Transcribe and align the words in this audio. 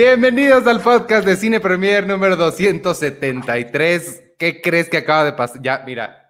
Bienvenidos 0.00 0.64
al 0.68 0.80
podcast 0.80 1.26
de 1.26 1.34
Cine 1.34 1.58
Premier 1.58 2.06
número 2.06 2.36
273. 2.36 4.34
¿Qué 4.38 4.62
crees 4.62 4.88
que 4.88 4.98
acaba 4.98 5.24
de 5.24 5.32
pasar? 5.32 5.60
Ya, 5.60 5.82
mira. 5.84 6.28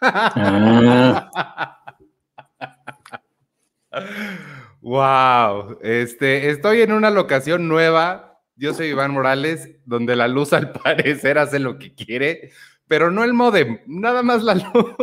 wow. 4.80 5.78
Este, 5.82 6.48
estoy 6.48 6.80
en 6.80 6.92
una 6.92 7.10
locación 7.10 7.68
nueva. 7.68 8.40
Yo 8.56 8.72
soy 8.72 8.86
Iván 8.86 9.12
Morales, 9.12 9.68
donde 9.84 10.16
la 10.16 10.26
luz 10.26 10.54
al 10.54 10.72
parecer 10.82 11.36
hace 11.36 11.58
lo 11.58 11.78
que 11.78 11.94
quiere, 11.94 12.50
pero 12.88 13.10
no 13.10 13.24
el 13.24 13.34
modem, 13.34 13.80
nada 13.86 14.22
más 14.22 14.42
la 14.42 14.54
luz. 14.54 14.94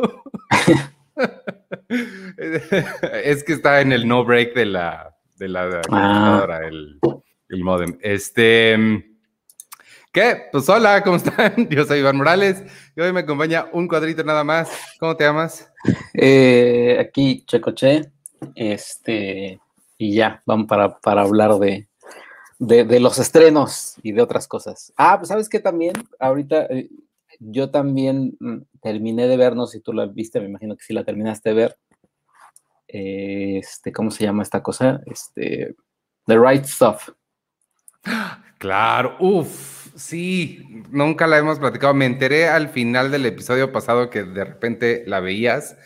es 3.24 3.44
que 3.44 3.54
está 3.54 3.82
en 3.82 3.92
el 3.92 4.08
no 4.08 4.26
break 4.26 4.56
de 4.56 4.66
la, 4.66 5.16
de 5.36 5.48
la 5.48 5.66
ah. 5.66 5.82
computadora, 5.88 6.66
el, 6.66 7.00
el 7.50 7.64
modem. 7.64 7.98
Este. 8.02 9.06
¿Qué? 10.12 10.44
Pues 10.52 10.68
hola, 10.70 11.04
¿cómo 11.04 11.18
están? 11.18 11.68
Yo 11.70 11.84
soy 11.86 12.00
Iván 12.00 12.18
Morales 12.18 12.64
y 12.96 13.02
hoy 13.02 13.12
me 13.12 13.22
acompaña 13.22 13.68
un 13.74 13.88
cuadrito 13.88 14.24
nada 14.24 14.44
más. 14.44 14.72
¿Cómo 15.00 15.16
te 15.16 15.24
llamas? 15.24 15.72
Eh, 16.14 16.98
aquí 17.00 17.44
Checoche, 17.46 18.12
este, 18.56 19.60
y 19.98 20.16
ya, 20.16 20.42
vamos 20.46 20.68
para, 20.68 21.00
para 21.00 21.22
hablar 21.22 21.56
de, 21.60 21.88
de, 22.58 23.00
los 23.00 23.20
estrenos 23.20 23.96
y 24.02 24.12
de 24.12 24.22
otras 24.22 24.48
cosas. 24.48 24.94
Ah, 24.98 25.18
pues 25.18 25.30
sabes 25.30 25.48
que 25.48 25.60
también, 25.60 25.94
ahorita 26.20 26.66
eh, 26.66 26.90
yo 27.40 27.70
también 27.70 28.36
mm, 28.40 28.62
terminé 28.82 29.28
de 29.28 29.38
ver, 29.38 29.56
no 29.56 29.68
sé 29.68 29.78
si 29.78 29.84
tú 29.84 29.94
la 29.94 30.08
viste, 30.08 30.40
me 30.40 30.48
imagino 30.48 30.76
que 30.76 30.84
sí 30.84 30.94
la 30.94 31.04
terminaste 31.04 31.50
de 31.50 31.56
ver. 31.56 31.78
este, 32.88 33.92
¿cómo 33.92 34.10
se 34.10 34.24
llama 34.24 34.42
esta 34.42 34.64
cosa? 34.64 35.02
Este, 35.06 35.76
The 36.26 36.38
Right 36.38 36.66
Stuff. 36.66 37.10
Claro, 38.58 39.16
uff, 39.20 39.96
sí, 39.96 40.84
nunca 40.90 41.28
la 41.28 41.38
hemos 41.38 41.60
platicado. 41.60 41.94
Me 41.94 42.06
enteré 42.06 42.48
al 42.48 42.70
final 42.70 43.12
del 43.12 43.26
episodio 43.26 43.72
pasado 43.72 44.10
que 44.10 44.24
de 44.24 44.44
repente 44.46 45.04
la 45.08 45.20
veías 45.20 45.78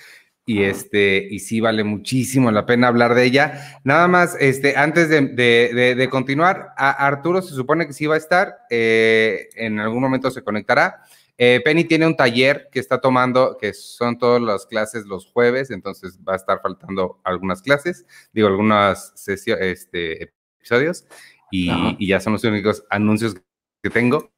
y 0.45 0.63
este, 0.63 1.25
y 1.29 1.39
sí 1.39 1.61
vale 1.61 1.83
muchísimo 1.83 2.51
la 2.51 2.65
pena 2.65 2.87
hablar 2.87 3.13
de 3.15 3.25
ella. 3.25 3.79
Nada 3.83 4.07
más, 4.07 4.35
este, 4.39 4.75
antes 4.75 5.09
de, 5.09 6.07
continuar, 6.11 6.73
a 6.77 6.91
Arturo 7.05 7.41
se 7.41 7.53
supone 7.53 7.87
que 7.87 7.93
sí 7.93 8.07
va 8.07 8.15
a 8.15 8.17
estar, 8.17 8.57
eh, 8.69 9.49
en 9.55 9.79
algún 9.79 10.01
momento 10.01 10.31
se 10.31 10.43
conectará. 10.43 11.01
Eh, 11.37 11.61
Penny 11.63 11.85
tiene 11.85 12.05
un 12.05 12.15
taller 12.15 12.69
que 12.71 12.79
está 12.79 13.01
tomando, 13.01 13.57
que 13.59 13.73
son 13.73 14.17
todas 14.17 14.41
las 14.41 14.65
clases 14.65 15.05
los 15.05 15.27
jueves, 15.27 15.71
entonces 15.71 16.19
va 16.27 16.33
a 16.33 16.37
estar 16.37 16.61
faltando 16.61 17.19
algunas 17.23 17.61
clases, 17.61 18.05
digo, 18.33 18.47
algunas 18.47 19.13
sesiones, 19.15 19.65
este, 19.65 20.31
episodios 20.63 21.05
y, 21.53 22.07
ya 22.07 22.19
son 22.19 22.33
los 22.33 22.43
únicos 22.43 22.83
anuncios 22.89 23.35
que 23.81 23.89
tengo. 23.91 24.31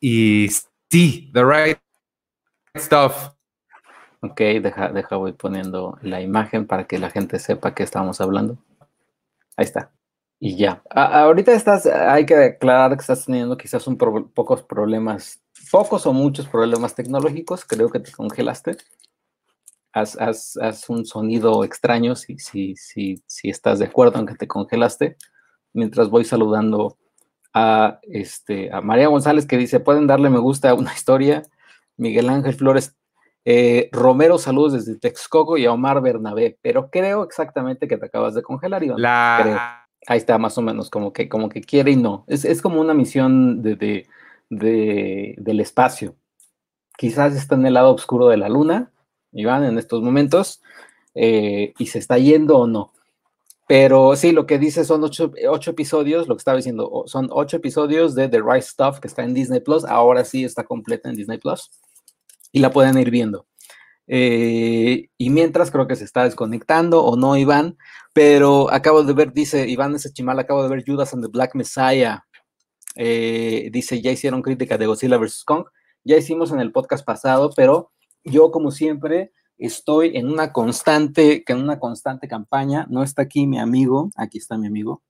Y 0.00 0.48
sí, 0.90 1.30
The 1.34 1.44
Right 1.44 1.78
Stuff. 2.76 3.30
Ok, 4.20 4.40
deja, 4.62 4.88
deja, 4.88 5.16
voy 5.16 5.32
poniendo 5.32 5.98
la 6.00 6.22
imagen 6.22 6.66
para 6.66 6.86
que 6.86 6.98
la 6.98 7.10
gente 7.10 7.38
sepa 7.38 7.74
que 7.74 7.82
estamos 7.82 8.20
hablando. 8.20 8.56
Ahí 9.56 9.66
está. 9.66 9.92
Y 10.40 10.56
ya. 10.56 10.82
ahorita 10.90 11.52
estás, 11.52 11.84
hay 11.86 12.24
que 12.24 12.36
aclarar 12.36 12.96
que 12.96 13.02
estás 13.02 13.26
teniendo 13.26 13.56
quizás 13.58 13.86
un 13.86 13.98
pocos 13.98 14.62
problemas, 14.62 15.42
pocos 15.70 16.06
o 16.06 16.12
muchos 16.12 16.48
problemas 16.48 16.94
tecnológicos. 16.94 17.66
Creo 17.66 17.90
que 17.90 18.00
te 18.00 18.12
congelaste. 18.12 18.78
Haz, 19.92 20.18
haz, 20.18 20.56
haz 20.56 20.88
un 20.88 21.04
sonido 21.04 21.64
extraño 21.64 22.16
si, 22.16 22.38
si, 22.38 22.76
si, 22.76 23.22
si 23.26 23.50
estás 23.50 23.78
de 23.78 23.84
acuerdo 23.84 24.18
en 24.18 24.26
que 24.26 24.36
te 24.36 24.48
congelaste 24.48 25.18
mientras 25.72 26.08
voy 26.10 26.24
saludando 26.24 26.96
a, 27.54 28.00
este, 28.02 28.72
a 28.72 28.80
María 28.80 29.08
González 29.08 29.46
que 29.46 29.58
dice, 29.58 29.80
pueden 29.80 30.06
darle 30.06 30.30
me 30.30 30.38
gusta 30.38 30.70
a 30.70 30.74
una 30.74 30.92
historia. 30.92 31.42
Miguel 31.96 32.28
Ángel 32.28 32.54
Flores, 32.54 32.96
eh, 33.44 33.88
Romero, 33.92 34.38
saludos 34.38 34.72
desde 34.72 34.98
Texcoco 34.98 35.56
y 35.56 35.66
a 35.66 35.72
Omar 35.72 36.00
Bernabé, 36.00 36.58
pero 36.62 36.90
creo 36.90 37.24
exactamente 37.24 37.88
que 37.88 37.98
te 37.98 38.06
acabas 38.06 38.34
de 38.34 38.42
congelar, 38.42 38.82
Iván. 38.82 38.98
Ahí 40.06 40.18
está, 40.18 40.36
más 40.38 40.58
o 40.58 40.62
menos, 40.62 40.90
como 40.90 41.12
que, 41.12 41.28
como 41.28 41.48
que 41.48 41.60
quiere 41.60 41.92
y 41.92 41.96
no. 41.96 42.24
Es, 42.26 42.60
como 42.60 42.80
una 42.80 42.94
misión 42.94 43.62
de, 43.62 44.06
del 44.48 45.60
espacio. 45.60 46.16
Quizás 46.96 47.34
está 47.34 47.54
en 47.54 47.66
el 47.66 47.74
lado 47.74 47.94
oscuro 47.94 48.28
de 48.28 48.36
la 48.36 48.48
luna, 48.48 48.90
Iván, 49.32 49.64
en 49.64 49.78
estos 49.78 50.02
momentos, 50.02 50.60
eh, 51.14 51.72
y 51.78 51.86
se 51.86 51.98
está 51.98 52.18
yendo 52.18 52.58
o 52.58 52.66
no. 52.66 52.92
Pero 53.68 54.16
sí, 54.16 54.32
lo 54.32 54.46
que 54.46 54.58
dice 54.58 54.84
son 54.84 55.04
ocho, 55.04 55.32
episodios, 55.70 56.28
lo 56.28 56.34
que 56.34 56.40
estaba 56.40 56.56
diciendo, 56.56 57.04
son 57.06 57.28
ocho 57.30 57.56
episodios 57.56 58.14
de 58.14 58.28
The 58.28 58.40
Right 58.42 58.62
Stuff 58.62 58.98
que 58.98 59.08
está 59.08 59.22
en 59.22 59.34
Disney 59.34 59.60
Plus. 59.60 59.84
Ahora 59.84 60.24
sí 60.24 60.44
está 60.44 60.64
completa 60.64 61.08
en 61.08 61.16
Disney 61.16 61.38
Plus 61.38 61.70
y 62.50 62.60
la 62.60 62.70
pueden 62.70 62.98
ir 62.98 63.10
viendo. 63.10 63.46
Eh, 64.08 65.08
y 65.16 65.30
mientras 65.30 65.70
creo 65.70 65.86
que 65.86 65.96
se 65.96 66.04
está 66.04 66.24
desconectando 66.24 67.04
o 67.04 67.16
no, 67.16 67.36
Iván, 67.36 67.78
pero 68.12 68.70
acabo 68.70 69.04
de 69.04 69.12
ver, 69.14 69.32
dice 69.32 69.68
Iván 69.68 69.94
ese 69.94 70.12
chimal, 70.12 70.38
acabo 70.38 70.62
de 70.62 70.68
ver 70.68 70.84
Judas 70.86 71.14
and 71.14 71.24
the 71.24 71.30
Black 71.30 71.54
Messiah. 71.54 72.24
Eh, 72.96 73.70
dice, 73.72 74.02
ya 74.02 74.10
hicieron 74.10 74.42
crítica 74.42 74.76
de 74.76 74.86
Godzilla 74.86 75.16
vs. 75.16 75.44
Kong. 75.44 75.64
Ya 76.04 76.16
hicimos 76.16 76.50
en 76.52 76.60
el 76.60 76.72
podcast 76.72 77.04
pasado, 77.06 77.50
pero 77.56 77.92
yo, 78.24 78.50
como 78.50 78.70
siempre, 78.70 79.32
estoy 79.66 80.16
en 80.16 80.28
una 80.28 80.52
constante, 80.52 81.44
en 81.46 81.58
una 81.58 81.78
constante 81.78 82.28
campaña, 82.28 82.86
no 82.90 83.02
está 83.02 83.22
aquí 83.22 83.46
mi 83.46 83.58
amigo, 83.58 84.10
aquí 84.16 84.38
está 84.38 84.58
mi 84.58 84.66
amigo, 84.66 85.02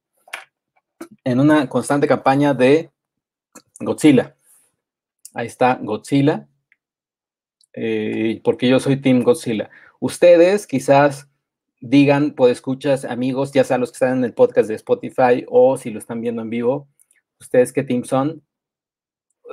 en 1.24 1.40
una 1.40 1.68
constante 1.68 2.06
campaña 2.06 2.54
de 2.54 2.90
Godzilla. 3.80 4.36
Ahí 5.34 5.46
está 5.46 5.78
Godzilla, 5.82 6.48
eh, 7.72 8.40
porque 8.44 8.68
yo 8.68 8.78
soy 8.78 9.00
Team 9.00 9.22
Godzilla. 9.22 9.70
Ustedes 10.00 10.66
quizás 10.66 11.28
digan, 11.80 12.34
pues 12.34 12.52
escuchas 12.52 13.04
amigos, 13.04 13.52
ya 13.52 13.64
sea 13.64 13.78
los 13.78 13.90
que 13.90 13.96
están 13.96 14.18
en 14.18 14.24
el 14.24 14.34
podcast 14.34 14.68
de 14.68 14.74
Spotify 14.74 15.44
o 15.48 15.76
si 15.76 15.90
lo 15.90 15.98
están 15.98 16.20
viendo 16.20 16.42
en 16.42 16.50
vivo, 16.50 16.88
ustedes 17.40 17.72
qué 17.72 17.82
team 17.82 18.04
son. 18.04 18.42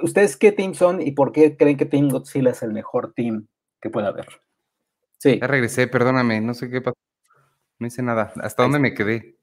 ¿Ustedes 0.01 0.37
qué 0.37 0.51
team 0.51 0.73
son 0.73 1.01
y 1.01 1.11
por 1.11 1.31
qué 1.31 1.57
creen 1.57 1.75
que 1.75 1.85
Team 1.85 2.09
Godzilla 2.09 2.51
es 2.51 2.61
el 2.63 2.71
mejor 2.71 3.13
team 3.13 3.47
que 3.81 3.89
pueda 3.89 4.09
haber? 4.09 4.27
Sí. 5.19 5.37
Ya 5.39 5.47
regresé, 5.47 5.87
perdóname, 5.87 6.41
no 6.41 6.53
sé 6.53 6.69
qué 6.69 6.81
pasó. 6.81 6.97
No 7.77 7.87
hice 7.87 8.01
nada. 8.01 8.33
¿Hasta 8.41 8.63
dónde 8.63 8.79
me 8.79 8.93
quedé? 8.93 9.37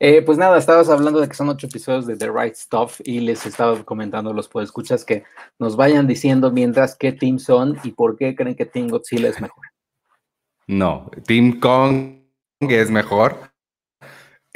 Eh, 0.00 0.22
pues 0.22 0.38
nada, 0.38 0.58
estabas 0.58 0.88
hablando 0.88 1.20
de 1.20 1.28
que 1.28 1.34
son 1.34 1.48
ocho 1.48 1.66
episodios 1.66 2.06
de 2.06 2.16
The 2.16 2.30
Right 2.30 2.54
Stuff 2.54 3.00
y 3.04 3.20
les 3.20 3.44
estaba 3.46 3.84
comentando 3.84 4.32
los 4.32 4.48
escuchas 4.62 5.04
que 5.04 5.24
nos 5.58 5.76
vayan 5.76 6.06
diciendo 6.06 6.50
mientras 6.50 6.96
qué 6.96 7.12
team 7.12 7.38
son 7.38 7.78
y 7.82 7.92
por 7.92 8.16
qué 8.16 8.34
creen 8.34 8.56
que 8.56 8.66
Team 8.66 8.88
Godzilla 8.88 9.28
es 9.28 9.40
mejor. 9.40 9.66
No, 10.66 11.10
Team 11.26 11.60
Kong 11.60 12.20
es 12.60 12.90
mejor. 12.90 13.52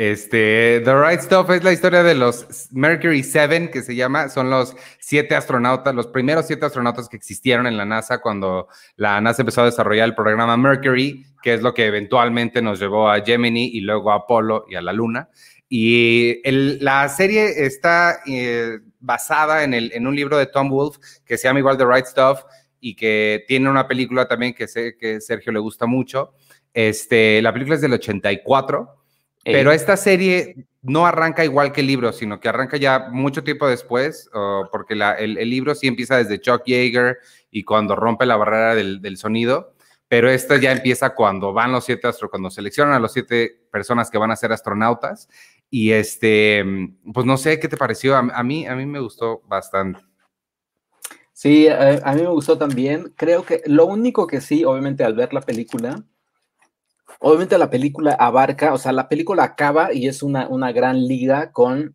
Este, 0.03 0.83
The 0.85 1.01
Right 1.01 1.21
Stuff 1.21 1.51
es 1.51 1.63
la 1.63 1.73
historia 1.73 2.03
de 2.03 2.17
los 2.17 2.69
Mercury 2.73 3.23
7, 3.23 3.71
que 3.71 3.83
se 3.83 3.95
llama, 3.95 4.31
son 4.31 4.51
los 4.51 4.75
siete 4.99 5.37
astronautas, 5.37 5.95
los 5.95 6.09
primeros 6.09 6.49
siete 6.49 6.67
astronautas 6.67 7.09
que 7.09 7.17
existieron 7.17 7.69
en 7.69 7.77
la 7.77 7.85
NASA 7.85 8.19
cuando 8.19 8.67
la 8.97 9.21
NASA 9.21 9.43
empezó 9.43 9.63
a 9.63 9.67
desarrollar 9.67 10.09
el 10.09 10.17
programa 10.17 10.57
Mercury, 10.57 11.25
que 11.41 11.55
es 11.55 11.63
lo 11.63 11.73
que 11.73 11.87
eventualmente 11.87 12.61
nos 12.61 12.81
llevó 12.81 13.09
a 13.09 13.21
Gemini 13.21 13.67
y 13.75 13.81
luego 13.83 14.11
a 14.11 14.17
Apolo 14.17 14.65
y 14.69 14.75
a 14.75 14.83
la 14.83 14.93
Luna. 14.93 15.29
Y 15.69 16.41
la 16.83 17.09
serie 17.09 17.65
está 17.65 18.23
eh, 18.27 18.81
basada 18.99 19.63
en, 19.63 19.73
en 19.73 20.07
un 20.09 20.17
libro 20.17 20.37
de 20.37 20.47
Tom 20.47 20.69
Wolfe 20.69 20.99
que 21.25 21.39
se 21.39 21.47
llama 21.47 21.61
igual 21.61 21.79
The 21.79 21.87
Right 21.87 22.07
Stuff 22.07 22.41
y 22.81 22.97
que 22.97 23.45
tiene 23.47 23.71
una 23.71 23.87
película 23.87 24.27
también 24.27 24.53
que 24.53 24.67
sé 24.67 24.97
que 24.99 25.21
Sergio 25.21 25.53
le 25.53 25.61
gusta 25.61 25.87
mucho. 25.87 26.35
Este, 26.75 27.41
la 27.41 27.53
película 27.53 27.77
es 27.77 27.83
del 27.83 27.93
84 27.93 29.02
pero 29.45 29.73
esta 29.73 29.97
serie 29.97 30.67
no 30.83 31.07
arranca 31.07 31.45
igual 31.45 31.73
que 31.73 31.81
el 31.81 31.87
libro, 31.87 32.13
sino 32.13 32.41
que 32.41 32.49
arranca 32.49 32.77
ya 32.77 33.09
mucho 33.11 33.45
tiempo 33.45 33.69
después, 33.69 34.29
porque 34.71 34.95
el, 34.95 35.51
libro 35.51 35.75
sí 35.75 35.87
empieza 35.87 36.17
desde 36.17 36.41
Chuck 36.41 36.65
Yeager 36.65 37.19
y 37.51 37.65
cuando 37.65 37.97
rompe 37.97 38.27
la 38.27 38.37
barrera 38.37 38.75
del, 38.75 39.17
sonido, 39.17 39.75
pero 40.09 40.29
esta 40.29 40.57
ya 40.57 40.73
empieza 40.73 41.15
cuando 41.15 41.53
van 41.53 41.73
los 41.73 41.85
siete 41.85 42.09
astronautas, 42.09 42.31
cuando 42.31 42.51
seleccionan 42.51 42.95
a 42.95 42.99
los 42.99 43.13
siete 43.13 43.67
personas 43.71 44.11
que 44.11 44.19
van 44.19 44.31
a 44.31 44.37
ser 44.37 44.53
astronautas. 44.53 45.29
Y 45.71 45.93
este, 45.93 46.63
pues 47.15 47.25
no 47.25 47.39
sé 47.39 47.59
qué 47.59 47.67
te 47.67 47.79
pareció, 47.79 48.15
a, 48.17 48.43
mí, 48.43 48.67
a 48.67 48.75
mí 48.75 48.85
me 48.85 49.01
gustó 49.01 49.41
bastante. 49.47 50.01
Sí, 51.33 51.67
a, 51.67 52.13
mí 52.15 52.23
me 52.23 52.29
gustó 52.29 52.59
también. 52.59 53.15
Creo 53.17 53.45
que 53.45 53.63
lo 53.67 53.87
único 53.87 54.27
que 54.27 54.41
sí, 54.41 54.65
obviamente 54.65 55.03
al 55.03 55.15
ver 55.15 55.33
la 55.33 55.41
película, 55.41 56.05
Obviamente 57.23 57.57
la 57.57 57.71
película 57.71 58.13
abarca, 58.13 58.75
o 58.75 58.79
sea, 58.79 58.93
la 58.93 59.09
película 59.09 59.45
acaba 59.45 59.93
y 59.93 60.09
es 60.09 60.23
una, 60.23 60.49
una 60.49 60.73
gran 60.73 61.07
liga 61.07 61.53
con 61.53 61.95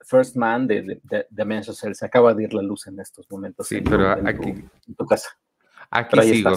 First 0.00 0.36
Man 0.36 0.66
de, 0.66 1.00
de, 1.02 1.26
de, 1.28 1.94
Se 1.94 2.06
acaba 2.06 2.32
de 2.32 2.44
ir 2.44 2.54
la 2.54 2.62
luz 2.62 2.86
en 2.86 2.98
estos 3.00 3.30
momentos. 3.30 3.66
Sí, 3.66 3.80
pero 3.80 4.10
aquí. 4.10 4.52
Tu, 4.52 4.68
en 4.88 4.94
tu 4.96 5.06
casa. 5.06 5.30
Aquí 5.90 6.22
sigo. 6.22 6.56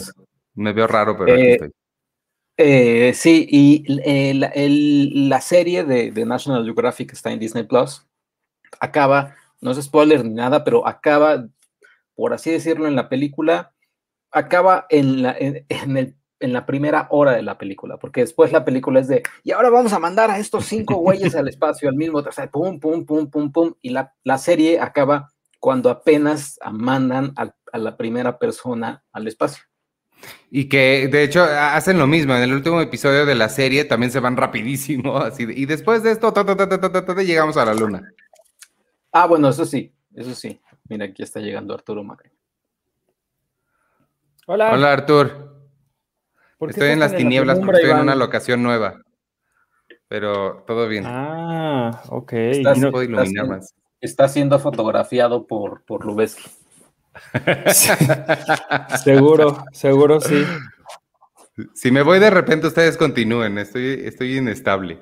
Me 0.54 0.72
veo 0.72 0.88
raro, 0.88 1.18
pero 1.18 1.34
aquí 1.34 1.42
eh, 1.42 1.54
estoy. 1.54 1.72
Eh, 2.58 3.14
sí, 3.16 3.48
y 3.50 3.86
la 5.28 5.42
serie 5.42 5.84
de, 5.84 6.12
de, 6.12 6.26
National 6.26 6.64
Geographic 6.64 7.10
que 7.10 7.16
está 7.16 7.32
en 7.32 7.40
Disney 7.40 7.64
Plus 7.64 8.06
acaba, 8.80 9.36
no 9.62 9.72
es 9.72 9.82
spoiler 9.84 10.24
ni 10.24 10.34
nada, 10.36 10.64
pero 10.64 10.88
acaba, 10.88 11.48
por 12.16 12.34
así 12.34 12.52
decirlo, 12.52 12.88
en 12.88 12.96
la 12.96 13.10
película, 13.10 13.74
acaba 14.32 14.86
en 14.90 15.24
la, 15.24 15.36
en, 15.38 15.98
el, 15.98 16.16
en 16.42 16.54
la 16.54 16.66
primera 16.66 17.08
hora 17.12 17.34
de 17.34 17.44
la 17.44 17.58
película, 17.58 17.98
porque 17.98 18.22
después 18.22 18.52
la 18.52 18.66
película 18.66 19.00
es 19.00 19.08
de, 19.08 19.24
y 19.44 19.52
ahora 19.52 19.70
vamos 19.70 19.94
a 19.94 20.00
mandar 20.00 20.30
a 20.30 20.40
estos 20.40 20.66
cinco 20.66 20.96
güeyes 20.96 21.36
al 21.36 21.48
espacio 21.48 21.88
al 21.88 21.96
mismo 21.96 22.24
tiempo, 22.24 22.52
pum, 22.52 22.80
pum, 22.80 23.06
pum, 23.06 23.30
pum, 23.30 23.52
pum, 23.52 23.74
y 23.82 23.92
la, 23.92 24.14
la 24.24 24.38
serie 24.38 24.80
acaba 24.80 25.32
cuando 25.60 25.90
apenas 25.90 26.60
mandan 26.72 27.34
a, 27.38 27.54
a 27.72 27.78
la 27.78 27.96
primera 27.96 28.38
persona 28.40 29.04
al 29.14 29.28
espacio. 29.28 29.64
Y 30.50 30.68
que 30.68 31.08
de 31.08 31.24
hecho 31.24 31.44
hacen 31.44 31.98
lo 31.98 32.08
mismo. 32.08 32.36
En 32.36 32.44
el 32.44 32.54
último 32.54 32.82
episodio 32.82 33.26
de 33.26 33.36
la 33.36 33.50
serie 33.50 33.86
también 33.86 34.12
se 34.12 34.20
van 34.20 34.38
rapidísimo. 34.38 35.18
Así 35.18 35.46
y 35.50 35.66
después 35.66 36.04
de 36.04 36.12
esto, 36.12 36.34
llegamos 37.24 37.58
a 37.58 37.66
la 37.66 37.74
luna. 37.74 38.14
Ah, 39.12 39.28
bueno, 39.28 39.50
eso 39.50 39.66
sí, 39.66 39.94
eso 40.14 40.34
sí. 40.36 40.60
Mira, 40.90 41.06
aquí 41.06 41.24
está 41.24 41.40
llegando 41.40 41.74
Arturo 41.74 42.04
Magno. 42.04 42.30
Hola. 44.48 44.74
Hola, 44.74 44.94
Artur. 44.94 45.51
Estoy 46.70 46.90
en 46.90 47.00
las 47.00 47.16
tinieblas 47.16 47.60
porque 47.60 47.82
estoy 47.82 47.92
en 47.92 48.00
una 48.00 48.16
locación 48.16 48.64
nueva. 48.64 49.02
Pero 50.08 50.64
todo 50.68 50.88
bien. 50.88 51.06
Ah, 51.08 52.02
ok. 52.10 52.34
no 52.78 52.92
puedo 52.92 53.04
iluminar 53.04 53.48
más. 53.48 53.74
Está 54.00 54.28
siendo 54.28 54.60
fotografiado 54.60 55.48
por, 55.48 55.84
por 55.86 56.06
Lubeski. 56.06 56.50
seguro, 59.04 59.64
seguro 59.72 60.20
sí. 60.20 60.46
Si 61.74 61.92
me 61.92 62.02
voy 62.02 62.20
de 62.20 62.30
repente, 62.30 62.68
ustedes 62.68 62.98
continúen. 62.98 63.58
Estoy, 63.58 64.02
estoy 64.04 64.38
inestable. 64.38 65.00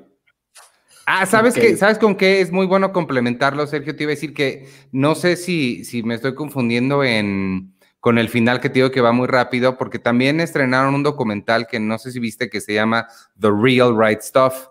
Ah, 1.06 1.26
¿sabes 1.26 1.56
qué? 1.56 1.76
¿Sabes 1.76 1.98
con 1.98 2.16
qué 2.16 2.42
es 2.42 2.52
muy 2.52 2.68
bueno 2.68 2.94
complementarlo, 2.94 3.66
Sergio? 3.66 3.96
Te 3.96 4.04
iba 4.04 4.12
a 4.12 4.16
decir 4.16 4.34
que 4.34 4.68
no 4.92 5.16
sé 5.16 5.38
si, 5.38 5.84
si 5.84 6.04
me 6.04 6.14
estoy 6.14 6.36
confundiendo 6.36 7.04
en, 7.04 7.74
con 8.00 8.18
el 8.18 8.30
final 8.30 8.60
que 8.60 8.70
te 8.70 8.76
digo 8.76 8.92
que 8.92 9.02
va 9.02 9.12
muy 9.12 9.28
rápido, 9.28 9.78
porque 9.78 10.00
también 10.00 10.40
estrenaron 10.40 10.96
un 10.96 11.04
documental 11.04 11.68
que 11.68 11.80
no 11.80 11.98
sé 11.98 12.12
si 12.12 12.20
viste 12.20 12.50
que 12.50 12.62
se 12.62 12.74
llama 12.74 13.08
The 13.40 13.50
Real 13.52 13.96
Right 13.98 14.22
Stuff. 14.22 14.68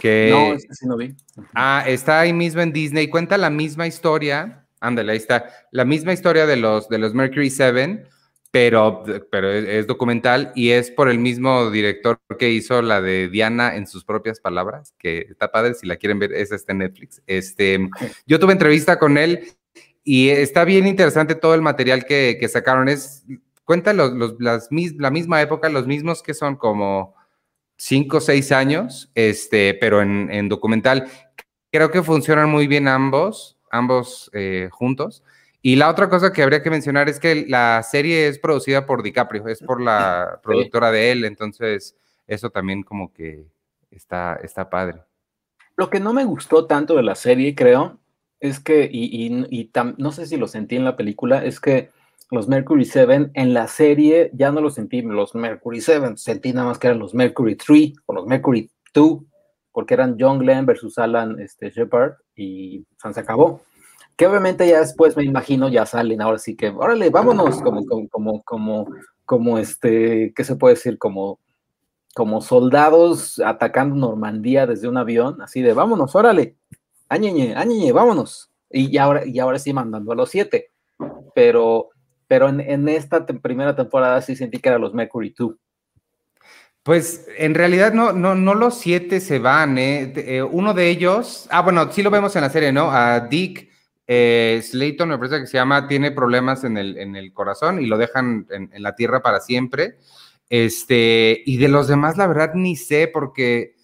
Que, 0.00 0.30
no, 0.30 0.58
sí 0.58 0.86
no 0.86 0.96
vi. 0.96 1.14
Ah, 1.54 1.84
está 1.86 2.20
ahí 2.20 2.32
mismo 2.32 2.62
en 2.62 2.72
Disney, 2.72 3.08
cuenta 3.08 3.36
la 3.36 3.50
misma 3.50 3.86
historia 3.86 4.62
Ándale, 4.82 5.12
ahí 5.12 5.18
está. 5.18 5.48
La 5.70 5.84
misma 5.84 6.12
historia 6.12 6.44
de 6.44 6.56
los, 6.56 6.88
de 6.88 6.98
los 6.98 7.14
Mercury 7.14 7.50
7, 7.50 8.04
pero, 8.50 9.04
pero 9.30 9.50
es, 9.52 9.86
documental 9.86 10.52
y 10.56 10.70
es 10.70 10.90
por 10.90 11.08
el 11.08 11.20
mismo 11.20 11.70
director 11.70 12.20
que 12.36 12.50
hizo 12.50 12.82
la 12.82 13.00
de 13.00 13.28
Diana 13.28 13.76
en 13.76 13.86
sus 13.86 14.04
propias 14.04 14.40
palabras, 14.40 14.92
que 14.98 15.20
está 15.30 15.52
padre, 15.52 15.74
si 15.74 15.86
la 15.86 15.96
quieren 15.96 16.18
ver, 16.18 16.32
es 16.32 16.50
este 16.50 16.74
Netflix. 16.74 17.22
Este, 17.28 17.88
yo 18.26 18.40
tuve 18.40 18.52
entrevista 18.52 18.98
con 18.98 19.16
él 19.16 19.52
y 20.04 20.30
está 20.30 20.64
bien 20.64 20.86
interesante 20.86 21.34
todo 21.34 21.54
el 21.54 21.62
material 21.62 22.04
que, 22.04 22.48
sacaron. 22.48 22.88
Es, 22.88 23.24
cuenta 23.64 23.92
los, 23.92 24.34
las, 24.38 24.68
la 24.70 25.10
misma 25.10 25.42
época, 25.42 25.68
los 25.68 25.86
mismos 25.86 26.22
que 26.22 26.34
son 26.34 26.56
como 26.56 27.14
cinco 27.76 28.18
o 28.18 28.20
seis 28.20 28.52
años, 28.52 29.10
este, 29.14 29.74
pero 29.74 30.02
en, 30.02 30.30
en 30.30 30.48
documental. 30.48 31.08
Creo 31.70 31.90
que 31.90 32.02
funcionan 32.02 32.50
muy 32.50 32.66
bien 32.66 32.86
ambos 32.86 33.58
ambos 33.72 34.30
eh, 34.34 34.68
juntos. 34.70 35.24
Y 35.62 35.76
la 35.76 35.90
otra 35.90 36.08
cosa 36.08 36.32
que 36.32 36.42
habría 36.42 36.62
que 36.62 36.70
mencionar 36.70 37.08
es 37.08 37.18
que 37.18 37.46
la 37.48 37.82
serie 37.82 38.28
es 38.28 38.38
producida 38.38 38.86
por 38.86 39.02
DiCaprio, 39.02 39.48
es 39.48 39.60
por 39.60 39.80
la 39.80 40.40
productora 40.44 40.92
de 40.92 41.10
él, 41.10 41.24
entonces 41.24 41.96
eso 42.26 42.50
también 42.50 42.82
como 42.82 43.12
que 43.12 43.46
está, 43.90 44.38
está 44.42 44.70
padre. 44.70 45.02
Lo 45.76 45.88
que 45.88 46.00
no 46.00 46.12
me 46.12 46.24
gustó 46.24 46.66
tanto 46.66 46.94
de 46.94 47.02
la 47.02 47.14
serie, 47.14 47.54
creo, 47.54 47.98
es 48.42 48.58
que, 48.58 48.90
y, 48.92 49.26
y, 49.50 49.70
no 49.98 50.10
sé 50.10 50.26
si 50.26 50.36
lo 50.36 50.48
sentí 50.48 50.74
en 50.74 50.84
la 50.84 50.96
película, 50.96 51.44
es 51.44 51.60
que 51.60 51.90
los 52.28 52.48
Mercury 52.48 52.84
7 52.84 53.30
en 53.34 53.54
la 53.54 53.68
serie 53.68 54.32
ya 54.34 54.50
no 54.50 54.60
los 54.60 54.74
sentí 54.74 55.00
los 55.00 55.36
Mercury 55.36 55.80
7, 55.80 56.16
sentí 56.16 56.52
nada 56.52 56.66
más 56.66 56.78
que 56.80 56.88
eran 56.88 56.98
los 56.98 57.14
Mercury 57.14 57.54
3 57.54 57.92
o 58.04 58.12
los 58.12 58.26
Mercury 58.26 58.68
2, 58.92 59.20
porque 59.70 59.94
eran 59.94 60.16
John 60.18 60.40
Glenn 60.40 60.66
versus 60.66 60.98
Alan 60.98 61.38
este, 61.38 61.70
Shepard 61.70 62.14
y 62.34 62.84
se 62.96 63.20
acabó. 63.20 63.60
Que 64.16 64.26
obviamente 64.26 64.68
ya 64.68 64.80
después 64.80 65.16
me 65.16 65.22
imagino 65.22 65.68
ya 65.68 65.86
salen, 65.86 66.20
ahora 66.20 66.38
sí 66.38 66.56
que, 66.56 66.70
órale, 66.70 67.10
vámonos, 67.10 67.62
como, 67.62 67.86
como, 67.86 68.42
como, 68.42 68.88
como, 69.24 69.58
este, 69.58 70.32
¿qué 70.34 70.42
se 70.42 70.56
puede 70.56 70.74
decir? 70.74 70.98
Como, 70.98 71.38
como 72.12 72.40
soldados 72.40 73.38
atacando 73.38 73.94
Normandía 73.94 74.66
desde 74.66 74.88
un 74.88 74.96
avión, 74.96 75.40
así 75.42 75.62
de 75.62 75.74
vámonos, 75.74 76.16
órale, 76.16 76.56
añeñe, 77.12 77.54
añeñe, 77.54 77.92
vámonos. 77.92 78.50
Y, 78.70 78.96
ahora, 78.96 79.26
y 79.26 79.38
ahora 79.38 79.58
sí 79.58 79.72
mandando 79.72 80.12
a 80.12 80.14
los 80.14 80.30
siete. 80.30 80.70
Pero, 81.34 81.90
pero 82.26 82.48
en, 82.48 82.88
esta 82.88 83.26
primera 83.26 83.76
temporada 83.76 84.20
sí 84.22 84.34
sentí 84.34 84.58
que 84.58 84.68
eran 84.68 84.80
los 84.80 84.94
Mercury 84.94 85.34
2. 85.36 85.54
Pues 86.82 87.28
en 87.38 87.54
realidad 87.54 87.92
no, 87.92 88.12
no, 88.12 88.34
no 88.34 88.54
los 88.54 88.76
siete 88.78 89.20
se 89.20 89.38
van, 89.38 89.78
¿eh? 89.78 90.12
¿eh? 90.16 90.42
Uno 90.42 90.74
de 90.74 90.88
ellos, 90.88 91.46
ah, 91.50 91.62
bueno, 91.62 91.92
sí 91.92 92.02
lo 92.02 92.10
vemos 92.10 92.34
en 92.34 92.42
la 92.42 92.50
serie, 92.50 92.72
¿no? 92.72 92.90
A 92.90 93.20
Dick 93.20 93.70
eh, 94.06 94.60
Slayton, 94.62 95.08
me 95.08 95.18
parece 95.18 95.40
que 95.40 95.46
se 95.46 95.58
llama, 95.58 95.86
tiene 95.86 96.10
problemas 96.10 96.64
en 96.64 96.76
el, 96.76 96.98
en 96.98 97.14
el 97.14 97.32
corazón 97.32 97.80
y 97.80 97.86
lo 97.86 97.98
dejan 97.98 98.48
en, 98.50 98.82
la 98.82 98.96
tierra 98.96 99.22
para 99.22 99.40
siempre. 99.40 99.98
Este, 100.48 101.42
y 101.46 101.56
de 101.58 101.68
los 101.68 101.86
demás, 101.86 102.16
la 102.16 102.26
verdad, 102.26 102.52
ni 102.54 102.74
sé, 102.76 103.06
porque 103.06 103.76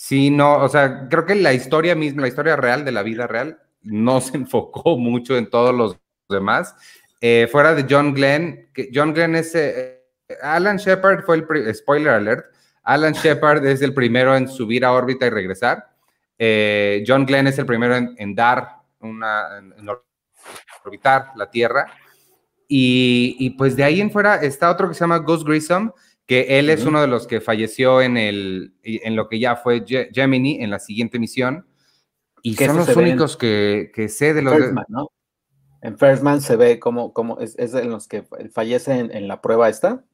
sí, 0.00 0.30
no, 0.30 0.56
o 0.56 0.68
sea, 0.68 1.08
creo 1.08 1.26
que 1.26 1.34
la 1.34 1.52
historia 1.52 1.94
misma, 1.94 2.22
la 2.22 2.28
historia 2.28 2.56
real 2.56 2.84
de 2.84 2.92
la 2.92 3.02
vida 3.02 3.26
real, 3.26 3.60
no 3.82 4.20
se 4.20 4.36
enfocó 4.38 4.96
mucho 4.96 5.36
en 5.36 5.50
todos 5.50 5.74
los 5.74 5.98
demás. 6.28 6.74
Eh, 7.20 7.48
fuera 7.52 7.74
de 7.74 7.86
John 7.88 8.14
Glenn, 8.14 8.70
que 8.72 8.90
John 8.94 9.12
Glenn 9.12 9.36
es 9.36 9.54
Alan 10.42 10.78
Shepard 10.78 11.24
fue 11.24 11.36
el, 11.36 11.74
spoiler 11.74 12.14
alert, 12.14 12.46
Alan 12.82 13.12
Shepard 13.12 13.64
es 13.66 13.82
el 13.82 13.92
primero 13.92 14.34
en 14.34 14.48
subir 14.48 14.84
a 14.84 14.92
órbita 14.92 15.26
y 15.26 15.30
regresar. 15.30 15.90
Eh, 16.38 17.04
John 17.06 17.26
Glenn 17.26 17.46
es 17.46 17.58
el 17.58 17.66
primero 17.66 17.94
en, 17.94 18.34
dar 18.34 18.76
una, 19.00 19.58
en, 19.58 19.86
orbitar 20.84 21.32
la 21.36 21.50
Tierra. 21.50 21.86
Y, 22.72 23.50
pues 23.58 23.74
de 23.76 23.82
ahí 23.82 24.00
en 24.00 24.10
fuera 24.10 24.36
está 24.36 24.70
otro 24.70 24.88
que 24.88 24.94
se 24.94 25.00
llama 25.00 25.18
Ghost 25.18 25.46
Grissom, 25.46 25.92
que 26.30 26.60
él 26.60 26.70
es 26.70 26.84
uno 26.84 27.00
de 27.00 27.08
los 27.08 27.26
que 27.26 27.40
falleció 27.40 28.00
en, 28.00 28.16
el, 28.16 28.72
en 28.84 29.16
lo 29.16 29.28
que 29.28 29.40
ya 29.40 29.56
fue 29.56 29.84
Gemini, 29.84 30.62
en 30.62 30.70
la 30.70 30.78
siguiente 30.78 31.18
misión. 31.18 31.66
Y 32.40 32.54
son 32.54 32.76
los 32.76 32.94
únicos 32.94 33.36
que, 33.36 33.90
que, 33.92 34.08
sé 34.08 34.32
de 34.32 34.42
los... 34.42 34.56
En 35.82 35.98
First 35.98 36.22
Man 36.22 36.40
se 36.40 36.54
ve 36.54 36.78
como, 36.78 37.12
como 37.12 37.40
es, 37.40 37.58
es 37.58 37.74
en 37.74 37.90
los 37.90 38.06
que 38.06 38.22
fallece 38.52 39.00
en 39.00 39.26
la 39.26 39.42
prueba 39.42 39.68
esta. 39.68 40.04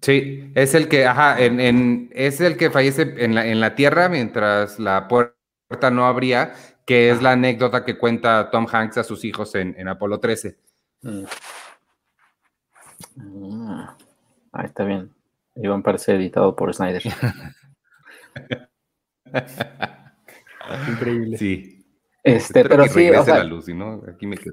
Sí, 0.00 0.52
es 0.54 0.76
el 0.76 0.86
que, 0.86 1.06
ajá, 1.06 1.42
en, 1.42 2.08
es 2.12 2.40
el 2.40 2.56
que 2.56 2.70
fallece 2.70 3.16
en 3.16 3.34
la, 3.34 3.48
en 3.48 3.58
la 3.58 3.74
Tierra 3.74 4.08
mientras 4.08 4.78
la 4.78 5.08
puerta 5.08 5.90
no 5.90 6.06
abría, 6.06 6.54
que 6.86 7.10
es 7.10 7.20
la 7.20 7.32
anécdota 7.32 7.84
que 7.84 7.98
cuenta 7.98 8.48
Tom 8.48 8.68
Hanks 8.70 8.98
a 8.98 9.02
sus 9.02 9.24
hijos 9.24 9.56
en, 9.56 9.74
en 9.76 9.88
Apolo 9.88 10.20
13. 10.20 10.56
Mm. 11.02 11.24
Ah, 14.54 14.60
ahí 14.60 14.66
está 14.66 14.84
bien. 14.84 15.10
Iván 15.56 15.82
parece 15.82 16.14
editado 16.14 16.54
por 16.54 16.72
Snyder. 16.72 17.02
Increíble. 20.88 21.38
Sí. 21.38 21.84
Este, 22.22 22.64
pero 22.64 22.88
sí, 22.88 23.10
o 23.10 23.22
sea, 23.22 23.44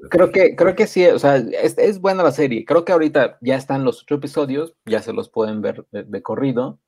Creo 0.09 0.31
que, 0.31 0.55
creo 0.57 0.75
que 0.75 0.87
sí, 0.87 1.05
o 1.05 1.17
sea, 1.17 1.37
es, 1.37 2.01
buena 2.01 2.21
la 2.21 2.31
serie. 2.31 2.65
Creo 2.65 2.83
que 2.83 2.91
ahorita 2.91 3.37
ya 3.39 3.55
están 3.55 3.85
los 3.85 4.01
ocho 4.01 4.15
episodios, 4.15 4.75
ya 4.85 5.01
se 5.01 5.13
los 5.13 5.29
pueden 5.29 5.61
ver 5.61 5.85
de, 5.91 6.21
corrido. 6.21 6.79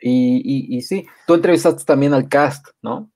Y, 0.00 0.74
y, 0.74 0.82
sí, 0.82 1.06
tú 1.26 1.34
entrevistaste 1.34 1.84
también 1.84 2.14
al 2.14 2.28
cast, 2.28 2.68
¿no? 2.80 3.10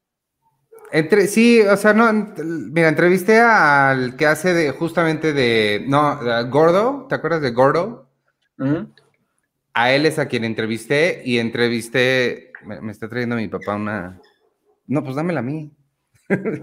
Entre, 0.93 1.29
sí, 1.29 1.63
o 1.63 1.77
sea, 1.79 1.95
no, 1.95 2.13
mira, 2.45 2.89
entrevisté 2.89 3.41
al 3.41 4.17
que 4.17 4.27
hace 4.27 4.53
de, 4.53 4.71
justamente 4.73 5.33
de, 5.33 5.87
no, 5.89 6.19
Gordo, 6.51 7.07
¿te 7.09 7.15
acuerdas 7.15 7.41
de 7.41 7.53
Gordo? 7.53 8.11
A 9.79 9.93
él 9.93 10.07
es 10.07 10.19
a 10.19 10.27
quien 10.27 10.45
entrevisté 10.45 11.23
y 11.25 11.39
entrevisté, 11.39 12.53
me, 12.65 12.81
me 12.81 12.93
está 12.93 13.09
trayendo 13.09 13.37
mi 13.37 13.49
papá 13.49 13.77
una, 13.77 14.21
no, 14.87 15.05
pues 15.05 15.17
dámela 15.17 15.41
a 15.41 15.43
mí. 15.43 15.71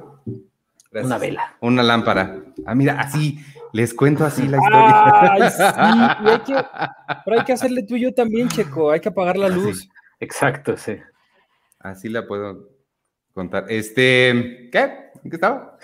Una 1.03 1.17
vela. 1.17 1.55
Una 1.59 1.83
lámpara. 1.83 2.41
Ah, 2.65 2.73
mira, 2.73 2.99
así, 2.99 3.37
les 3.73 3.93
cuento 3.93 4.23
así 4.23 4.47
la 4.47 4.57
historia. 4.57 5.49
sí, 5.49 6.53
pero 7.25 7.39
hay 7.39 7.45
que 7.45 7.53
hacerle 7.53 7.83
tú 7.83 7.95
y 7.97 8.01
yo 8.01 8.13
también, 8.13 8.47
Checo, 8.47 8.91
hay 8.91 9.01
que 9.01 9.09
apagar 9.09 9.37
la 9.37 9.49
luz. 9.49 9.89
Exacto, 10.19 10.77
sí. 10.77 10.97
Así 11.79 12.07
la 12.07 12.25
puedo 12.25 12.69
contar. 13.33 13.65
Este, 13.67 14.69
¿qué? 14.71 15.11
¿En 15.23 15.29
qué 15.29 15.35
estaba? 15.35 15.77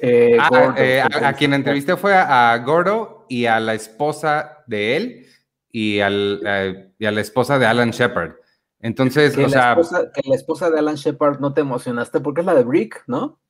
Eh, 0.00 0.38
ah, 0.40 0.74
eh, 0.78 1.02
a, 1.02 1.32
quien 1.34 1.52
entrevisté 1.52 1.96
fue 1.96 2.14
a, 2.14 2.56
Gordo 2.58 3.26
y 3.28 3.44
a 3.44 3.60
la 3.60 3.74
esposa 3.74 4.64
de 4.66 4.96
él, 4.96 5.26
y, 5.70 6.00
al, 6.00 6.40
eh, 6.44 6.92
y 6.98 7.06
a 7.06 7.10
la 7.10 7.20
esposa 7.20 7.58
de 7.58 7.66
Alan 7.66 7.90
Shepard. 7.90 8.32
Entonces, 8.80 9.34
Que, 9.34 9.44
o 9.44 9.48
la 9.48 9.48
sea, 9.48 9.70
esposa, 9.72 10.10
que 10.12 10.28
la 10.28 10.34
esposa 10.36 10.70
de 10.70 10.78
Alan 10.78 10.94
Shepard 10.94 11.40
no 11.40 11.52
te 11.52 11.60
emocionaste 11.60 12.20
porque 12.20 12.40
es 12.40 12.46
la 12.46 12.54
de 12.54 12.64
Brick, 12.64 13.04
¿no? 13.06 13.40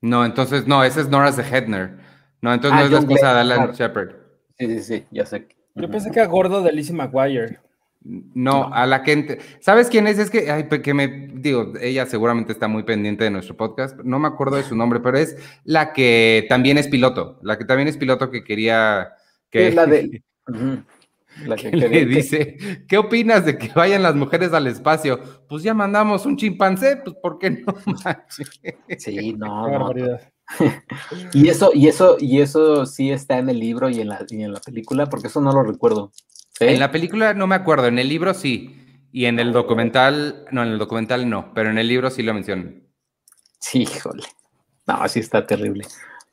no, 0.00 0.24
entonces, 0.24 0.66
no, 0.66 0.84
esa 0.84 1.00
es 1.00 1.08
Nora 1.08 1.30
Hedner. 1.30 1.98
No, 2.40 2.54
entonces 2.54 2.76
Ah, 2.76 2.80
no 2.80 2.86
es 2.86 2.92
la 2.92 2.98
esposa 3.00 3.34
de 3.34 3.40
Alan 3.40 3.58
claro. 3.58 3.72
Shepard. 3.72 4.10
Sí, 4.58 4.66
sí, 4.66 4.82
sí, 4.82 5.06
ya 5.10 5.26
sé. 5.26 5.48
Yo 5.74 5.90
pensé 5.90 6.10
que 6.10 6.20
era 6.20 6.28
gordo 6.28 6.62
de 6.62 6.72
Lizzie 6.72 6.94
McGuire. 6.94 7.60
No, 8.00 8.72
a 8.72 8.86
la 8.86 9.04
ent- 9.04 9.38
¿Sabes 9.60 9.88
quién 9.88 10.06
es? 10.06 10.18
Es 10.18 10.30
que, 10.30 10.50
ay, 10.50 10.68
que 10.68 10.94
me 10.94 11.28
digo, 11.34 11.72
ella 11.80 12.06
seguramente 12.06 12.52
está 12.52 12.68
muy 12.68 12.84
pendiente 12.84 13.24
de 13.24 13.30
nuestro 13.30 13.56
podcast. 13.56 13.98
No 14.04 14.18
me 14.18 14.28
acuerdo 14.28 14.56
de 14.56 14.62
su 14.62 14.76
nombre, 14.76 15.00
pero 15.00 15.18
es 15.18 15.36
la 15.64 15.92
que 15.92 16.46
también 16.48 16.78
es 16.78 16.88
piloto. 16.88 17.38
La 17.42 17.58
que 17.58 17.64
también 17.64 17.88
es 17.88 17.96
piloto 17.96 18.30
que 18.30 18.44
quería... 18.44 19.12
Que, 19.50 19.68
Es 19.68 19.74
la 19.74 19.86
de-. 19.86 20.22
La 21.46 21.54
que 21.54 21.70
que 21.70 21.76
le 21.76 21.88
que- 21.90 22.06
dice, 22.06 22.56
¿qué 22.88 22.98
opinas 22.98 23.44
de 23.44 23.56
que 23.58 23.68
vayan 23.72 24.02
las 24.02 24.16
mujeres 24.16 24.52
al 24.52 24.66
espacio? 24.66 25.20
Pues 25.48 25.62
ya 25.62 25.72
mandamos 25.72 26.26
un 26.26 26.36
chimpancé, 26.36 26.96
pues 26.96 27.14
¿por 27.22 27.38
qué 27.38 27.50
no? 27.50 27.74
manches? 28.04 28.60
Sí, 28.98 29.34
no, 29.34 29.64
Qué 29.66 29.70
no. 29.70 29.70
barbaridad. 29.70 30.32
Y 31.32 31.48
eso, 31.48 31.70
y 31.74 31.86
eso, 31.86 32.16
y 32.18 32.40
eso 32.40 32.86
sí 32.86 33.12
está 33.12 33.38
en 33.38 33.50
el 33.50 33.60
libro 33.60 33.88
y 33.88 34.00
en 34.00 34.08
la, 34.08 34.24
y 34.30 34.42
en 34.42 34.52
la 34.52 34.60
película, 34.60 35.06
porque 35.06 35.28
eso 35.28 35.40
no 35.40 35.52
lo 35.52 35.62
recuerdo. 35.62 36.10
En 36.60 36.80
la 36.80 36.90
película 36.90 37.34
no 37.34 37.46
me 37.46 37.54
acuerdo, 37.54 37.86
en 37.86 37.98
el 37.98 38.08
libro 38.08 38.34
sí. 38.34 38.74
Y 39.10 39.24
en 39.24 39.38
el 39.38 39.52
documental, 39.52 40.44
no, 40.50 40.62
en 40.62 40.70
el 40.70 40.78
documental 40.78 41.28
no, 41.28 41.52
pero 41.54 41.70
en 41.70 41.78
el 41.78 41.88
libro 41.88 42.10
sí 42.10 42.22
lo 42.22 42.34
mencionan. 42.34 42.82
Sí, 43.58 43.82
híjole. 43.82 44.24
No, 44.86 45.08
sí 45.08 45.20
está 45.20 45.46
terrible. 45.46 45.86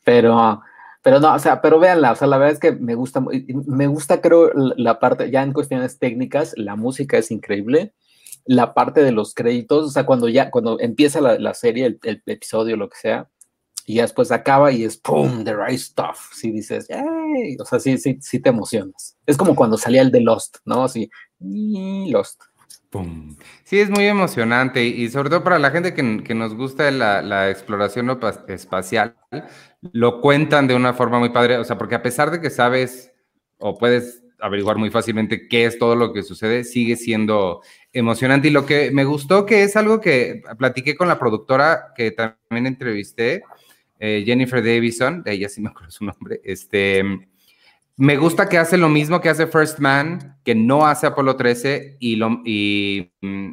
Pero, 0.03 0.61
pero 1.01 1.19
no, 1.19 1.33
o 1.33 1.39
sea, 1.39 1.61
pero 1.61 1.79
véanla, 1.79 2.11
o 2.11 2.15
sea, 2.15 2.27
la 2.27 2.37
verdad 2.37 2.53
es 2.53 2.59
que 2.59 2.71
me 2.73 2.95
gusta, 2.95 3.21
me 3.21 3.87
gusta, 3.87 4.21
creo, 4.21 4.51
la 4.53 4.73
la 4.77 4.99
parte, 4.99 5.31
ya 5.31 5.41
en 5.43 5.53
cuestiones 5.53 5.99
técnicas, 5.99 6.53
la 6.57 6.75
música 6.75 7.17
es 7.17 7.31
increíble. 7.31 7.93
La 8.45 8.73
parte 8.73 9.03
de 9.03 9.11
los 9.11 9.33
créditos, 9.33 9.87
o 9.87 9.89
sea, 9.89 10.05
cuando 10.05 10.29
ya, 10.29 10.51
cuando 10.51 10.79
empieza 10.79 11.21
la, 11.21 11.39
la 11.39 11.53
serie, 11.53 11.85
el, 11.85 11.99
el 12.03 12.21
episodio, 12.27 12.77
lo 12.77 12.89
que 12.89 12.97
sea, 12.97 13.27
y 13.85 13.95
ya 13.95 14.01
después 14.03 14.31
acaba 14.31 14.71
y 14.71 14.83
es 14.83 14.97
¡pum! 14.97 15.43
The 15.43 15.55
right 15.55 15.79
stuff. 15.79 16.31
Sí 16.33 16.51
dices. 16.51 16.87
O 17.59 17.65
sea, 17.65 17.79
sí, 17.79 17.97
sí, 17.97 18.17
sí 18.21 18.39
te 18.39 18.49
emocionas. 18.49 19.17
Es 19.25 19.37
como 19.37 19.55
cuando 19.55 19.77
salía 19.77 20.01
el 20.01 20.11
de 20.11 20.21
Lost, 20.21 20.57
¿no? 20.65 20.83
Así, 20.83 21.09
Lost. 21.39 22.41
¡Pum! 22.89 23.35
Sí, 23.63 23.79
es 23.79 23.89
muy 23.89 24.05
emocionante 24.05 24.83
y 24.85 25.09
sobre 25.09 25.29
todo 25.29 25.43
para 25.43 25.59
la 25.59 25.71
gente 25.71 25.93
que, 25.93 26.23
que 26.23 26.33
nos 26.33 26.55
gusta 26.55 26.89
la, 26.91 27.21
la 27.21 27.49
exploración 27.49 28.17
espacial, 28.47 29.15
lo 29.91 30.21
cuentan 30.21 30.67
de 30.67 30.75
una 30.75 30.93
forma 30.93 31.19
muy 31.19 31.29
padre, 31.29 31.57
o 31.57 31.63
sea, 31.63 31.77
porque 31.77 31.95
a 31.95 32.01
pesar 32.01 32.31
de 32.31 32.39
que 32.39 32.49
sabes 32.49 33.11
o 33.57 33.77
puedes 33.77 34.23
averiguar 34.39 34.77
muy 34.77 34.91
fácilmente 34.91 35.47
qué 35.47 35.65
es 35.65 35.79
todo 35.79 35.95
lo 35.95 36.13
que 36.13 36.23
sucede, 36.23 36.63
sigue 36.63 36.95
siendo 36.95 37.61
emocionante 37.93 38.47
y 38.49 38.51
lo 38.51 38.65
que 38.65 38.91
me 38.91 39.03
gustó 39.03 39.45
que 39.45 39.63
es 39.63 39.75
algo 39.75 40.01
que 40.01 40.41
platiqué 40.57 40.95
con 40.95 41.07
la 41.07 41.19
productora 41.19 41.93
que 41.95 42.11
también 42.11 42.67
entrevisté, 42.67 43.43
eh, 43.99 44.23
Jennifer 44.25 44.63
Davison, 44.63 45.23
de 45.23 45.33
ella 45.33 45.49
sí 45.49 45.61
me 45.61 45.69
acuerdo 45.69 45.91
su 45.91 46.05
nombre, 46.05 46.41
este... 46.43 47.03
Me 47.97 48.17
gusta 48.17 48.49
que 48.49 48.57
hace 48.57 48.75
lo 48.75 48.89
mismo 48.89 49.21
que 49.21 49.29
hace 49.29 49.47
First 49.47 49.79
Man, 49.79 50.37
que 50.43 50.53
no 50.53 50.85
hace 50.85 51.07
Apolo 51.07 51.37
13 51.37 51.95
y, 52.01 52.17
lo, 52.17 52.41
y 52.43 53.13
mm, 53.21 53.51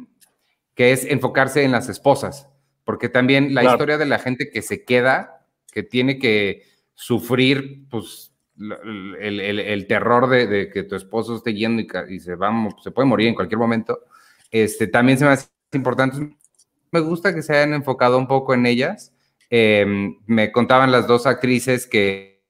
que 0.75 0.91
es 0.91 1.05
enfocarse 1.05 1.63
en 1.63 1.71
las 1.71 1.87
esposas, 1.87 2.49
porque 2.83 3.07
también 3.07 3.53
la 3.55 3.61
Claro. 3.61 3.75
historia 3.75 3.97
de 3.97 4.05
la 4.05 4.19
gente 4.19 4.49
que 4.49 4.61
se 4.61 4.83
queda, 4.83 5.45
que 5.71 5.81
tiene 5.81 6.19
que 6.19 6.63
sufrir 6.93 7.85
pues, 7.89 8.33
el, 8.59 9.39
el- 9.39 9.59
el 9.61 9.87
terror 9.87 10.27
de, 10.27 10.45
de 10.45 10.69
que 10.69 10.83
tu 10.83 10.97
esposo 10.97 11.37
esté 11.37 11.53
yendo 11.53 11.81
y, 11.81 11.87
y 12.13 12.19
se, 12.19 12.35
va, 12.35 12.51
se 12.83 12.91
puede 12.91 13.07
morir 13.07 13.29
en 13.29 13.35
cualquier 13.35 13.59
momento, 13.59 14.01
este, 14.51 14.87
también 14.87 15.17
se 15.17 15.23
me 15.23 15.31
hace 15.31 15.47
importante. 15.71 16.35
Me 16.91 16.99
gusta 16.99 17.33
que 17.33 17.41
se 17.43 17.53
hayan 17.55 17.73
enfocado 17.75 18.17
un 18.17 18.27
poco 18.27 18.53
en 18.53 18.65
ellas. 18.65 19.13
Eh, 19.55 19.85
me 20.25 20.51
contaban 20.51 20.91
las 20.91 21.05
dos 21.05 21.27
actrices 21.27 21.85
que... 21.85 22.41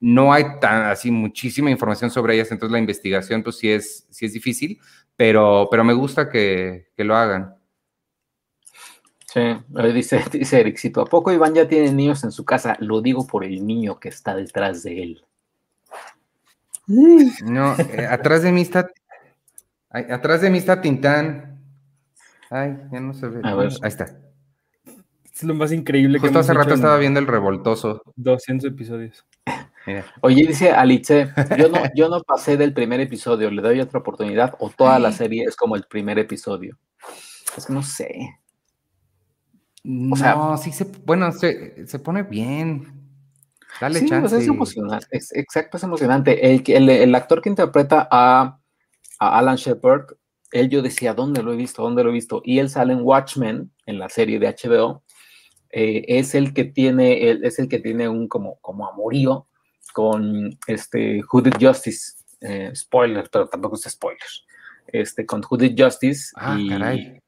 no 0.00 0.32
hay 0.32 0.58
tan 0.60 0.86
así 0.86 1.10
muchísima 1.10 1.70
información 1.70 2.10
sobre 2.10 2.34
ellas, 2.34 2.50
entonces 2.50 2.72
la 2.72 2.78
investigación 2.78 3.42
pues 3.42 3.58
sí 3.58 3.70
es, 3.70 4.06
sí 4.08 4.24
es 4.24 4.32
difícil, 4.32 4.80
pero, 5.14 5.68
pero 5.70 5.84
me 5.84 5.92
gusta 5.92 6.30
que, 6.30 6.88
que 6.96 7.04
lo 7.04 7.14
hagan. 7.14 7.54
Sí, 9.26 9.40
dice, 9.92 10.24
dice 10.32 10.60
Ericito, 10.60 11.02
¿a 11.02 11.04
poco 11.04 11.30
Iván 11.30 11.52
ya 11.52 11.68
tiene 11.68 11.92
niños 11.92 12.24
en 12.24 12.32
su 12.32 12.46
casa? 12.46 12.78
Lo 12.80 13.02
digo 13.02 13.26
por 13.26 13.44
el 13.44 13.66
niño 13.66 14.00
que 14.00 14.08
está 14.08 14.34
detrás 14.34 14.82
de 14.82 15.02
él. 15.02 15.24
No, 16.86 17.76
eh, 17.78 18.06
atrás 18.06 18.42
de 18.42 18.52
mí 18.52 18.62
está, 18.62 18.90
ay, 19.90 20.06
atrás 20.10 20.40
de 20.40 20.48
mí 20.48 20.56
está 20.56 20.80
Tintán. 20.80 21.60
Ay, 22.48 22.74
ya 22.90 23.00
no 23.00 23.12
se 23.12 23.28
ve. 23.28 23.40
A 23.44 23.54
ver. 23.54 23.70
Ahí 23.82 23.88
está. 23.88 24.21
Es 25.34 25.42
lo 25.44 25.54
más 25.54 25.72
increíble 25.72 26.18
que 26.18 26.22
Justo 26.28 26.38
hemos 26.38 26.50
hace 26.50 26.58
rato 26.58 26.74
estaba 26.74 26.98
viendo 26.98 27.18
el 27.20 27.26
revoltoso. 27.26 28.02
200 28.16 28.70
episodios. 28.70 29.24
Mira. 29.86 30.04
Oye, 30.20 30.46
dice 30.46 30.70
Alice, 30.70 31.28
yo 31.58 31.68
no, 31.68 31.78
yo 31.96 32.08
no 32.08 32.20
pasé 32.22 32.56
del 32.56 32.72
primer 32.72 33.00
episodio, 33.00 33.50
¿le 33.50 33.62
doy 33.62 33.80
otra 33.80 33.98
oportunidad 34.00 34.54
o 34.60 34.70
toda 34.70 34.98
la 35.00 35.10
serie 35.10 35.44
es 35.44 35.56
como 35.56 35.74
el 35.74 35.84
primer 35.84 36.18
episodio? 36.18 36.78
Es 37.56 37.66
que 37.66 37.72
no 37.72 37.82
sé. 37.82 38.38
O 40.12 40.16
sea- 40.16 40.34
no, 40.36 40.56
sí 40.56 40.70
se, 40.70 40.84
bueno, 41.04 41.32
se, 41.32 41.86
se 41.86 41.98
pone 41.98 42.22
bien. 42.22 43.00
Dale 43.80 43.98
sí, 44.00 44.08
chance. 44.08 44.28
pues 44.28 44.42
es 44.42 44.48
emocionante, 44.48 45.06
es, 45.10 45.34
exacto, 45.34 45.78
es 45.78 45.82
emocionante. 45.82 46.52
El, 46.52 46.62
que- 46.62 46.76
el, 46.76 46.88
el 46.88 47.14
actor 47.14 47.40
que 47.42 47.48
interpreta 47.48 48.06
a, 48.10 48.58
a 49.18 49.38
Alan 49.38 49.56
Shepard, 49.56 50.04
él 50.52 50.68
yo 50.68 50.82
decía, 50.82 51.14
¿dónde 51.14 51.42
lo 51.42 51.52
he 51.52 51.56
visto? 51.56 51.82
¿Dónde 51.82 52.04
lo 52.04 52.10
he 52.10 52.12
visto? 52.12 52.42
Y 52.44 52.58
él 52.60 52.68
sale 52.70 52.92
en 52.92 53.00
Watchmen, 53.02 53.72
en 53.86 53.98
la 53.98 54.08
serie 54.10 54.38
de 54.38 54.46
HBO, 54.46 55.02
eh, 55.72 56.04
es 56.06 56.34
el 56.34 56.52
que 56.54 56.64
tiene, 56.64 57.30
es 57.30 57.58
el 57.58 57.68
que 57.68 57.78
tiene 57.78 58.08
un 58.08 58.28
como, 58.28 58.58
como 58.60 58.86
amorío 58.88 59.46
con 59.92 60.56
este 60.66 61.22
Who 61.32 61.40
Did 61.42 61.54
Justice, 61.60 62.12
eh, 62.40 62.72
spoiler, 62.74 63.28
pero 63.30 63.48
tampoco 63.48 63.76
es 63.76 63.82
spoiler, 63.82 64.20
este, 64.88 65.26
con 65.26 65.42
Who 65.48 65.56
Did 65.56 65.74
Justice. 65.82 66.32
Ah, 66.36 66.56
y, 66.58 66.68
caray. 66.68 67.20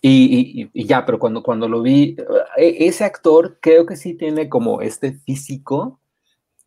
y, 0.00 0.62
y- 0.62 0.70
y- 0.72 0.84
ya, 0.86 1.04
pero 1.04 1.18
cuando, 1.18 1.42
cuando 1.42 1.68
lo 1.68 1.82
vi, 1.82 2.16
eh, 2.56 2.76
ese 2.80 3.04
actor 3.04 3.58
creo 3.60 3.86
que 3.86 3.96
sí 3.96 4.14
tiene 4.14 4.48
como 4.48 4.80
este 4.80 5.12
físico 5.12 6.00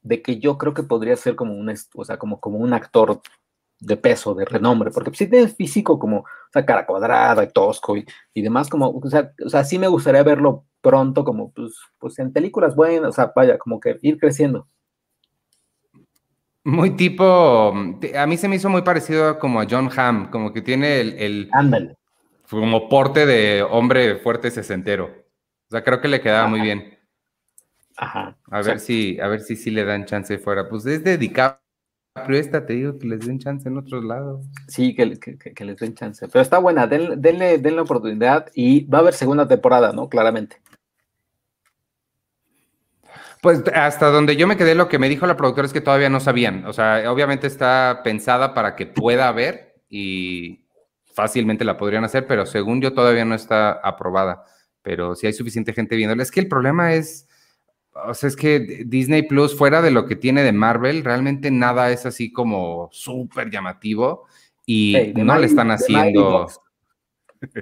de 0.02 0.22
que 0.22 0.40
yo 0.40 0.58
creo 0.58 0.74
que 0.74 0.84
podría 0.84 1.16
ser 1.16 1.36
como 1.36 1.54
un, 1.54 1.74
o 1.96 2.06
sea, 2.06 2.18
como, 2.18 2.40
como 2.40 2.58
un 2.58 2.74
actor 2.74 3.22
de 3.80 3.98
peso, 3.98 4.36
de 4.36 4.46
renombre, 4.46 4.92
porque 4.92 5.12
sí 5.14 5.28
tiene 5.28 5.48
físico 5.48 5.98
como, 5.98 6.20
o 6.20 6.26
sea, 6.52 6.66
cara 6.66 6.86
cuadrada 6.86 7.44
y 7.44 7.52
tosco 7.52 7.96
y, 7.96 8.06
y 8.34 8.42
demás, 8.42 8.70
como, 8.70 8.90
o 8.90 9.10
sea, 9.10 9.32
o 9.46 9.50
sea, 9.50 9.64
sí 9.64 9.80
me 9.80 9.88
gustaría 9.88 10.24
verlo 10.24 10.66
pronto 10.82 11.24
como, 11.24 11.52
pues, 11.52 11.74
pues 11.98 12.20
en 12.20 12.32
películas 12.34 12.76
buenas, 12.76 13.10
o 13.10 13.14
sea, 13.14 13.32
vaya, 13.36 13.58
como 13.58 13.80
que 13.80 13.98
ir 14.02 14.18
creciendo. 14.18 14.68
Muy 16.64 16.92
tipo, 16.92 17.74
a 17.74 18.28
mí 18.28 18.38
se 18.38 18.48
me 18.48 18.58
hizo 18.58 18.70
muy 18.70 18.82
parecido 18.82 19.40
como 19.40 19.62
a 19.62 19.68
John 19.70 19.90
Hamm, 19.96 20.30
como 20.30 20.52
que 20.52 20.62
tiene 20.62 21.00
el, 21.00 21.14
el 21.14 21.50
Ándale. 21.54 21.96
como 22.50 22.90
porte 22.90 23.26
de 23.26 23.64
hombre 23.64 24.18
fuerte 24.18 24.52
sesentero. 24.52 25.06
O 25.06 25.72
sea, 25.72 25.84
creo 25.84 26.02
que 26.02 26.10
le 26.10 26.20
quedaba 26.22 26.48
muy 26.48 26.62
bien. 26.62 26.98
Ajá. 27.96 28.38
A 28.52 28.64
sea, 28.64 28.74
ver 28.74 28.80
si, 28.80 29.20
a 29.20 29.28
ver 29.28 29.42
si 29.42 29.56
sí 29.56 29.72
le 29.72 29.86
dan 29.86 30.06
chance 30.06 30.38
fuera. 30.38 30.68
Pues 30.68 30.86
es 30.86 31.04
de 31.04 31.18
DiCaprio 32.20 32.40
esta, 32.40 32.66
te 32.66 32.74
digo 32.74 32.98
que 33.00 33.08
les 33.08 33.26
den 33.26 33.40
chance 33.40 33.68
en 33.68 33.78
otros 33.78 34.04
lados. 34.04 34.46
Sí, 34.68 34.96
que, 34.96 35.20
que- 35.20 35.38
que- 35.38 35.66
les 35.66 35.78
den 35.78 35.96
chance. 35.96 36.28
Pero 36.28 36.42
está 36.42 36.58
buena, 36.60 36.88
denle, 36.88 37.16
denle, 37.18 37.58
denle 37.58 37.82
oportunidad 37.82 38.48
y 38.54 38.86
va 38.86 39.00
a 39.00 39.02
haber 39.02 39.14
segunda 39.14 39.48
temporada, 39.48 39.94
¿no? 39.94 40.10
Claramente. 40.10 40.58
Pues 43.42 43.64
hasta 43.74 44.08
donde 44.08 44.36
yo 44.36 44.48
me 44.48 44.58
quedé, 44.58 44.76
lo 44.76 44.90
que 44.90 45.00
me 45.00 45.08
dijo 45.08 45.26
la 45.26 45.38
productora 45.38 45.66
es 45.66 45.72
que 45.72 45.80
todavía 45.82 46.10
no 46.10 46.20
sabían. 46.20 46.66
O 46.66 46.74
sea, 46.74 47.10
obviamente 47.12 47.48
está 47.48 48.02
pensada 48.04 48.54
para 48.54 48.76
que 48.76 48.86
pueda 48.86 49.30
haber 49.30 49.76
y 49.90 50.66
fácilmente 51.14 51.64
la 51.64 51.78
podrían 51.78 52.04
hacer, 52.04 52.28
pero 52.28 52.46
según 52.46 52.82
yo 52.82 52.94
todavía 52.94 53.24
no 53.24 53.36
está 53.36 53.72
aprobada. 53.72 54.44
Pero 54.82 55.16
si 55.16 55.28
hay 55.28 55.34
suficiente 55.34 55.72
gente 55.74 55.96
viéndola. 55.96 56.22
Es 56.22 56.32
que 56.32 56.42
el 56.42 56.50
problema 56.50 56.94
es, 56.94 57.29
o 58.08 58.14
sea, 58.14 58.28
es 58.28 58.36
que 58.36 58.84
Disney 58.86 59.24
Plus, 59.24 59.58
fuera 59.58 59.82
de 59.82 59.92
lo 59.92 60.06
que 60.06 60.16
tiene 60.16 60.44
de 60.44 60.52
Marvel, 60.52 61.04
realmente 61.04 61.52
nada 61.52 61.92
es 61.92 62.06
así 62.06 62.32
como 62.32 62.90
súper 62.92 63.50
llamativo 63.50 64.26
y 64.66 64.96
Hey, 64.96 65.14
no 65.16 65.38
le 65.38 65.46
están 65.48 65.72
haciendo. 65.72 66.48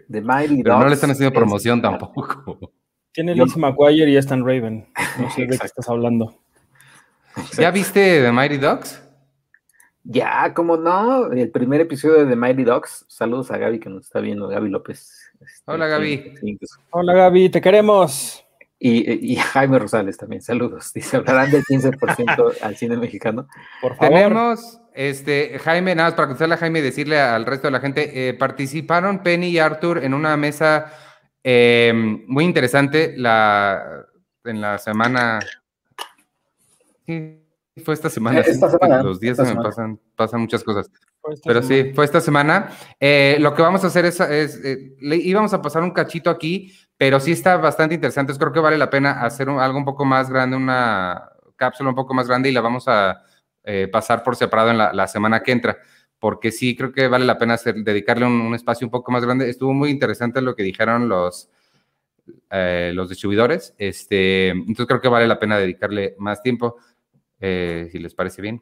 The 0.09 0.21
Mighty 0.21 0.61
pero 0.63 0.79
no 0.79 0.87
le 0.87 0.93
están 0.95 1.11
haciendo 1.11 1.33
es- 1.33 1.37
promoción 1.39 1.81
tampoco. 1.83 2.71
Tiene 3.11 3.35
Yo- 3.35 3.45
Lizzie 3.45 3.61
McGuire 3.61 4.09
y 4.11 4.17
Stan 4.17 4.45
Raven. 4.45 4.87
No 5.19 5.29
sé 5.31 5.45
de 5.47 5.57
qué 5.57 5.65
estás 5.65 5.89
hablando. 5.89 6.35
¿Ya 7.57 7.71
viste 7.71 8.21
The 8.21 8.31
Mighty 8.31 8.57
Ducks? 8.57 9.03
Ya, 10.03 10.53
como 10.53 10.77
no, 10.77 11.31
el 11.33 11.51
primer 11.51 11.81
episodio 11.81 12.19
de 12.23 12.25
The 12.27 12.35
Mighty 12.35 12.63
Ducks. 12.63 13.05
Saludos 13.09 13.51
a 13.51 13.57
Gaby 13.57 13.79
que 13.79 13.89
nos 13.89 14.05
está 14.05 14.19
viendo, 14.21 14.47
Gaby 14.47 14.69
López. 14.69 15.31
Este, 15.41 15.71
Hola, 15.71 15.85
Gaby. 15.87 16.33
sí, 16.41 16.57
sí, 16.61 16.67
Hola 16.91 17.13
Gaby, 17.13 17.49
te 17.49 17.59
queremos. 17.61 18.43
Y, 18.79 19.33
y, 19.33 19.35
Jaime 19.37 19.79
Rosales 19.79 20.17
también, 20.17 20.41
saludos. 20.41 20.93
Dice, 20.93 21.17
hablarán 21.17 21.49
del 21.49 21.63
15% 21.63 22.53
al 22.61 22.75
cine 22.75 22.95
mexicano. 22.97 23.47
Por 23.81 23.95
favor. 23.95 24.13
Tenemos, 24.13 24.79
este, 24.93 25.57
Jaime, 25.59 25.95
nada 25.95 26.09
más 26.09 26.15
para 26.15 26.27
contestarle 26.27 26.55
a 26.55 26.59
Jaime 26.59 26.79
y 26.79 26.83
decirle 26.83 27.19
al 27.19 27.45
resto 27.45 27.67
de 27.67 27.71
la 27.71 27.79
gente, 27.79 28.29
eh, 28.29 28.33
participaron 28.35 29.23
Penny 29.23 29.47
y 29.47 29.59
Arthur 29.59 30.03
en 30.03 30.13
una 30.13 30.37
mesa 30.37 30.93
eh, 31.43 31.91
muy 32.27 32.43
interesante 32.43 33.15
la, 33.17 34.05
en 34.43 34.61
la 34.61 34.77
semana. 34.77 35.39
Sí, 37.05 37.41
fue 37.83 37.93
esta 37.93 38.09
semana. 38.09 38.41
Esta 38.41 38.69
semana 38.69 39.01
los 39.01 39.19
días 39.19 39.37
se 39.37 39.43
me 39.43 39.55
pasan, 39.55 39.99
pasan 40.15 40.41
muchas 40.41 40.63
cosas. 40.63 40.91
Pero 41.43 41.61
sí, 41.61 41.91
fue 41.93 42.05
esta 42.05 42.21
semana. 42.21 42.69
Eh, 42.99 43.37
lo 43.39 43.53
que 43.53 43.61
vamos 43.61 43.83
a 43.83 43.87
hacer 43.87 44.05
es, 44.05 44.19
eh, 44.19 44.95
íbamos 45.01 45.53
a 45.53 45.61
pasar 45.61 45.83
un 45.83 45.91
cachito 45.91 46.29
aquí, 46.29 46.73
pero 46.97 47.19
sí 47.19 47.31
está 47.31 47.57
bastante 47.57 47.95
interesante. 47.95 48.33
Creo 48.33 48.51
que 48.51 48.59
vale 48.59 48.77
la 48.77 48.89
pena 48.89 49.23
hacer 49.23 49.49
algo 49.49 49.77
un 49.77 49.85
poco 49.85 50.03
más 50.05 50.29
grande, 50.29 50.57
una 50.57 51.29
cápsula 51.55 51.89
un 51.89 51.95
poco 51.95 52.13
más 52.13 52.27
grande 52.27 52.49
y 52.49 52.51
la 52.51 52.61
vamos 52.61 52.87
a 52.87 53.23
eh, 53.63 53.87
pasar 53.91 54.23
por 54.23 54.35
separado 54.35 54.71
en 54.71 54.77
la, 54.77 55.07
semana 55.07 55.41
que 55.41 55.51
entra, 55.51 55.77
porque 56.19 56.51
sí 56.51 56.75
creo 56.75 56.91
que 56.91 57.07
vale 57.07 57.25
la 57.25 57.37
pena 57.37 57.57
dedicarle 57.57 58.25
un, 58.25 58.53
espacio 58.55 58.87
un 58.87 58.91
poco 58.91 59.11
más 59.11 59.23
grande. 59.23 59.49
Estuvo 59.49 59.73
muy 59.73 59.89
interesante 59.89 60.41
lo 60.41 60.55
que 60.55 60.63
dijeron 60.63 61.07
los, 61.09 61.49
los 62.49 63.09
distribuidores, 63.09 63.75
este, 63.77 64.49
entonces 64.49 64.87
creo 64.87 65.01
que 65.01 65.09
vale 65.09 65.27
la 65.27 65.39
pena 65.39 65.57
dedicarle 65.57 66.15
más 66.17 66.41
tiempo, 66.41 66.77
si 67.39 67.99
les 67.99 68.15
parece 68.15 68.41
bien. 68.41 68.61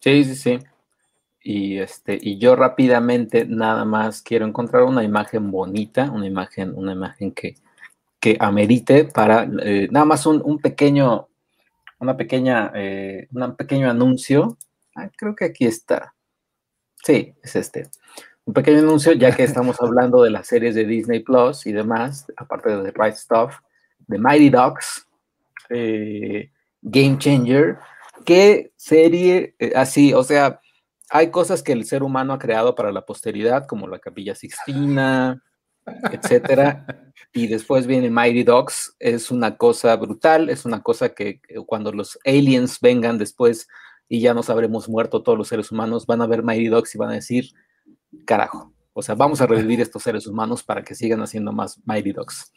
Sí, 0.00 0.24
sí, 0.24 0.34
sí. 0.34 0.58
Y, 1.42 1.78
este, 1.78 2.18
y 2.20 2.38
yo 2.38 2.54
rápidamente 2.54 3.46
nada 3.46 3.84
más 3.84 4.22
quiero 4.22 4.46
encontrar 4.46 4.82
una 4.82 5.02
imagen 5.02 5.50
bonita, 5.50 6.10
una 6.10 6.26
imagen, 6.26 6.74
una 6.76 6.92
imagen 6.92 7.32
que, 7.32 7.54
que 8.20 8.36
amerite 8.38 9.04
para 9.04 9.48
eh, 9.62 9.88
nada 9.90 10.04
más 10.04 10.26
un, 10.26 10.58
pequeño, 10.58 11.28
una 11.98 12.16
pequeña, 12.16 12.70
eh, 12.74 13.26
un 13.32 13.56
pequeño 13.56 13.90
anuncio. 13.90 14.58
Ah, 14.94 15.08
creo 15.16 15.34
que 15.34 15.46
aquí 15.46 15.64
está. 15.66 16.14
Sí, 17.02 17.34
es 17.42 17.56
este. 17.56 17.88
Un 18.44 18.52
pequeño 18.52 18.80
anuncio, 18.80 19.12
ya 19.12 19.34
que 19.34 19.44
estamos 19.44 19.76
hablando 19.80 20.22
de 20.22 20.30
las 20.30 20.46
series 20.46 20.74
de 20.74 20.84
Disney 20.84 21.20
Plus 21.20 21.66
y 21.66 21.72
demás, 21.72 22.30
aparte 22.36 22.76
de 22.76 22.92
The 22.92 23.02
Right 23.02 23.14
Stuff, 23.14 23.54
de 24.06 24.18
Mighty 24.18 24.50
Dogs, 24.50 25.06
eh, 25.70 26.50
Game 26.82 27.16
Changer. 27.16 27.78
¿Qué 28.26 28.72
serie 28.76 29.54
así? 29.74 30.12
O 30.12 30.22
sea, 30.22 30.60
hay 31.10 31.30
cosas 31.30 31.62
que 31.62 31.72
el 31.72 31.84
ser 31.84 32.02
humano 32.02 32.32
ha 32.32 32.38
creado 32.38 32.74
para 32.74 32.92
la 32.92 33.04
posteridad, 33.04 33.66
como 33.66 33.88
la 33.88 33.98
Capilla 33.98 34.34
Sixtina, 34.34 35.42
etcétera. 35.84 37.12
Y 37.32 37.48
después 37.48 37.86
viene 37.86 38.10
Mighty 38.10 38.44
Dogs, 38.44 38.94
es 38.98 39.30
una 39.30 39.56
cosa 39.56 39.96
brutal, 39.96 40.48
es 40.48 40.64
una 40.64 40.82
cosa 40.82 41.10
que 41.14 41.40
cuando 41.66 41.92
los 41.92 42.18
aliens 42.24 42.78
vengan 42.80 43.18
después 43.18 43.66
y 44.08 44.20
ya 44.20 44.34
nos 44.34 44.50
habremos 44.50 44.88
muerto 44.88 45.22
todos 45.22 45.36
los 45.38 45.48
seres 45.48 45.70
humanos, 45.70 46.06
van 46.06 46.22
a 46.22 46.26
ver 46.26 46.42
Mighty 46.42 46.68
Dogs 46.68 46.94
y 46.94 46.98
van 46.98 47.10
a 47.10 47.14
decir, 47.14 47.50
carajo, 48.24 48.72
o 48.92 49.02
sea, 49.02 49.14
vamos 49.14 49.40
a 49.40 49.46
revivir 49.46 49.80
estos 49.80 50.02
seres 50.02 50.26
humanos 50.26 50.62
para 50.62 50.82
que 50.82 50.94
sigan 50.94 51.22
haciendo 51.22 51.52
más 51.52 51.80
Mighty 51.84 52.12
Dogs. 52.12 52.52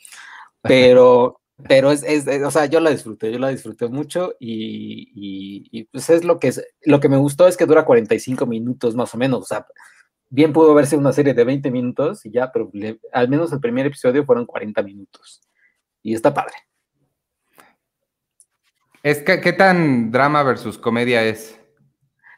Pero 0.61 1.41
pero 1.67 1.91
es, 1.91 2.03
es, 2.03 2.27
o 2.43 2.51
sea, 2.51 2.65
yo 2.65 2.79
la 2.79 2.89
disfruté, 2.89 3.31
yo 3.31 3.39
la 3.39 3.49
disfruté 3.49 3.87
mucho 3.87 4.35
y, 4.39 5.69
y, 5.71 5.83
pues 5.85 6.09
es 6.09 6.23
lo 6.23 6.39
que 6.39 6.49
es, 6.49 6.65
lo 6.83 6.99
que 6.99 7.09
me 7.09 7.17
gustó 7.17 7.47
es 7.47 7.57
que 7.57 7.65
dura 7.65 7.85
45 7.85 8.45
minutos 8.45 8.95
más 8.95 9.13
o 9.13 9.17
menos, 9.17 9.41
o 9.41 9.45
sea, 9.45 9.65
bien 10.29 10.53
pudo 10.53 10.73
verse 10.73 10.97
una 10.97 11.13
serie 11.13 11.33
de 11.33 11.43
20 11.43 11.71
minutos 11.71 12.25
y 12.25 12.31
ya, 12.31 12.51
pero 12.51 12.71
al 13.11 13.29
menos 13.29 13.53
el 13.53 13.59
primer 13.59 13.85
episodio 13.85 14.25
fueron 14.25 14.45
40 14.45 14.81
minutos 14.83 15.41
y 16.01 16.13
está 16.13 16.33
padre. 16.33 16.55
Es 19.03 19.21
que, 19.21 19.41
¿qué 19.41 19.53
tan 19.53 20.11
drama 20.11 20.43
versus 20.43 20.77
comedia 20.77 21.23
es? 21.23 21.59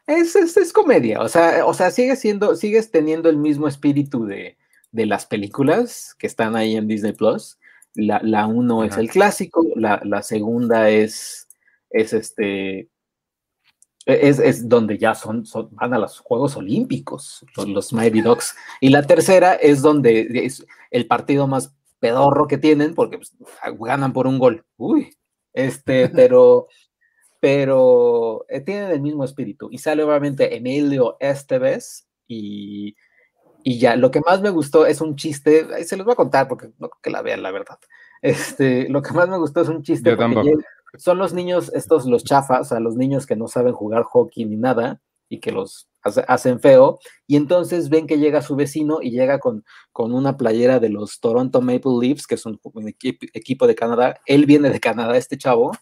Es, 0.06 0.36
es, 0.36 0.56
es 0.56 0.72
comedia, 0.72 1.20
o 1.20 1.28
sea, 1.28 1.64
o 1.64 1.74
sea, 1.74 1.90
sigue 1.90 2.16
siendo, 2.16 2.54
sigues 2.54 2.90
teniendo 2.90 3.28
el 3.28 3.36
mismo 3.36 3.66
espíritu 3.66 4.24
de, 4.24 4.56
de 4.92 5.06
las 5.06 5.26
películas 5.26 6.14
que 6.18 6.26
están 6.26 6.54
ahí 6.54 6.76
en 6.76 6.86
Disney 6.86 7.12
Plus 7.12 7.58
la, 7.96 8.20
la 8.22 8.46
uno 8.46 8.84
es 8.84 8.96
el 8.96 9.10
clásico, 9.10 9.66
la, 9.74 10.00
la 10.04 10.22
segunda 10.22 10.90
es, 10.90 11.48
es 11.90 12.12
este, 12.12 12.90
es, 14.06 14.38
es, 14.38 14.68
donde 14.68 14.98
ya 14.98 15.14
son, 15.14 15.44
van 15.72 15.92
a 15.92 15.98
los 15.98 16.20
Juegos 16.20 16.56
Olímpicos, 16.56 17.44
los, 17.56 17.68
los, 17.68 17.92
Mighty 17.92 18.20
Dogs. 18.20 18.54
Y 18.80 18.90
la 18.90 19.02
tercera 19.02 19.54
es 19.54 19.82
donde 19.82 20.28
es 20.44 20.64
el 20.90 21.06
partido 21.08 21.48
más 21.48 21.74
pedorro 21.98 22.46
que 22.46 22.58
tienen, 22.58 22.94
porque 22.94 23.18
pues, 23.18 23.36
ganan 23.80 24.12
por 24.12 24.28
un 24.28 24.38
gol. 24.38 24.64
Uy, 24.76 25.12
este, 25.52 26.08
pero, 26.14 26.68
pero 27.40 28.46
eh, 28.48 28.60
tienen 28.60 28.92
el 28.92 29.00
mismo 29.00 29.24
espíritu. 29.24 29.68
Y 29.72 29.78
sale 29.78 30.04
obviamente 30.04 30.56
Emilio 30.56 31.16
Esteves 31.18 32.06
y 32.28 32.94
y 33.68 33.80
ya, 33.80 33.96
lo 33.96 34.12
que 34.12 34.20
más 34.20 34.40
me 34.40 34.50
gustó 34.50 34.86
es 34.86 35.00
un 35.00 35.16
chiste, 35.16 35.84
se 35.84 35.96
los 35.96 36.06
voy 36.06 36.12
a 36.12 36.16
contar 36.16 36.46
porque 36.46 36.68
no 36.78 36.88
creo 36.88 37.00
que 37.02 37.10
la 37.10 37.20
vean, 37.20 37.42
la 37.42 37.50
verdad. 37.50 37.80
Este, 38.22 38.88
lo 38.88 39.02
que 39.02 39.12
más 39.12 39.28
me 39.28 39.38
gustó 39.38 39.60
es 39.60 39.68
un 39.68 39.82
chiste. 39.82 40.16
son 40.98 41.18
los 41.18 41.34
niños, 41.34 41.72
estos, 41.74 42.06
los 42.06 42.22
chafas, 42.22 42.60
o 42.60 42.64
sea, 42.64 42.78
los 42.78 42.94
niños 42.94 43.26
que 43.26 43.34
no 43.34 43.48
saben 43.48 43.72
jugar 43.72 44.04
hockey 44.04 44.44
ni 44.44 44.54
nada 44.56 45.00
y 45.28 45.40
que 45.40 45.50
los 45.50 45.88
hacen 46.28 46.60
feo. 46.60 47.00
Y 47.26 47.34
entonces 47.34 47.88
ven 47.88 48.06
que 48.06 48.18
llega 48.18 48.40
su 48.40 48.54
vecino 48.54 49.00
y 49.02 49.10
llega 49.10 49.40
con, 49.40 49.64
con 49.90 50.14
una 50.14 50.36
playera 50.36 50.78
de 50.78 50.90
los 50.90 51.18
Toronto 51.18 51.60
Maple 51.60 51.98
Leafs, 52.00 52.28
que 52.28 52.36
es 52.36 52.46
un, 52.46 52.60
equipo 53.34 53.66
de 53.66 53.74
Canadá. 53.74 54.20
Él 54.26 54.46
viene 54.46 54.70
de 54.70 54.78
Canadá, 54.78 55.16
este 55.16 55.38
chavo, 55.38 55.72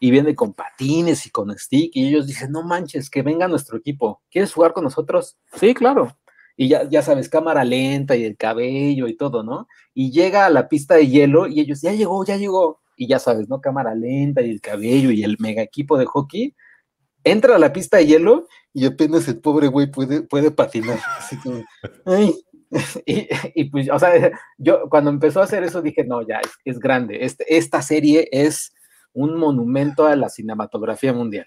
y 0.00 0.10
viene 0.10 0.34
con 0.34 0.54
patines 0.54 1.24
y 1.24 1.30
con 1.30 1.56
stick. 1.56 1.94
Y 1.94 2.08
ellos 2.08 2.26
dicen: 2.26 2.50
No 2.50 2.64
manches, 2.64 3.08
que 3.08 3.22
venga 3.22 3.46
nuestro 3.46 3.78
equipo. 3.78 4.22
¿Quieres 4.28 4.52
jugar 4.52 4.72
con 4.72 4.82
nosotros? 4.82 5.38
Sí, 5.54 5.72
claro 5.72 6.18
y 6.60 6.68
ya, 6.68 6.88
ya 6.90 7.02
sabes, 7.02 7.28
cámara 7.28 7.64
lenta 7.64 8.16
y 8.16 8.24
el 8.24 8.36
cabello 8.36 9.06
y 9.06 9.16
todo, 9.16 9.44
¿no? 9.44 9.68
Y 9.94 10.10
llega 10.10 10.44
a 10.44 10.50
la 10.50 10.68
pista 10.68 10.96
de 10.96 11.06
hielo 11.06 11.46
y 11.46 11.60
ellos, 11.60 11.80
ya 11.80 11.92
llegó, 11.92 12.24
ya 12.24 12.36
llegó, 12.36 12.80
y 12.96 13.06
ya 13.06 13.20
sabes, 13.20 13.48
¿no? 13.48 13.60
Cámara 13.60 13.94
lenta 13.94 14.42
y 14.42 14.50
el 14.50 14.60
cabello 14.60 15.12
y 15.12 15.22
el 15.22 15.36
mega 15.38 15.62
equipo 15.62 15.96
de 15.96 16.06
hockey, 16.06 16.56
entra 17.22 17.54
a 17.54 17.58
la 17.60 17.72
pista 17.72 17.98
de 17.98 18.06
hielo 18.06 18.48
y 18.74 18.86
apenas 18.86 19.28
el 19.28 19.38
pobre 19.38 19.68
güey 19.68 19.86
puede, 19.88 20.22
puede 20.22 20.50
patinar, 20.50 20.98
ay. 22.04 22.34
Y, 23.54 23.64
pues, 23.70 23.88
o 23.88 23.98
sea, 23.98 24.32
yo 24.58 24.90
cuando 24.90 25.10
empezó 25.10 25.40
a 25.40 25.44
hacer 25.44 25.62
eso 25.62 25.80
dije, 25.80 26.04
no, 26.04 26.26
ya, 26.26 26.40
es, 26.40 26.50
es 26.64 26.80
grande, 26.80 27.24
este, 27.24 27.56
esta 27.56 27.82
serie 27.82 28.28
es 28.32 28.74
un 29.12 29.38
monumento 29.38 30.06
a 30.06 30.16
la 30.16 30.28
cinematografía 30.28 31.12
mundial. 31.12 31.46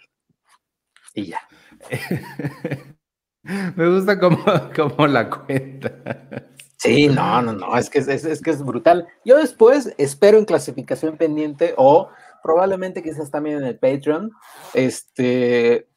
Y 1.13 1.25
ya. 1.25 1.41
Me 3.75 3.89
gusta 3.89 4.19
cómo, 4.75 5.07
la 5.07 5.29
cuenta. 5.29 6.47
Sí, 6.77 7.07
no, 7.07 7.41
no, 7.41 7.53
no, 7.53 7.77
es 7.77 7.89
que 7.89 7.99
es, 7.99 8.41
que 8.41 8.49
es 8.49 8.63
brutal. 8.63 9.07
Yo 9.23 9.37
después 9.37 9.93
espero 9.97 10.37
en 10.37 10.45
clasificación 10.45 11.17
pendiente 11.17 11.73
o 11.77 12.09
probablemente 12.43 13.03
quizás 13.03 13.29
también 13.29 13.57
en 13.57 13.65
el 13.65 13.77
Patreon, 13.77 14.31
este, 14.73 15.87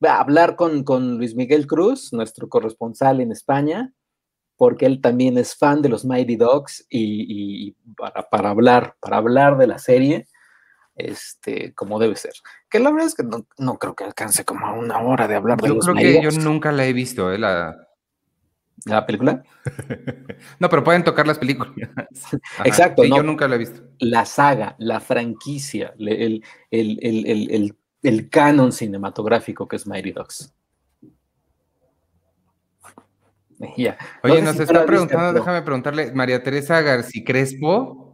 hablar 0.00 0.56
con, 0.56 0.82
con 0.82 1.18
Luis 1.18 1.34
Miguel 1.34 1.66
Cruz, 1.66 2.12
nuestro 2.14 2.48
corresponsal 2.48 3.20
en 3.20 3.32
España, 3.32 3.92
porque 4.56 4.86
él 4.86 5.02
también 5.02 5.36
es 5.36 5.54
fan 5.54 5.82
de 5.82 5.90
los 5.90 6.06
Mighty 6.06 6.36
Dogs 6.36 6.86
y, 6.88 7.68
y 7.68 7.76
para, 7.96 8.28
para, 8.30 8.50
hablar, 8.50 8.96
para 9.00 9.18
hablar 9.18 9.58
de 9.58 9.66
la 9.66 9.78
serie 9.78 10.26
este, 11.00 11.72
como 11.74 11.98
debe 11.98 12.16
ser. 12.16 12.32
Que 12.68 12.78
la 12.78 12.90
verdad 12.90 13.08
es 13.08 13.14
que 13.14 13.24
no, 13.58 13.78
creo 13.78 13.94
que 13.94 14.04
alcance 14.04 14.44
como 14.44 14.72
una 14.74 14.98
hora 14.98 15.26
de 15.28 15.34
hablar 15.34 15.60
de 15.60 15.68
yo 15.68 15.78
creo 15.78 15.94
que 15.94 16.22
yo 16.22 16.30
nunca 16.40 16.72
la 16.72 16.84
he 16.86 16.92
visto, 16.92 17.32
¿eh? 17.32 17.38
La... 17.38 17.76
¿La 18.86 19.04
película? 19.04 19.42
no, 20.58 20.70
pero 20.70 20.82
pueden 20.82 21.04
tocar 21.04 21.26
las 21.26 21.38
películas. 21.38 21.72
Exacto. 22.64 23.04
yo 23.04 23.22
nunca 23.22 23.46
la 23.46 23.56
he 23.56 23.58
visto. 23.58 23.82
La 23.98 24.24
saga, 24.24 24.74
la 24.78 25.00
franquicia, 25.00 25.92
el, 25.98 26.42
el, 26.70 28.30
canon 28.30 28.72
cinematográfico 28.72 29.68
que 29.68 29.76
es 29.76 29.86
Mighty 29.86 30.12
Dogs. 30.12 30.54
Oye, 34.22 34.42
nos 34.42 34.58
está 34.58 34.86
preguntando, 34.86 35.38
déjame 35.38 35.62
preguntarle, 35.62 36.12
María 36.12 36.42
Teresa 36.42 36.80
García 36.80 37.22
Crespo, 37.24 38.09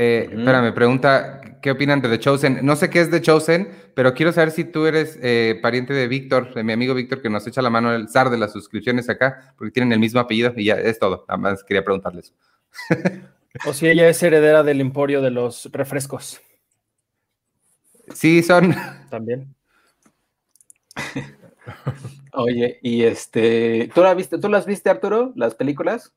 eh, 0.00 0.28
Espera, 0.30 0.72
pregunta, 0.74 1.40
¿qué 1.60 1.72
opinan 1.72 2.00
de 2.00 2.08
The 2.08 2.20
Chosen? 2.20 2.60
No 2.62 2.76
sé 2.76 2.88
qué 2.88 3.00
es 3.00 3.10
The 3.10 3.20
Chosen, 3.20 3.68
pero 3.94 4.14
quiero 4.14 4.30
saber 4.30 4.52
si 4.52 4.62
tú 4.62 4.86
eres 4.86 5.18
eh, 5.20 5.58
pariente 5.60 5.92
de 5.92 6.06
Víctor, 6.06 6.54
de 6.54 6.62
mi 6.62 6.72
amigo 6.72 6.94
Víctor, 6.94 7.20
que 7.20 7.28
nos 7.28 7.44
echa 7.48 7.62
la 7.62 7.70
mano 7.70 7.92
el 7.92 8.08
zar 8.08 8.30
de 8.30 8.38
las 8.38 8.52
suscripciones 8.52 9.08
acá, 9.08 9.54
porque 9.58 9.72
tienen 9.72 9.92
el 9.92 9.98
mismo 9.98 10.20
apellido 10.20 10.52
y 10.56 10.66
ya 10.66 10.74
es 10.74 11.00
todo. 11.00 11.24
Nada 11.26 11.38
más 11.38 11.64
quería 11.64 11.82
preguntarles. 11.82 12.32
o 13.66 13.72
si 13.72 13.88
ella 13.88 14.08
es 14.08 14.22
heredera 14.22 14.62
del 14.62 14.80
emporio 14.80 15.20
de 15.20 15.32
los 15.32 15.68
refrescos. 15.72 16.40
Sí, 18.14 18.44
son. 18.44 18.74
También. 19.10 19.52
Oye, 22.34 22.78
y 22.82 23.02
este, 23.02 23.90
¿tú, 23.92 24.02
la 24.02 24.14
viste, 24.14 24.38
¿tú 24.38 24.48
las 24.48 24.64
viste, 24.64 24.90
Arturo, 24.90 25.32
las 25.34 25.56
películas? 25.56 26.14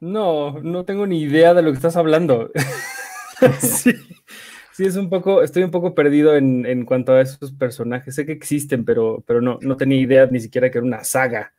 No, 0.00 0.60
no 0.60 0.84
tengo 0.84 1.06
ni 1.06 1.20
idea 1.20 1.54
de 1.54 1.62
lo 1.62 1.70
que 1.70 1.76
estás 1.76 1.96
hablando. 1.96 2.50
sí, 3.60 3.92
sí, 4.72 4.84
es 4.84 4.96
un 4.96 5.08
poco, 5.08 5.42
estoy 5.42 5.62
un 5.62 5.70
poco 5.70 5.94
perdido 5.94 6.36
en, 6.36 6.66
en, 6.66 6.84
cuanto 6.84 7.12
a 7.12 7.20
esos 7.20 7.52
personajes. 7.52 8.14
Sé 8.14 8.26
que 8.26 8.32
existen, 8.32 8.84
pero, 8.84 9.22
pero 9.26 9.40
no, 9.40 9.58
no 9.60 9.76
tenía 9.76 10.00
idea 10.00 10.26
ni 10.26 10.40
siquiera 10.40 10.70
que 10.70 10.78
era 10.78 10.86
una 10.86 11.04
saga. 11.04 11.52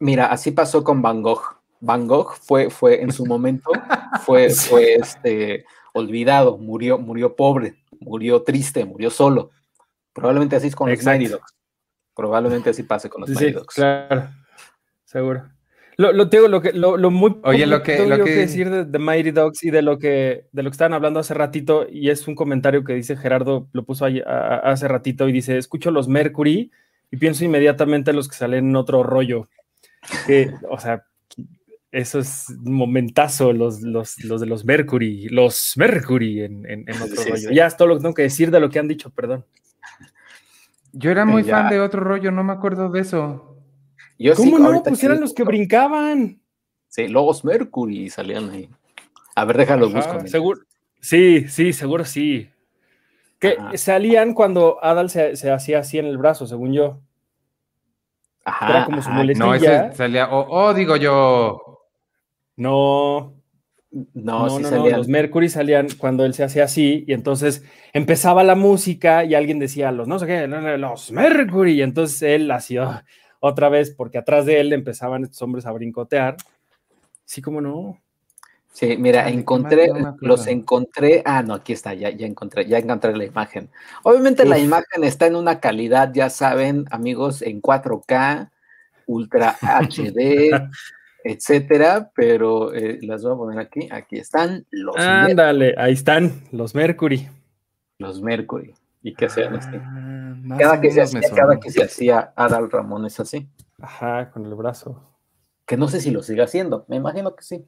Mira, 0.00 0.26
así 0.26 0.50
pasó 0.50 0.84
con 0.84 1.02
Van 1.02 1.22
Gogh. 1.22 1.42
Van 1.80 2.06
Gogh 2.06 2.34
fue, 2.40 2.70
fue 2.70 3.02
en 3.02 3.12
su 3.12 3.26
momento, 3.26 3.70
fue, 4.24 4.50
fue 4.54 4.94
este, 4.94 5.64
olvidado, 5.92 6.56
murió, 6.58 6.98
murió 6.98 7.36
pobre, 7.36 7.76
murió 8.00 8.42
triste, 8.42 8.84
murió 8.84 9.10
solo. 9.10 9.50
Probablemente 10.12 10.56
así 10.56 10.68
es 10.68 10.76
con 10.76 10.90
los 10.90 11.04
Mighty 11.04 11.26
Dogs. 11.26 11.54
Probablemente 12.14 12.70
así 12.70 12.84
pase 12.84 13.08
con 13.08 13.22
los 13.22 13.30
sí, 13.30 13.36
Mighty 13.36 13.52
Dogs. 13.52 13.74
Claro, 13.74 14.28
seguro. 15.04 15.53
Lo, 15.96 16.12
lo, 16.12 16.28
tengo, 16.28 16.48
lo, 16.48 16.60
que, 16.60 16.72
lo, 16.72 16.96
lo 16.96 17.10
muy 17.10 17.36
Oye, 17.44 17.66
lo 17.66 17.82
que, 17.82 18.04
lo 18.06 18.24
que... 18.24 18.34
decir 18.34 18.68
de, 18.68 18.84
The 18.84 18.98
Mighty 18.98 19.30
Dogs 19.30 19.62
y 19.62 19.70
de 19.70 19.80
lo 19.82 19.98
que 19.98 20.46
de 20.50 20.62
lo 20.64 20.70
que 20.70 20.74
estaban 20.74 20.92
hablando 20.92 21.20
hace 21.20 21.34
ratito, 21.34 21.86
y 21.88 22.10
es 22.10 22.26
un 22.26 22.34
comentario 22.34 22.82
que 22.82 22.94
dice 22.94 23.16
Gerardo, 23.16 23.68
lo 23.72 23.84
puso 23.84 24.04
ahí, 24.04 24.20
a, 24.26 24.56
hace 24.58 24.88
ratito, 24.88 25.28
y 25.28 25.32
dice, 25.32 25.56
escucho 25.56 25.90
los 25.92 26.08
Mercury 26.08 26.70
y 27.12 27.16
pienso 27.16 27.44
inmediatamente 27.44 28.10
en 28.10 28.16
los 28.16 28.28
que 28.28 28.34
salen 28.36 28.68
en 28.70 28.76
otro 28.76 29.02
rollo. 29.04 29.48
Que, 30.26 30.50
o 30.68 30.78
sea, 30.80 31.04
eso 31.92 32.18
es 32.18 32.46
un 32.50 32.72
momentazo, 32.74 33.52
los, 33.52 33.80
los, 33.82 34.22
los 34.24 34.40
de 34.40 34.46
los 34.48 34.64
Mercury, 34.64 35.28
los 35.28 35.74
Mercury 35.76 36.42
en, 36.42 36.68
en, 36.68 36.88
en 36.88 37.02
otro 37.02 37.16
Sí, 37.22 37.30
rollo. 37.30 37.48
sí. 37.50 37.54
Ya 37.54 37.66
es 37.66 37.76
todo 37.76 37.86
lo 37.86 37.94
que 37.96 38.02
tengo 38.02 38.14
que 38.14 38.22
decir 38.22 38.50
de 38.50 38.58
lo 38.58 38.68
que 38.68 38.80
han 38.80 38.88
dicho, 38.88 39.10
perdón. 39.10 39.44
Yo 40.92 41.10
era 41.10 41.24
muy 41.24 41.44
Ya. 41.44 41.56
fan 41.58 41.70
de 41.70 41.80
otro 41.80 42.00
rollo, 42.00 42.30
no 42.32 42.42
me 42.44 42.52
acuerdo 42.52 42.90
de 42.90 43.00
eso. 43.00 43.53
Yo 44.18 44.34
sí, 44.34 44.50
¿Cómo 44.50 44.58
no? 44.58 44.82
Pues 44.82 45.02
eran 45.02 45.20
los 45.20 45.34
que 45.34 45.42
brincaban. 45.44 46.40
Sí, 46.88 47.08
los 47.08 47.44
Mercury 47.44 48.08
salían 48.10 48.50
ahí. 48.50 48.68
A 49.34 49.44
ver, 49.44 49.58
déjalo 49.58 49.90
busco. 49.90 50.26
seguro. 50.26 50.60
Sí, 51.00 51.48
sí, 51.48 51.72
seguro 51.72 52.04
sí. 52.04 52.48
Que 53.40 53.56
Ajá. 53.58 53.76
salían 53.76 54.32
cuando 54.32 54.82
Adal 54.82 55.10
se, 55.10 55.36
se 55.36 55.50
hacía 55.50 55.80
así 55.80 55.98
en 55.98 56.06
el 56.06 56.16
brazo, 56.18 56.46
según 56.46 56.72
yo. 56.72 57.00
Ajá, 58.44 58.70
era 58.70 58.84
como 58.84 59.02
su 59.02 59.10
muletilla. 59.10 59.44
No, 59.46 59.54
ese 59.54 59.92
salía. 59.94 60.28
Oh, 60.30 60.46
oh, 60.48 60.74
digo 60.74 60.96
yo. 60.96 61.60
No, 62.56 63.34
No, 63.90 64.46
no, 64.46 64.50
sí 64.50 64.62
no, 64.62 64.70
no. 64.70 64.88
Los 64.96 65.08
Mercury 65.08 65.48
salían 65.48 65.88
cuando 65.98 66.24
él 66.24 66.34
se 66.34 66.44
hacía 66.44 66.64
así 66.64 67.04
y 67.08 67.12
entonces 67.12 67.64
empezaba 67.92 68.44
la 68.44 68.54
música 68.54 69.24
y 69.24 69.34
alguien 69.34 69.58
decía 69.58 69.90
los 69.92 70.06
no 70.06 70.18
sé 70.18 70.26
qué, 70.26 70.46
los 70.46 71.10
Mercury 71.10 71.72
y 71.74 71.82
entonces 71.82 72.22
él 72.22 72.50
hacía 72.50 73.04
otra 73.46 73.68
vez 73.68 73.90
porque 73.90 74.18
atrás 74.18 74.46
de 74.46 74.58
él 74.58 74.72
empezaban 74.72 75.22
estos 75.22 75.42
hombres 75.42 75.66
a 75.66 75.72
brincotear. 75.72 76.36
Sí, 77.24 77.42
como 77.42 77.60
no. 77.60 78.00
Sí, 78.72 78.96
mira, 78.96 79.28
encontré, 79.28 79.88
los 80.20 80.46
encontré. 80.46 81.22
Ah, 81.24 81.42
no, 81.42 81.54
aquí 81.54 81.72
está, 81.72 81.94
ya, 81.94 82.10
ya 82.10 82.26
encontré, 82.26 82.66
ya 82.66 82.78
encontré 82.78 83.16
la 83.16 83.24
imagen. 83.24 83.68
Obviamente 84.02 84.44
la 84.44 84.58
imagen 84.58 85.04
está 85.04 85.26
en 85.26 85.36
una 85.36 85.60
calidad, 85.60 86.10
ya 86.12 86.28
saben, 86.28 86.86
amigos, 86.90 87.42
en 87.42 87.62
4K, 87.62 88.50
Ultra 89.06 89.56
HD, 89.60 90.50
etcétera, 91.24 92.10
pero 92.16 92.74
eh, 92.74 92.98
las 93.02 93.22
voy 93.22 93.32
a 93.32 93.36
poner 93.36 93.58
aquí. 93.60 93.88
Aquí 93.92 94.16
están 94.16 94.66
los, 94.70 94.96
Ándale, 94.96 95.74
ahí 95.76 95.92
están 95.92 96.32
los 96.50 96.74
Mercury. 96.74 97.28
los 97.98 98.20
Mercury. 98.22 98.74
¿Y 99.04 99.14
qué 99.14 99.26
hacían 99.26 99.54
así? 99.54 99.68
Ah, 99.76 100.56
Cada 100.58 100.80
que, 100.80 100.90
se 100.90 101.02
hacía, 101.02 101.20
cada 101.36 101.60
que 101.60 101.70
se 101.70 101.84
hacía 101.84 102.32
Adal 102.34 102.70
Ramones 102.70 103.20
así. 103.20 103.46
Ajá, 103.78 104.30
con 104.30 104.46
el 104.46 104.54
brazo. 104.54 105.14
Que 105.66 105.76
no 105.76 105.88
sé 105.88 106.00
si 106.00 106.10
lo 106.10 106.22
sigue 106.22 106.42
haciendo, 106.42 106.86
me 106.88 106.96
imagino 106.96 107.36
que 107.36 107.42
sí. 107.44 107.66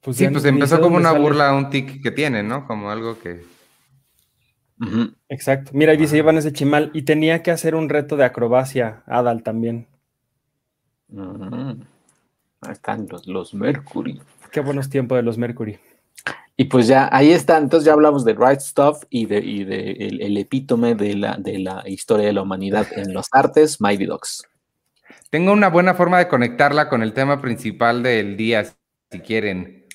Pues 0.00 0.16
Sí, 0.16 0.28
pues 0.28 0.44
empezó 0.44 0.80
como 0.80 0.96
una 0.96 1.10
sale. 1.12 1.20
burla, 1.20 1.54
un 1.54 1.70
tic 1.70 2.02
que 2.02 2.10
tiene, 2.10 2.42
¿no? 2.42 2.66
Como 2.66 2.90
algo 2.90 3.16
que. 3.20 3.44
Exacto. 5.28 5.70
Mira, 5.72 5.92
ahí 5.92 5.96
dice 5.98 6.18
Iván 6.18 6.36
ese 6.36 6.52
chimal. 6.52 6.90
Y 6.92 7.02
tenía 7.02 7.42
que 7.44 7.52
hacer 7.52 7.76
un 7.76 7.88
reto 7.88 8.16
de 8.16 8.24
acrobacia, 8.24 9.04
Adal 9.06 9.44
también. 9.44 9.86
Ahí 11.16 12.72
están 12.72 13.06
los, 13.08 13.26
los 13.28 13.54
Mercury. 13.54 14.20
Qué 14.50 14.60
buenos 14.60 14.90
tiempos 14.90 15.16
de 15.16 15.22
los 15.22 15.38
Mercury. 15.38 15.78
Y 16.56 16.64
pues 16.64 16.86
ya, 16.86 17.08
ahí 17.10 17.30
está. 17.32 17.58
Entonces 17.58 17.86
ya 17.86 17.92
hablamos 17.92 18.24
de 18.24 18.34
Right 18.34 18.60
Stuff 18.60 19.02
y 19.10 19.26
de, 19.26 19.38
y 19.38 19.64
de 19.64 19.90
el, 19.92 20.22
el 20.22 20.36
epítome 20.36 20.94
de 20.94 21.16
la, 21.16 21.36
de 21.36 21.58
la 21.58 21.82
historia 21.86 22.26
de 22.26 22.32
la 22.32 22.42
humanidad 22.42 22.86
en 22.96 23.12
las 23.12 23.28
artes, 23.32 23.80
Mighty 23.80 24.06
Dogs. 24.06 24.46
Tengo 25.30 25.52
una 25.52 25.68
buena 25.68 25.94
forma 25.94 26.18
de 26.18 26.28
conectarla 26.28 26.88
con 26.88 27.02
el 27.02 27.12
tema 27.12 27.40
principal 27.40 28.04
del 28.04 28.36
día, 28.36 28.64
si 29.10 29.18
quieren. 29.20 29.86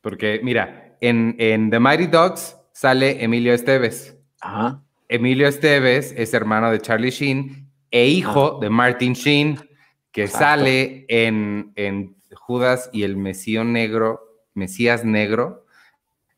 Porque, 0.00 0.40
mira, 0.42 0.96
en, 1.02 1.36
en 1.38 1.70
The 1.70 1.78
Mighty 1.78 2.06
Dogs 2.06 2.56
sale 2.72 3.22
Emilio 3.22 3.52
Esteves. 3.52 4.16
Ajá. 4.40 4.82
Emilio 5.08 5.46
Esteves 5.46 6.14
es 6.16 6.32
hermano 6.32 6.70
de 6.70 6.80
Charlie 6.80 7.10
Sheen 7.10 7.68
e 7.90 8.06
hijo 8.06 8.58
de 8.60 8.70
Martin 8.70 9.12
Sheen, 9.12 9.58
que 10.12 10.22
Exacto. 10.22 10.44
sale 10.44 11.04
en, 11.08 11.72
en 11.74 12.16
Judas 12.32 12.88
y 12.92 13.02
el 13.02 13.16
Mesías 13.16 13.66
Negro, 13.66 14.29
Mesías 14.60 15.04
Negro. 15.04 15.64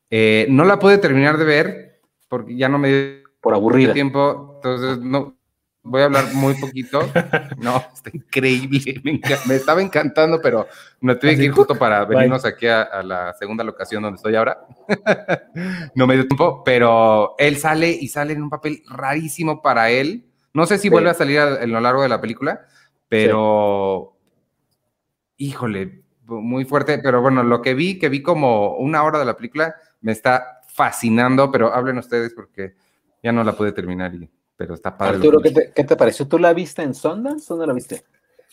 Eh, 0.09 0.47
no 0.49 0.63
la 0.65 0.79
pude 0.79 0.97
terminar 0.97 1.37
de 1.37 1.45
ver 1.45 2.01
porque 2.29 2.55
ya 2.55 2.69
no 2.69 2.79
me 2.79 2.87
dio 2.89 3.23
Por 3.41 3.53
aburrida. 3.53 3.93
tiempo, 3.93 4.53
entonces 4.55 4.97
no 4.99 5.35
voy 5.83 6.01
a 6.01 6.05
hablar 6.05 6.33
muy 6.33 6.53
poquito. 6.55 7.01
No, 7.57 7.83
está 7.93 8.09
increíble, 8.13 9.01
me, 9.03 9.55
estaba 9.55 9.81
encantando, 9.81 10.39
pero 10.41 10.67
me 11.01 11.15
tuve 11.15 11.35
que 11.35 11.43
ir 11.43 11.51
justo 11.51 11.75
para 11.79 12.03
venirnos 12.05 12.43
aquí 12.45 12.67
a, 12.67 12.81
a 12.83 13.03
la 13.03 13.33
segunda 13.33 13.63
locación 13.63 14.01
donde 14.03 14.15
estoy 14.17 14.35
ahora. 14.35 14.65
no 15.95 16.07
me 16.07 16.15
dio 16.15 16.27
tiempo, 16.27 16.63
pero 16.63 17.35
él 17.37 17.57
sale 17.57 17.89
y 17.91 18.07
sale 18.07 18.33
en 18.33 18.43
un 18.43 18.49
papel 18.49 18.81
rarísimo 18.89 19.61
para 19.61 19.89
él. 19.91 20.25
No 20.53 20.65
sé 20.65 20.77
si 20.77 20.83
Sí. 20.83 20.89
vuelve 20.89 21.09
a 21.09 21.13
salir 21.15 21.39
a, 21.39 21.55
a 21.55 21.65
lo 21.67 21.79
largo 21.79 22.01
de 22.03 22.09
la 22.09 22.21
película, 22.21 22.65
pero 23.09 24.17
híjole, 25.37 26.02
muy 26.25 26.65
fuerte. 26.65 26.99
Pero 26.99 27.21
bueno, 27.21 27.43
lo 27.43 27.61
que 27.61 27.73
vi, 27.73 27.99
que 27.99 28.09
vi 28.09 28.21
como 28.21 28.75
una 28.77 29.03
hora 29.03 29.19
de 29.19 29.25
la 29.25 29.35
película, 29.35 29.75
me 30.01 30.11
está 30.11 30.61
fascinando, 30.67 31.51
pero 31.51 31.73
hablen 31.73 31.97
ustedes 31.97 32.33
porque 32.33 32.75
ya 33.21 33.31
no 33.31 33.43
la 33.43 33.53
pude 33.53 33.71
terminar, 33.71 34.13
y, 34.15 34.29
pero 34.55 34.73
está 34.73 34.97
padre. 34.97 35.17
Arturo, 35.17 35.39
¿qué 35.39 35.51
te, 35.51 35.71
qué 35.73 35.83
te 35.83 35.95
pareció? 35.95 36.27
¿Tú 36.27 36.39
la 36.39 36.53
viste 36.53 36.81
en 36.81 36.93
Sundance 36.93 37.53
o 37.53 37.57
no 37.57 37.65
la 37.65 37.73
viste? 37.73 38.03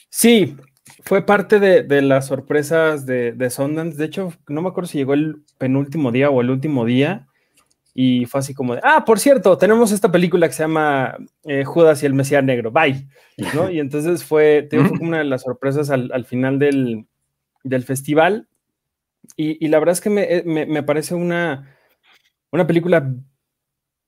Sí, 0.08 0.56
fue 1.04 1.24
parte 1.24 1.60
de, 1.60 1.82
de 1.82 2.02
las 2.02 2.26
sorpresas 2.26 3.06
de, 3.06 3.32
de 3.32 3.50
Sundance. 3.50 3.96
De 3.96 4.04
hecho, 4.04 4.32
no 4.48 4.62
me 4.62 4.68
acuerdo 4.68 4.88
si 4.88 4.98
llegó 4.98 5.14
el 5.14 5.42
penúltimo 5.58 6.12
día 6.12 6.30
o 6.30 6.40
el 6.40 6.50
último 6.50 6.84
día. 6.84 7.26
Y 7.92 8.26
fue 8.26 8.38
así 8.38 8.54
como 8.54 8.74
de, 8.74 8.80
ah, 8.84 9.04
por 9.04 9.18
cierto, 9.18 9.58
tenemos 9.58 9.90
esta 9.90 10.12
película 10.12 10.46
que 10.46 10.54
se 10.54 10.62
llama 10.62 11.16
eh, 11.44 11.64
Judas 11.64 12.02
y 12.02 12.06
el 12.06 12.14
Mesías 12.14 12.44
Negro, 12.44 12.70
bye. 12.70 13.08
¿no? 13.54 13.68
Y 13.70 13.80
entonces 13.80 14.24
fue, 14.24 14.66
te 14.70 14.76
digo, 14.76 14.88
fue 14.88 14.98
como 14.98 15.10
una 15.10 15.18
de 15.18 15.24
las 15.24 15.42
sorpresas 15.42 15.90
al, 15.90 16.10
al 16.12 16.24
final 16.24 16.58
del, 16.58 17.06
del 17.64 17.84
festival. 17.84 18.48
Y, 19.36 19.68
la 19.68 19.78
verdad 19.78 19.94
es 19.94 20.00
que 20.00 20.10
me, 20.10 20.22
eh, 20.24 20.42
me- 20.46 20.66
me 20.66 20.82
parece 20.82 21.14
una, 21.14 21.76
una 22.52 22.66
película 22.66 23.14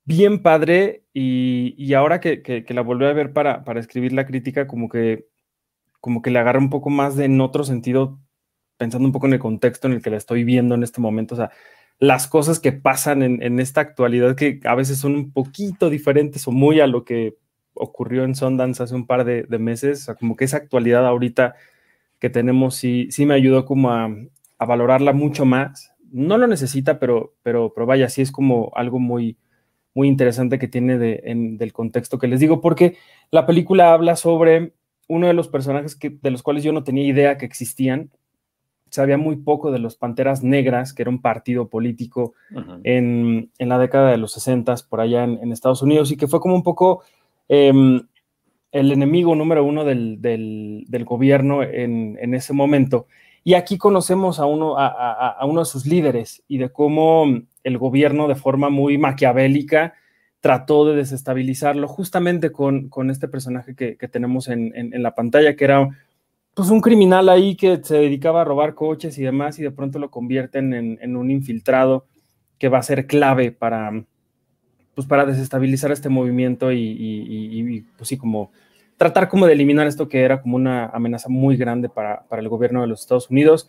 bien 0.04 0.42
padre. 0.42 1.04
Y, 1.14 1.74
y 1.78 1.94
ahora 1.94 2.20
que, 2.20 2.42
que- 2.42 2.64
la 2.74 2.82
volví 2.82 3.04
a 3.06 3.12
ver 3.12 3.32
para, 3.32 3.64
para 3.64 3.80
escribir 3.80 4.12
la 4.12 4.26
crítica, 4.26 4.66
como 4.66 4.88
que, 4.88 5.26
como 6.00 6.22
que 6.22 6.30
le 6.30 6.38
agarra 6.40 6.58
un 6.60 6.70
poco 6.70 6.90
más 6.90 7.18
en 7.18 7.40
otro 7.40 7.64
sentido, 7.64 8.20
pensando 8.78 9.06
un 9.08 9.12
poco 9.12 9.26
en 9.28 9.34
el 9.34 9.38
contexto 9.40 9.88
en 9.88 9.94
el 9.94 10.02
que 10.02 10.10
la 10.10 10.18
estoy 10.18 10.44
viendo 10.44 10.74
en 10.74 10.82
este 10.84 11.00
momento, 11.00 11.34
o 11.34 11.38
sea, 11.38 11.50
las 11.98 12.28
cosas 12.28 12.60
que 12.60 12.72
pasan 12.72 13.22
en, 13.22 13.42
en 13.42 13.60
esta 13.60 13.80
actualidad 13.82 14.36
que 14.36 14.60
a 14.64 14.74
veces 14.74 14.98
son 14.98 15.14
un 15.16 15.32
poquito 15.32 15.90
diferentes 15.90 16.48
o 16.48 16.52
muy 16.52 16.80
a 16.80 16.86
lo 16.88 17.04
que 17.04 17.36
ocurrió 17.74 18.24
en 18.24 18.34
Sundance 18.36 18.82
hace 18.82 18.94
un 18.96 19.06
par 19.06 19.24
de, 19.24 19.44
de 19.44 19.58
meses, 19.58 20.02
o 20.02 20.04
sea, 20.06 20.14
como 20.16 20.36
que 20.36 20.44
esa 20.46 20.58
actualidad 20.58 21.06
ahorita 21.06 21.56
que 22.22 22.30
tenemos 22.30 22.76
sí, 22.76 23.08
sí 23.10 23.26
me 23.26 23.34
ayudó 23.34 23.64
como 23.64 23.90
a, 23.90 24.08
a 24.56 24.64
valorarla 24.64 25.12
mucho 25.12 25.44
más. 25.44 25.92
No 26.12 26.38
lo 26.38 26.46
necesita, 26.46 27.00
pero, 27.00 27.34
pero, 27.42 27.72
pero 27.74 27.84
vaya, 27.84 28.08
sí 28.08 28.22
es 28.22 28.30
como 28.30 28.70
algo 28.76 29.00
muy, 29.00 29.36
muy 29.92 30.06
interesante 30.06 30.60
que 30.60 30.68
tiene 30.68 30.98
de, 30.98 31.20
en- 31.24 31.58
del 31.58 31.72
contexto 31.72 32.20
que 32.20 32.28
les 32.28 32.38
digo, 32.38 32.60
porque 32.60 32.96
la 33.32 33.44
película 33.44 33.92
habla 33.92 34.14
sobre 34.14 34.72
uno 35.08 35.26
de 35.26 35.34
los 35.34 35.48
personajes 35.48 35.96
que, 35.96 36.10
de 36.10 36.30
los 36.30 36.44
cuales 36.44 36.62
yo 36.62 36.72
no 36.72 36.84
tenía 36.84 37.04
idea 37.08 37.38
que 37.38 37.44
existían. 37.44 38.12
Sabía 38.88 39.18
muy 39.18 39.34
poco 39.36 39.72
de 39.72 39.80
los 39.80 39.96
Panteras 39.96 40.44
Negras, 40.44 40.92
que 40.92 41.02
era 41.02 41.10
un 41.10 41.22
partido 41.22 41.68
político 41.70 42.34
en, 42.84 43.50
en 43.58 43.68
la 43.68 43.78
década 43.80 44.12
de 44.12 44.16
los 44.18 44.30
60 44.32 44.76
por 44.88 45.00
allá 45.00 45.24
en, 45.24 45.40
en 45.42 45.50
Estados 45.50 45.82
Unidos 45.82 46.12
y 46.12 46.16
que 46.16 46.28
fue 46.28 46.38
como 46.38 46.54
un 46.54 46.62
poco 46.62 47.02
em, 47.48 48.06
el 48.72 48.90
enemigo 48.90 49.34
número 49.34 49.64
uno 49.64 49.84
del, 49.84 50.20
del- 50.20 50.84
gobierno 51.04 51.62
en, 51.62 52.18
en 52.20 52.34
ese 52.34 52.52
momento. 52.52 53.06
Y 53.44 53.54
aquí 53.54 53.76
conocemos 53.78 54.38
a 54.40 54.46
uno, 54.46 54.76
a, 54.78 55.44
uno 55.44 55.60
de 55.60 55.66
sus 55.66 55.84
líderes 55.86 56.42
y 56.48 56.58
de 56.58 56.70
cómo 56.70 57.26
el 57.64 57.78
gobierno 57.78 58.28
de 58.28 58.34
forma 58.34 58.70
muy 58.70 58.98
maquiavélica 58.98 59.94
trató 60.40 60.84
de 60.86 60.96
desestabilizarlo 60.96 61.86
justamente 61.86 62.50
con, 62.50 62.88
con 62.88 63.10
este 63.10 63.28
personaje 63.28 63.74
que, 63.76 63.96
que 63.96 64.08
tenemos 64.08 64.48
en, 64.48 64.72
en- 64.74 64.94
en 64.94 65.02
la 65.02 65.14
pantalla, 65.14 65.54
que 65.54 65.64
era 65.64 65.88
pues 66.54 66.68
un 66.70 66.80
criminal 66.80 67.28
ahí 67.28 67.56
que 67.56 67.80
se 67.82 67.96
dedicaba 67.96 68.42
a 68.42 68.44
robar 68.44 68.74
coches 68.74 69.16
y 69.18 69.22
demás 69.22 69.58
y 69.58 69.62
de 69.62 69.70
pronto 69.70 69.98
lo 69.98 70.10
convierten 70.10 70.74
en, 70.74 70.98
un 71.16 71.30
infiltrado 71.30 72.06
que 72.58 72.68
va 72.68 72.78
a 72.78 72.82
ser 72.82 73.06
clave 73.06 73.52
para, 73.52 74.04
pues 74.94 75.06
para 75.06 75.24
desestabilizar 75.24 75.92
este 75.92 76.08
movimiento 76.08 76.72
y, 76.72 77.84
pues 77.96 78.08
sí, 78.08 78.16
como 78.16 78.50
tratar 78.96 79.28
como 79.28 79.46
de 79.46 79.54
eliminar 79.54 79.86
esto 79.86 80.08
que 80.08 80.22
era 80.22 80.40
como 80.40 80.56
una 80.56 80.86
amenaza 80.86 81.28
muy 81.28 81.56
grande 81.56 81.88
para, 81.88 82.24
el 82.30 82.48
gobierno 82.48 82.82
de 82.82 82.86
los 82.86 83.00
Estados 83.00 83.30
Unidos. 83.30 83.68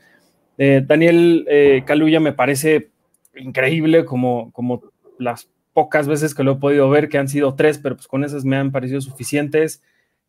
Eh, 0.58 0.84
Daniel 0.86 1.46
eh, 1.50 1.84
Kaluuya 1.86 2.20
me 2.20 2.34
parece 2.34 2.92
increíble 3.36 4.06
como, 4.06 4.52
como 4.52 4.84
las 5.18 5.50
pocas 5.74 6.08
veces 6.08 6.36
que 6.36 6.44
lo 6.44 6.54
he 6.54 6.56
podido 6.58 6.90
ver, 6.90 7.10
que 7.10 7.18
han 7.18 7.28
sido 7.28 7.56
tres, 7.56 7.80
pero 7.80 7.96
pues 7.96 8.08
con 8.08 8.24
esas 8.24 8.46
me 8.46 8.58
han 8.58 8.72
parecido 8.72 9.02
suficientes 9.02 9.82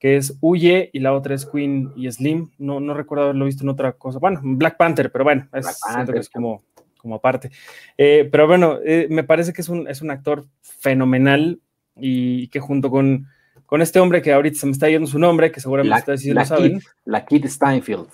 que 0.05 0.17
es 0.19 0.37
Huye 0.43 0.91
y 0.93 1.01
la 1.01 1.15
otra 1.15 1.35
es 1.35 1.47
Queen 1.47 1.93
y 1.97 2.13
Slim. 2.13 2.51
No, 2.59 2.79
no 2.79 2.93
recuerdo 2.93 3.25
haberlo 3.25 3.47
visto 3.47 3.63
en 3.65 3.71
otra 3.71 3.93
cosa. 3.93 4.19
Bueno, 4.19 4.39
Black 4.43 4.77
Panther, 4.77 5.11
pero 5.11 5.25
bueno, 5.25 5.49
es, 5.55 5.81
que 6.13 6.19
es 6.19 6.29
como, 6.29 6.63
como 7.05 7.17
aparte. 7.17 7.51
Eh, 7.99 8.27
pero 8.33 8.47
bueno, 8.47 8.79
eh, 8.83 9.07
me 9.11 9.25
parece 9.25 9.53
que 9.53 9.61
es 9.61 9.69
un, 9.69 9.87
es 9.87 10.01
un 10.01 10.11
actor 10.11 10.47
fenomenal 10.63 11.61
y 11.97 12.49
que 12.49 12.61
junto 12.61 12.91
con, 12.91 13.27
con 13.67 13.83
este 13.83 14.01
hombre 14.01 14.23
que 14.23 14.33
ahorita 14.33 14.59
se 14.59 14.65
me 14.65 14.73
está 14.73 14.89
yendo 14.89 15.07
su 15.07 15.19
nombre, 15.19 15.53
que 15.53 15.61
seguramente 15.61 15.99
ustedes 15.99 16.23
sí 16.23 16.33
lo 16.33 16.43
saben. 16.47 16.81
la 17.05 17.27
Kid 17.27 17.47
Steinfeld. 17.47 18.09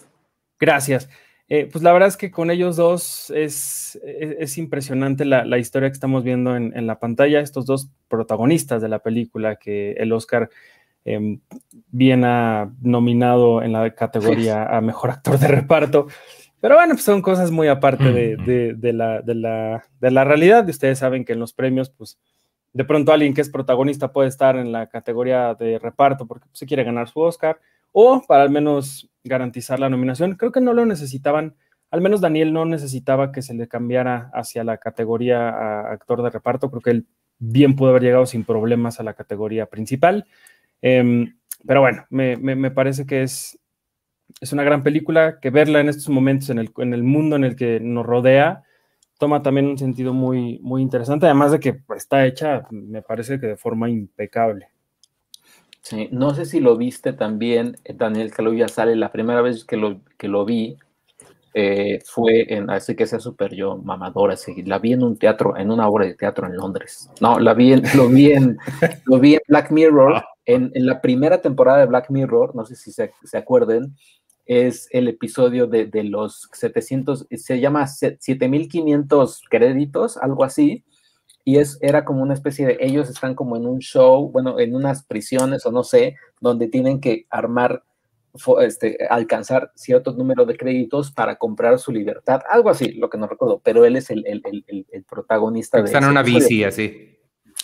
Gracias. 0.59 1.09
Eh, 1.49 1.69
pues 1.71 1.85
la 1.85 1.93
verdad 1.93 2.09
es 2.09 2.17
que 2.17 2.33
con 2.33 2.51
ellos 2.51 2.75
dos 2.75 3.31
es, 3.31 3.99
es, 4.05 4.59
impresionante 4.59 5.25
la, 5.25 5.45
la, 5.45 5.59
historia 5.59 5.89
que 5.89 5.95
estamos 5.95 6.25
viendo 6.25 6.57
en, 6.57 6.77
en, 6.77 6.87
la 6.87 6.99
pantalla, 6.99 7.41
estos 7.41 7.67
dos 7.67 7.91
protagonistas 8.09 8.83
de 8.83 8.89
la 8.89 9.01
película 9.01 9.57
que 9.57 9.93
el 9.93 10.13
Oscar 10.13 10.51
Em, 11.05 11.41
bien 11.91 12.25
ha 12.25 12.73
nominado 12.83 13.63
en 13.63 13.73
la 13.73 13.95
categoría 13.95 14.65
a 14.77 14.81
mejor 14.81 15.11
actor 15.11 15.39
de 15.39 15.49
reparto. 15.49 16.09
Pero 16.61 16.75
bueno, 16.75 16.95
pues 16.95 17.05
son 17.05 17.23
cosas 17.23 17.51
muy 17.51 17.69
aparte 17.69 18.13
de, 18.13 18.75
de, 18.75 18.93
la, 18.93 19.23
de, 19.23 19.35
la, 19.35 19.85
de 20.01 20.11
la 20.11 20.25
realidad. 20.25 20.67
Y 20.67 20.71
ustedes 20.71 20.99
saben 20.99 21.25
que 21.25 21.33
en 21.33 21.41
los 21.41 21.53
premios, 21.55 21.91
pues 21.91 22.19
de 22.73 22.85
pronto 22.85 23.13
alguien 23.13 23.35
que 23.35 23.41
es 23.41 23.51
protagonista 23.51 24.13
puede 24.13 24.29
estar 24.29 24.57
en 24.57 24.71
la 24.73 24.89
categoría 24.89 25.55
de 25.55 25.79
reparto 25.79 26.27
porque 26.27 26.49
se 26.53 26.67
quiere 26.67 26.85
ganar 26.85 27.09
su 27.09 27.21
Oscar 27.21 27.61
o 27.93 28.23
para 28.27 28.43
al 28.43 28.51
menos 28.51 29.11
garantizar 29.25 29.81
la 29.81 29.89
nominación. 29.89 30.37
Creo 30.37 30.53
que 30.53 30.61
no 30.61 30.73
lo 30.73 30.87
necesitaban, 30.87 31.57
al 31.91 32.01
menos 32.01 32.21
Daniel 32.21 32.53
no 32.53 32.65
necesitaba 32.65 33.33
que 33.33 33.43
se 33.43 33.55
le 33.55 33.69
cambiara 33.69 34.31
hacia 34.33 34.65
la 34.65 34.79
categoría 34.79 35.49
a 35.49 35.93
actor 35.93 36.23
de 36.23 36.31
reparto. 36.31 36.71
Creo 36.71 36.83
que 36.83 36.91
él 36.91 37.07
bien 37.39 37.75
pudo 37.75 37.91
haber 37.91 38.03
llegado 38.03 38.27
sin 38.27 38.45
problemas 38.45 39.01
a 39.01 39.03
la 39.03 39.15
categoría 39.15 39.67
principal. 39.67 40.27
Em, 40.83 41.35
pero 41.67 41.81
bueno, 41.81 42.07
me, 42.11 42.71
parece 42.71 43.07
que 43.07 43.23
es, 43.23 43.59
es 44.41 44.53
una 44.53 44.63
gran 44.63 44.83
película, 44.83 45.39
que 45.41 45.51
verla 45.51 45.81
en 45.81 45.89
estos 45.89 46.09
momentos 46.09 46.51
en 46.51 46.59
el, 46.59 46.73
en 46.79 46.95
el 46.95 47.03
mundo 47.03 47.37
en 47.37 47.45
el 47.45 47.57
que 47.57 47.81
nos 47.81 48.07
rodea, 48.07 48.63
toma 49.19 49.43
también 49.43 49.67
un 49.67 49.79
sentido 49.79 50.15
muy, 50.15 50.59
muy 50.63 50.81
interesante, 50.81 51.27
además 51.27 51.53
de 51.53 51.61
que 51.61 51.81
está 51.95 52.27
hecha, 52.27 52.67
me 52.71 53.03
parece 53.03 53.39
que 53.39 53.49
de 53.49 53.57
forma 53.57 53.91
impecable. 53.91 54.69
Sí, 55.83 56.09
no 56.11 56.35
sé 56.35 56.47
si 56.47 56.61
lo 56.61 56.77
viste 56.77 57.13
también, 57.13 57.77
Daniel 57.95 58.33
ya 58.57 58.69
sale 58.69 58.97
la 58.97 59.13
primera 59.13 59.43
vez 59.43 59.65
que 59.65 59.77
lo, 59.77 60.01
que 60.17 60.29
lo 60.29 60.45
vi, 60.45 60.77
eh, 61.53 61.99
fue 62.07 62.47
en, 62.55 62.71
así 62.71 62.95
que 62.95 63.07
sea 63.07 63.19
súper 63.19 63.55
yo 63.55 63.77
mamadora, 63.77 64.35
así, 64.35 64.63
la 64.63 64.79
vi 64.79 64.93
en 64.93 65.03
un 65.03 65.19
teatro, 65.19 65.57
en 65.57 65.71
una 65.71 65.89
obra 65.89 66.07
de 66.07 66.15
teatro 66.15 66.47
en 66.47 66.57
Londres. 66.57 67.11
No, 67.21 67.41
la 67.41 67.55
vi 67.55 67.73
en, 67.73 67.83
lo 67.97 68.09
vi 68.09 68.33
en, 68.33 68.57
lo 69.07 69.19
vi 69.19 69.35
en 69.35 69.41
Black 69.49 69.71
Mirror, 69.71 70.17
ah. 70.17 70.25
en, 70.45 70.71
en, 70.75 70.87
la 70.87 71.01
primera 71.01 71.41
temporada 71.43 71.79
de 71.79 71.87
Black 71.87 72.09
Mirror, 72.11 72.55
no 72.55 72.65
sé 72.65 72.77
si 72.77 72.93
se, 72.93 73.13
se 73.25 73.37
acuerden, 73.37 73.97
es 74.51 74.89
el 74.91 75.07
episodio 75.07 75.69
de, 75.69 75.87
de, 75.87 76.03
los 76.03 76.49
700, 76.53 77.29
se 77.31 77.61
llama 77.61 77.87
7500 77.87 79.43
créditos, 79.49 80.17
algo 80.17 80.43
así, 80.43 80.85
y 81.45 81.59
es, 81.59 81.79
era 81.81 82.05
como 82.05 82.23
una 82.23 82.35
especie 82.35 82.67
de, 82.67 82.79
ellos 82.81 83.09
están 83.09 83.37
como 83.37 83.57
en 83.57 83.65
un 83.65 83.79
show, 83.79 84.29
bueno, 84.29 84.59
en 84.59 84.75
unas 84.75 85.05
prisiones 85.05 85.65
o 85.67 85.71
no 85.71 85.85
sé, 85.85 86.17
donde 86.41 86.67
tienen 86.67 87.01
que 87.01 87.27
armar 87.31 87.85
este, 88.61 88.99
alcanzar 89.09 89.71
cierto 89.77 90.15
número 90.15 90.45
de 90.45 90.57
créditos 90.57 91.13
para 91.13 91.37
comprar 91.37 91.79
su 91.79 91.93
libertad, 91.93 92.41
algo 92.51 92.71
así, 92.71 92.91
lo 92.95 93.09
que 93.09 93.19
no 93.19 93.29
recuerdo, 93.29 93.61
pero 93.63 93.85
él 93.85 93.95
es 93.95 94.11
el, 94.11 94.27
el, 94.27 94.43
el, 94.45 94.85
el 94.91 95.05
protagonista 95.05 95.79
Está 95.79 95.99
en 95.99 96.07
una 96.07 96.25
bici, 96.25 96.65
así. 96.65 97.17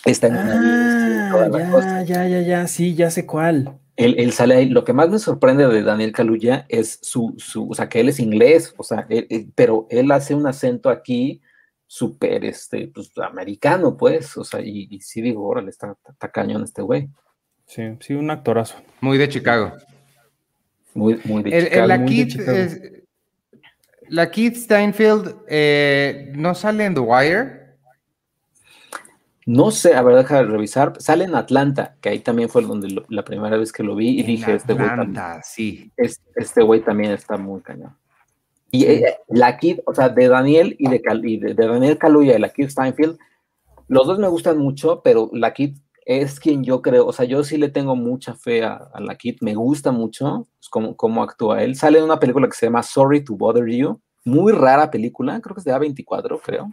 Está 0.05 0.27
en 0.27 0.37
una 0.37 0.53
bici. 0.61 1.85
Ah, 1.85 2.03
ya, 2.03 2.25
ya, 2.25 2.39
ya, 2.39 2.41
ya, 2.47 2.67
sí, 2.67 2.95
ya 2.95 3.11
sé 3.11 3.25
cuál. 3.25 3.77
Él, 3.97 4.15
él, 4.17 4.31
sale 4.31 4.55
ahí. 4.55 4.69
Lo 4.69 4.83
que 4.83 4.93
más 4.93 5.09
me 5.09 5.19
sorprende 5.19 5.67
de 5.67 5.83
Daniel 5.83 6.13
Kaluuya 6.13 6.65
es 6.69 6.99
su, 7.01 7.33
su 7.37 7.69
o 7.69 7.73
sea, 7.73 7.89
que 7.89 7.99
él 7.99 8.09
es 8.09 8.19
inglés, 8.19 8.73
o 8.77 8.83
sea, 8.83 9.07
pero 9.55 9.87
él 9.89 10.11
hace 10.11 10.33
un 10.33 10.47
acento 10.47 10.89
aquí 10.89 11.41
súper, 11.87 12.45
este, 12.45 12.87
pues, 12.93 13.11
americano, 13.17 13.97
pues, 13.97 14.37
o 14.37 14.43
sea, 14.43 14.61
y, 14.61 14.87
y 14.91 15.01
sí 15.01 15.21
digo, 15.21 15.47
órale, 15.47 15.69
está, 15.69 15.95
está 16.09 16.29
cañón 16.29 16.63
este 16.63 16.81
güey. 16.81 17.09
Sí, 17.65 17.83
sí, 17.99 18.13
un 18.13 18.29
actorazo. 18.31 18.77
Muy 19.01 19.17
de 19.17 19.27
Chicago. 19.27 19.73
Muy, 20.93 21.19
muy 21.25 21.43
de 21.43 21.85
la, 21.85 22.05
Kid, 22.05 22.39
la 24.09 24.31
Keith 24.31 24.55
Steinfeld 24.55 25.43
eh, 25.47 26.31
no 26.35 26.55
sale 26.55 26.85
en 26.85 26.95
The 26.95 27.01
Wire. 27.01 27.66
No 29.47 29.71
sé, 29.71 29.95
a 29.95 30.01
ver, 30.01 30.17
deja 30.17 30.39
de 30.39 30.43
revisar. 30.43 30.91
Sale 30.99 31.23
en 31.23 31.33
Atlanta, 31.33 31.95
que 32.01 32.09
ahí 32.09 32.19
también 32.19 32.49
fue 32.49 32.63
donde 32.63 33.01
la 33.07 33.23
primera 33.23 33.55
vez 33.55 33.71
que 33.71 33.81
lo 33.81 33.95
vi 33.95 34.19
y 34.19 34.23
dije, 34.23 34.55
este 34.55 34.73
güey 34.73 34.89
también, 34.89 35.23
sí. 35.41 35.89
Este 35.95 36.61
güey 36.63 36.81
también 36.81 37.11
está 37.11 37.37
muy 37.37 37.61
cañón. 37.61 37.95
Y 38.71 38.83
eh, 38.83 39.15
la 39.29 39.57
Kid, 39.57 39.79
o 39.85 39.95
sea, 39.95 40.09
de 40.09 40.27
Daniel 40.27 40.75
y 40.77 40.89
de, 40.89 40.99
de, 41.53 41.65
Daniel 41.65 41.97
Kaluuya 41.97 42.35
y 42.35 42.39
la 42.39 42.49
Kid 42.49 42.67
Steinfeld, 42.67 43.17
los 43.87 44.05
dos 44.05 44.19
me 44.19 44.27
gustan 44.27 44.57
mucho, 44.57 45.01
pero 45.01 45.29
la 45.31 45.53
Kid 45.53 45.77
es 46.05 46.41
quien 46.41 46.65
yo 46.65 46.81
creo, 46.81 47.05
o 47.05 47.13
sea, 47.13 47.23
yo 47.23 47.41
sí 47.45 47.55
le 47.55 47.69
tengo 47.69 47.95
mucha 47.95 48.35
fe 48.35 48.65
a, 48.65 48.89
la 48.99 49.15
Kid, 49.15 49.37
me 49.39 49.55
gusta 49.55 49.93
mucho 49.93 50.45
cómo, 50.69 50.97
cómo, 50.97 51.23
actúa 51.23 51.63
él. 51.63 51.77
Sale 51.77 51.99
en 51.99 52.03
una 52.03 52.19
película 52.19 52.49
que 52.49 52.55
se 52.57 52.65
llama 52.65 52.83
Sorry 52.83 53.23
to 53.23 53.37
Bother 53.37 53.65
You, 53.65 54.01
muy 54.25 54.51
rara 54.51 54.91
película, 54.91 55.39
creo 55.39 55.55
que 55.55 55.61
es 55.61 55.65
de 55.65 55.73
A24, 55.73 56.41
creo. 56.43 56.69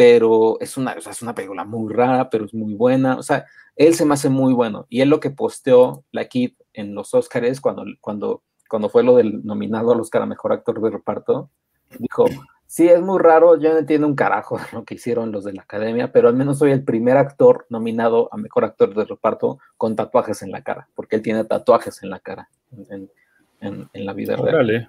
Pero 0.00 0.58
es 0.60 0.78
una, 0.78 0.94
o 0.96 1.00
sea, 1.02 1.12
es 1.12 1.20
una 1.20 1.34
película 1.34 1.62
muy 1.64 1.92
rara, 1.92 2.30
pero 2.30 2.46
es 2.46 2.54
muy 2.54 2.72
buena. 2.72 3.18
O 3.18 3.22
sea, 3.22 3.44
él 3.76 3.94
se 3.94 4.06
me 4.06 4.14
hace 4.14 4.30
muy 4.30 4.54
bueno. 4.54 4.86
Y 4.88 5.02
él 5.02 5.10
lo 5.10 5.20
que 5.20 5.28
posteó 5.28 6.04
la 6.10 6.24
Kid 6.24 6.52
en 6.72 6.94
los 6.94 7.12
Oscars 7.12 7.60
cuando, 7.60 7.84
cuando, 8.00 8.42
cuando 8.66 8.88
fue 8.88 9.02
lo 9.02 9.16
del 9.16 9.44
nominado 9.44 9.92
al 9.92 10.00
Oscar 10.00 10.22
a 10.22 10.26
Mejor 10.26 10.54
Actor 10.54 10.80
de 10.80 10.88
Reparto, 10.88 11.50
dijo, 11.98 12.24
Sí, 12.66 12.88
es 12.88 13.02
muy 13.02 13.18
raro, 13.18 13.60
yo 13.60 13.74
no 13.74 13.78
entiendo 13.78 14.06
un 14.06 14.14
carajo 14.14 14.56
de 14.56 14.64
lo 14.72 14.84
que 14.84 14.94
hicieron 14.94 15.32
los 15.32 15.44
de 15.44 15.52
la 15.52 15.62
academia, 15.62 16.12
pero 16.12 16.28
al 16.28 16.34
menos 16.34 16.60
soy 16.60 16.70
el 16.70 16.82
primer 16.82 17.18
actor 17.18 17.66
nominado 17.68 18.30
a 18.32 18.38
mejor 18.38 18.64
actor 18.64 18.94
de 18.94 19.04
reparto 19.04 19.58
con 19.76 19.96
tatuajes 19.96 20.40
en 20.42 20.50
la 20.50 20.62
cara, 20.62 20.88
porque 20.94 21.16
él 21.16 21.22
tiene 21.22 21.44
tatuajes 21.44 22.02
en 22.02 22.08
la 22.08 22.20
cara 22.20 22.48
en, 22.88 23.90
la 23.92 24.12
vida 24.14 24.36
real. 24.36 24.88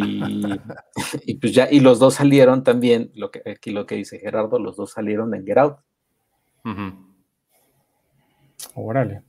Y, 1.26 1.34
pues 1.34 1.54
ya, 1.54 1.68
y 1.70 1.80
los 1.80 1.98
dos 1.98 2.14
salieron 2.14 2.64
también, 2.64 3.10
lo 3.14 3.30
que 3.30 3.42
aquí 3.50 3.70
lo 3.70 3.86
que 3.86 3.96
dice 3.96 4.18
Gerardo, 4.18 4.58
los 4.58 4.76
dos 4.76 4.92
salieron 4.92 5.34
en 5.34 5.46
Get 5.46 5.58
Out. 5.58 5.76
Órale. 8.74 9.22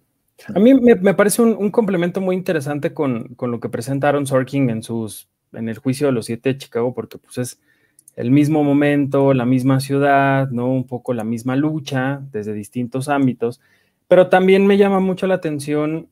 A 0.53 0.59
mí 0.59 0.73
me, 0.73 1.13
parece 1.13 1.41
un, 1.41 1.71
complemento 1.71 2.21
muy 2.21 2.35
interesante 2.35 2.93
con, 2.93 3.35
con, 3.35 3.51
lo 3.51 3.59
que 3.59 3.69
presentaron 3.69 4.27
Sorkin 4.27 4.69
en 4.69 4.83
sus 4.83 5.29
en 5.53 5.69
el 5.69 5.77
juicio 5.77 6.07
de 6.07 6.13
los 6.13 6.25
siete 6.25 6.49
de 6.49 6.57
Chicago, 6.57 6.93
porque 6.93 7.17
pues 7.17 7.37
es 7.37 7.61
el 8.15 8.31
mismo 8.31 8.63
momento, 8.63 9.33
la 9.33 9.45
misma 9.45 9.79
ciudad, 9.79 10.49
¿no? 10.49 10.67
Un 10.67 10.85
poco 10.85 11.13
la 11.13 11.23
misma 11.23 11.55
lucha 11.55 12.21
desde 12.31 12.53
distintos 12.53 13.09
ámbitos, 13.09 13.61
pero 14.07 14.29
también 14.29 14.65
me 14.67 14.77
llama 14.77 14.99
mucho 14.99 15.27
la 15.27 15.35
atención 15.35 16.07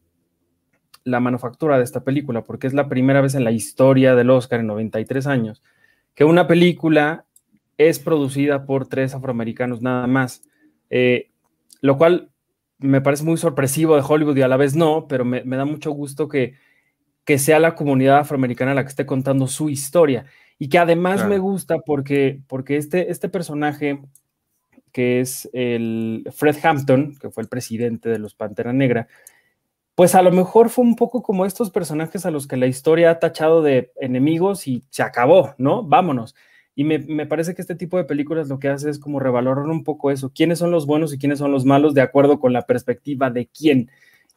la 1.03 1.19
manufactura 1.19 1.77
de 1.77 1.83
esta 1.83 2.03
película, 2.03 2.43
porque 2.43 2.67
es 2.67 2.73
la 2.73 2.87
primera 2.87 3.21
vez 3.21 3.35
en 3.35 3.43
la 3.43 3.51
historia 3.51 4.15
del 4.15 4.29
Oscar 4.29 4.61
en 4.61 4.67
93 4.67 5.27
años 5.27 5.63
que 6.15 6.25
una 6.25 6.47
película 6.47 7.25
es 7.77 7.97
producida 7.97 8.65
por 8.65 8.87
tres 8.87 9.15
afroamericanos 9.15 9.81
nada 9.81 10.05
más, 10.05 10.43
eh, 10.91 11.31
lo 11.81 11.97
cual 11.97 12.29
me 12.77 13.01
parece 13.01 13.23
muy 13.23 13.37
sorpresivo 13.37 13.95
de 13.95 14.03
Hollywood 14.07 14.37
y 14.37 14.43
a 14.43 14.47
la 14.47 14.57
vez 14.57 14.75
no, 14.75 15.07
pero 15.07 15.25
me 15.25 15.43
da 15.43 15.65
mucho 15.65 15.91
gusto 15.91 16.27
que 16.27 16.53
que 17.25 17.39
sea 17.39 17.59
la 17.59 17.75
comunidad 17.75 18.19
afroamericana 18.19 18.73
la 18.73 18.83
que 18.83 18.89
esté 18.89 19.05
contando 19.05 19.47
su 19.47 19.69
historia. 19.69 20.25
Y 20.59 20.69
que 20.69 20.77
además 20.77 21.27
me 21.27 21.39
gusta 21.39 21.79
porque, 21.79 22.41
porque 22.47 22.77
este, 22.77 23.11
este 23.11 23.27
personaje, 23.27 24.01
que 24.91 25.19
es 25.19 25.49
el 25.53 26.29
Fred 26.31 26.57
Hampton, 26.63 27.15
que 27.19 27.31
fue 27.31 27.43
el 27.43 27.49
presidente 27.49 28.09
de 28.09 28.19
los 28.19 28.35
Pantera 28.35 28.71
Negra, 28.71 29.07
pues 29.95 30.15
a 30.15 30.21
lo 30.21 30.31
mejor 30.31 30.69
fue 30.69 30.83
un 30.83 30.95
poco 30.95 31.21
como 31.21 31.45
estos 31.45 31.69
personajes 31.69 32.25
a 32.25 32.31
los 32.31 32.47
que 32.47 32.57
la 32.57 32.67
historia 32.67 33.11
ha 33.11 33.19
tachado 33.19 33.61
de 33.61 33.91
enemigos 33.97 34.67
y 34.67 34.83
se 34.89 35.03
acabó, 35.03 35.53
¿no? 35.57 35.83
Vámonos. 35.83 36.35
Y 36.75 36.83
me, 36.83 36.97
me, 36.99 37.27
parece 37.27 37.53
que 37.53 37.61
este 37.61 37.75
tipo 37.75 37.97
de 37.97 38.05
películas 38.05 38.49
lo 38.49 38.57
que 38.57 38.69
hace 38.69 38.89
es 38.89 38.97
como 38.97 39.19
revalorar 39.19 39.65
un 39.65 39.83
poco 39.83 40.09
eso, 40.09 40.31
quiénes 40.33 40.57
son 40.57 40.71
los 40.71 40.87
buenos 40.87 41.13
y 41.13 41.19
quiénes 41.19 41.37
son 41.37 41.51
los 41.51 41.65
malos 41.65 41.93
de 41.93 42.01
acuerdo 42.01 42.39
con 42.39 42.51
la 42.53 42.63
perspectiva 42.63 43.29
de 43.29 43.47
quién. 43.47 43.91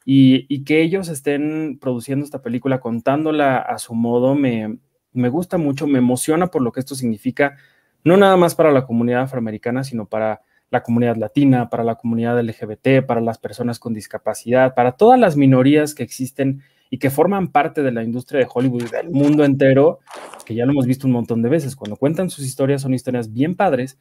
y, 0.05 0.63
que 0.63 0.81
ellos 0.81 1.09
estén 1.09 1.79
produciendo 1.81 2.23
esta 2.25 2.41
película, 2.41 2.79
contándola 2.79 3.57
a 3.57 3.77
su 3.79 3.93
modo, 3.95 4.35
me, 4.35 4.77
me 5.17 5.29
gusta 5.29 5.57
mucho, 5.57 5.87
me 5.87 5.99
emociona 5.99 6.47
por 6.47 6.61
lo 6.61 6.71
que 6.71 6.79
esto 6.79 6.95
significa, 6.95 7.57
no 8.03 8.15
nada 8.17 8.37
más 8.37 8.55
para 8.55 8.71
la 8.71 8.85
comunidad 8.85 9.23
afroamericana, 9.23 9.83
sino 9.83 10.05
para 10.05 10.41
la 10.69 10.83
comunidad 10.83 11.15
latina, 11.15 11.69
para 11.69 11.83
la 11.83 11.95
comunidad 11.95 12.41
LGBT, 12.41 13.05
para 13.05 13.21
las 13.21 13.37
personas 13.37 13.79
con 13.79 13.93
discapacidad, 13.93 14.75
para 14.75 14.93
todas 14.93 15.19
las 15.19 15.37
minorías 15.37 15.93
que 15.93 16.03
existen 16.03 16.61
y 16.89 16.99
que 16.99 17.09
forman 17.09 17.49
parte 17.49 17.83
de 17.83 17.91
la 17.91 18.03
industria 18.03 18.39
de 18.39 18.47
Hollywood 18.53 18.83
y 18.87 18.91
del 18.91 19.09
mundo 19.09 19.43
entero, 19.43 19.99
que 20.45 20.55
ya 20.55 20.65
lo 20.65 20.71
hemos 20.71 20.85
visto 20.85 21.07
un 21.07 21.13
montón 21.13 21.41
de 21.41 21.49
veces. 21.49 21.75
Cuando 21.75 21.97
cuentan 21.97 22.29
sus 22.29 22.45
historias 22.45 22.81
son 22.81 22.93
historias 22.93 23.33
bien 23.33 23.55
padres 23.55 23.97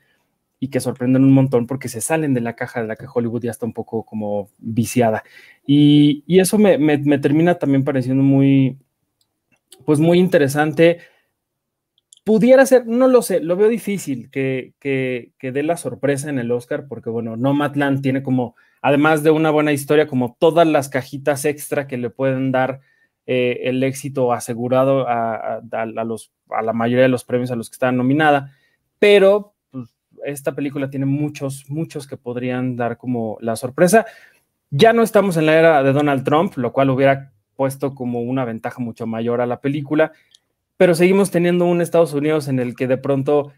y 0.58 0.68
que 0.68 0.80
sorprenden 0.80 1.24
un 1.24 1.32
montón 1.32 1.66
porque 1.66 1.88
se 1.88 2.00
salen 2.00 2.34
de 2.34 2.40
la 2.40 2.54
caja 2.54 2.80
de 2.80 2.88
la 2.88 2.96
que 2.96 3.06
Hollywood 3.12 3.42
ya 3.42 3.50
está 3.50 3.66
un 3.66 3.72
poco 3.72 4.04
como 4.04 4.48
viciada. 4.58 5.22
Y, 5.66 6.24
eso 6.28 6.58
me, 6.58 6.98
termina 7.18 7.56
también 7.56 7.84
pareciendo 7.84 8.22
muy, 8.22 8.78
pues 9.84 9.98
muy 9.98 10.18
interesante. 10.18 10.98
Pudiera 12.26 12.66
ser, 12.66 12.88
no 12.88 13.06
lo 13.06 13.22
sé, 13.22 13.38
lo 13.38 13.54
veo 13.54 13.68
difícil 13.68 14.32
que, 14.32 14.74
que, 14.80 15.30
dé 15.40 15.62
la 15.62 15.76
sorpresa 15.76 16.28
en 16.28 16.40
el 16.40 16.50
Oscar 16.50 16.88
porque, 16.88 17.08
bueno, 17.08 17.36
Nomadland 17.36 18.02
tiene 18.02 18.24
como, 18.24 18.56
además 18.82 19.22
de 19.22 19.30
una 19.30 19.52
buena 19.52 19.70
historia, 19.70 20.08
como 20.08 20.36
todas 20.36 20.66
las 20.66 20.88
cajitas 20.88 21.44
extra 21.44 21.86
que 21.86 21.96
le 21.96 22.10
pueden 22.10 22.50
dar 22.50 22.80
eh, 23.26 23.60
el 23.62 23.80
éxito 23.84 24.32
asegurado 24.32 25.06
a, 25.06 25.60
a 25.60 26.62
la 26.62 26.72
mayoría 26.72 27.04
de 27.04 27.08
los 27.10 27.22
premios 27.22 27.52
a 27.52 27.54
los 27.54 27.70
que 27.70 27.74
están 27.74 27.96
nominada, 27.96 28.52
pero 28.98 29.54
esta 30.24 30.52
película 30.52 30.90
tiene 30.90 31.06
muchos, 31.06 31.70
muchos 31.70 32.08
que 32.08 32.16
podrían 32.16 32.74
dar 32.74 32.96
como 32.96 33.38
la 33.40 33.54
sorpresa. 33.54 34.04
Ya 34.70 34.92
no 34.92 35.04
estamos 35.04 35.36
en 35.36 35.46
la 35.46 35.54
era 35.54 35.82
de 35.84 35.92
Donald 35.92 36.24
Trump, 36.24 36.56
lo 36.56 36.72
cual 36.72 36.90
hubiera 36.90 37.32
puesto 37.54 37.94
como 37.94 38.20
una 38.20 38.44
ventaja 38.44 38.80
mucho 38.80 39.06
mayor 39.06 39.40
a 39.40 39.46
la 39.46 39.60
película, 39.60 40.10
pero 40.76 40.94
seguimos 40.94 41.30
teniendo 41.30 41.64
un 41.66 41.80
Estados 41.80 42.12
Unidos 42.12 42.48
en 42.48 42.58
el 42.58 42.74
que 42.74 42.86
de 42.86 42.98
pronto 42.98 43.52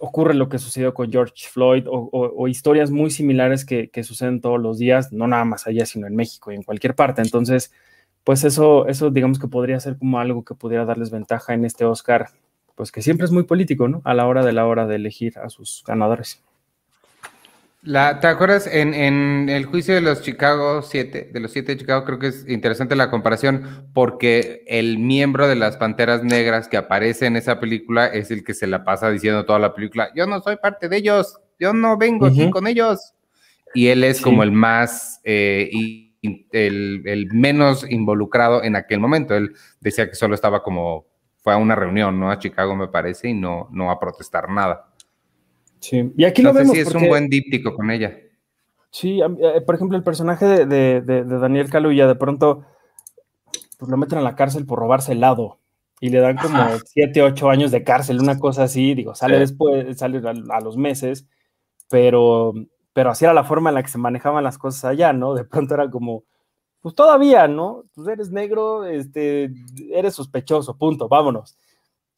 ocurre 0.00 0.34
lo 0.34 0.48
que 0.48 0.58
sucedió 0.58 0.92
con 0.94 1.10
George 1.10 1.48
Floyd 1.50 1.84
o, 1.86 2.48
historias 2.48 2.90
muy 2.90 3.10
similares 3.10 3.64
que, 3.64 3.88
que, 3.88 4.02
suceden 4.02 4.40
todos 4.40 4.60
los 4.60 4.78
días, 4.78 5.12
no 5.12 5.26
nada 5.26 5.44
más 5.44 5.66
allá, 5.66 5.86
sino 5.86 6.06
en 6.06 6.14
México 6.16 6.52
y 6.52 6.56
en 6.56 6.62
cualquier 6.62 6.94
parte. 6.94 7.22
Entonces, 7.22 7.72
pues 8.24 8.44
eso, 8.44 8.86
eso 8.88 9.10
digamos 9.10 9.38
que 9.38 9.48
podría 9.48 9.80
ser 9.80 9.96
como 9.98 10.18
algo 10.20 10.44
que 10.44 10.54
pudiera 10.54 10.84
darles 10.84 11.10
ventaja 11.10 11.54
en 11.54 11.64
este 11.64 11.84
Oscar 11.84 12.28
pues 12.76 12.92
que 12.92 13.02
siempre 13.02 13.24
es 13.24 13.32
muy 13.32 13.42
político, 13.42 13.88
¿no? 13.88 14.02
A 14.04 14.14
la 14.14 14.26
hora 14.28 14.44
de 14.44 14.52
la 14.52 14.66
hora 14.66 14.86
de 14.86 14.96
elegir 14.96 15.38
a 15.38 15.48
sus 15.48 15.82
ganadores. 15.84 16.44
La, 17.86 18.18
¿Te 18.18 18.26
acuerdas 18.26 18.66
en, 18.66 19.48
el 19.48 19.64
juicio 19.64 19.94
de 19.94 20.00
los 20.00 20.20
Chicago 20.20 20.82
7, 20.82 21.30
de 21.32 21.38
los 21.38 21.52
7 21.52 21.70
de 21.70 21.78
Chicago, 21.78 22.04
creo 22.04 22.18
que 22.18 22.26
es 22.26 22.44
interesante 22.48 22.96
la 22.96 23.10
comparación 23.10 23.86
porque 23.94 24.64
el 24.66 24.98
miembro 24.98 25.46
de 25.46 25.54
las 25.54 25.76
Panteras 25.76 26.24
Negras 26.24 26.66
que 26.66 26.78
aparece 26.78 27.26
en 27.26 27.36
esa 27.36 27.60
película 27.60 28.06
es 28.08 28.32
el 28.32 28.42
que 28.42 28.54
se 28.54 28.66
la 28.66 28.82
pasa 28.82 29.08
diciendo 29.08 29.46
toda 29.46 29.60
la 29.60 29.72
película, 29.72 30.10
yo 30.16 30.26
no 30.26 30.40
soy 30.40 30.56
parte 30.56 30.88
de 30.88 30.96
ellos, 30.96 31.38
yo 31.60 31.72
no 31.72 31.96
vengo 31.96 32.26
aquí 32.26 32.50
con 32.50 32.66
ellos. 32.66 33.14
Y 33.72 33.86
él 33.86 34.02
es 34.02 34.20
como 34.20 34.42
el 34.42 34.50
más, 34.50 35.20
eh, 35.22 35.70
el, 36.50 37.02
el 37.06 37.28
menos 37.32 37.88
involucrado 37.88 38.64
en 38.64 38.74
aquel 38.74 38.98
momento. 38.98 39.36
Él 39.36 39.54
decía 39.80 40.08
que 40.08 40.16
solo 40.16 40.34
estaba 40.34 40.64
como 40.64 41.06
fue 41.36 41.52
a 41.52 41.56
una 41.56 41.76
reunión, 41.76 42.18
¿no? 42.18 42.32
A 42.32 42.40
Chicago, 42.40 42.74
me 42.74 42.88
parece, 42.88 43.28
y 43.28 43.34
no, 43.34 43.68
no 43.70 43.92
a 43.92 44.00
protestar 44.00 44.50
nada. 44.50 44.88
Sí, 45.88 46.12
y 46.16 46.24
aquí 46.24 46.42
lo 46.42 46.52
vemos. 46.52 46.72
Sí, 46.72 46.80
es 46.80 46.94
un 46.94 47.06
buen 47.06 47.28
díptico 47.28 47.74
con 47.74 47.90
ella. 47.90 48.16
Sí, 48.90 49.20
eh, 49.20 49.60
por 49.60 49.76
ejemplo, 49.76 49.96
el 49.96 50.02
personaje 50.02 50.46
de, 50.46 50.66
de, 50.66 51.00
de, 51.00 51.24
Daniel 51.24 51.70
Kaluuya, 51.70 52.08
de 52.08 52.16
pronto, 52.16 52.64
pues 53.78 53.88
lo 53.88 53.96
meten 53.96 54.18
a 54.18 54.22
la 54.22 54.34
cárcel 54.34 54.66
por 54.66 54.80
robarse 54.80 55.12
helado 55.12 55.58
y 56.00 56.08
le 56.10 56.18
dan 56.18 56.36
como 56.36 56.58
siete, 56.86 57.22
ocho 57.22 57.50
años 57.50 57.70
de 57.70 57.84
cárcel, 57.84 58.20
una 58.20 58.38
cosa 58.38 58.64
así, 58.64 58.94
digo, 58.94 59.14
sale 59.14 59.38
después, 59.38 59.96
sale 59.96 60.20
a, 60.26 60.60
los 60.60 60.76
meses, 60.76 61.26
pero, 61.88 62.52
pero 62.92 63.10
así 63.10 63.24
era 63.24 63.34
la 63.34 63.44
forma 63.44 63.70
en 63.70 63.74
la 63.74 63.82
que 63.82 63.90
se 63.90 63.98
manejaban 63.98 64.42
las 64.42 64.58
cosas 64.58 64.84
allá, 64.84 65.12
¿no? 65.12 65.34
De 65.34 65.44
pronto 65.44 65.74
era 65.74 65.88
como, 65.88 66.24
pues 66.80 66.94
todavía, 66.94 67.48
¿no? 67.48 67.84
Pues 67.94 68.08
eres 68.08 68.30
negro, 68.30 68.84
este, 68.84 69.50
eres 69.92 70.14
sospechoso, 70.14 70.76
punto, 70.76 71.08
vámonos. 71.08 71.56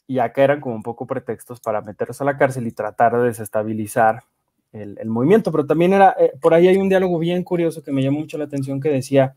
Y 0.09 0.19
acá 0.19 0.43
eran 0.43 0.61
como 0.61 0.75
un 0.75 0.83
poco 0.83 1.07
pretextos 1.07 1.61
para 1.61 1.81
meterse 1.83 2.25
a 2.25 2.27
la 2.27 2.37
cárcel 2.37 2.67
y 2.67 2.73
tratar 2.73 3.17
de 3.17 3.27
desestabilizar 3.29 4.25
el, 4.73 5.07
movimiento, 5.07 5.53
pero 5.53 5.65
también 5.65 5.93
era, 5.93 6.17
eh, 6.19 6.33
por 6.41 6.53
ahí 6.53 6.67
hay 6.69 6.77
un 6.77 6.89
diálogo 6.89 7.19
bien 7.19 7.43
curioso 7.45 7.83
que 7.83 7.93
me 7.93 8.03
llamó 8.03 8.19
mucho 8.21 8.37
la 8.37 8.45
atención 8.45 8.81
que 8.81 8.91
decía, 8.91 9.35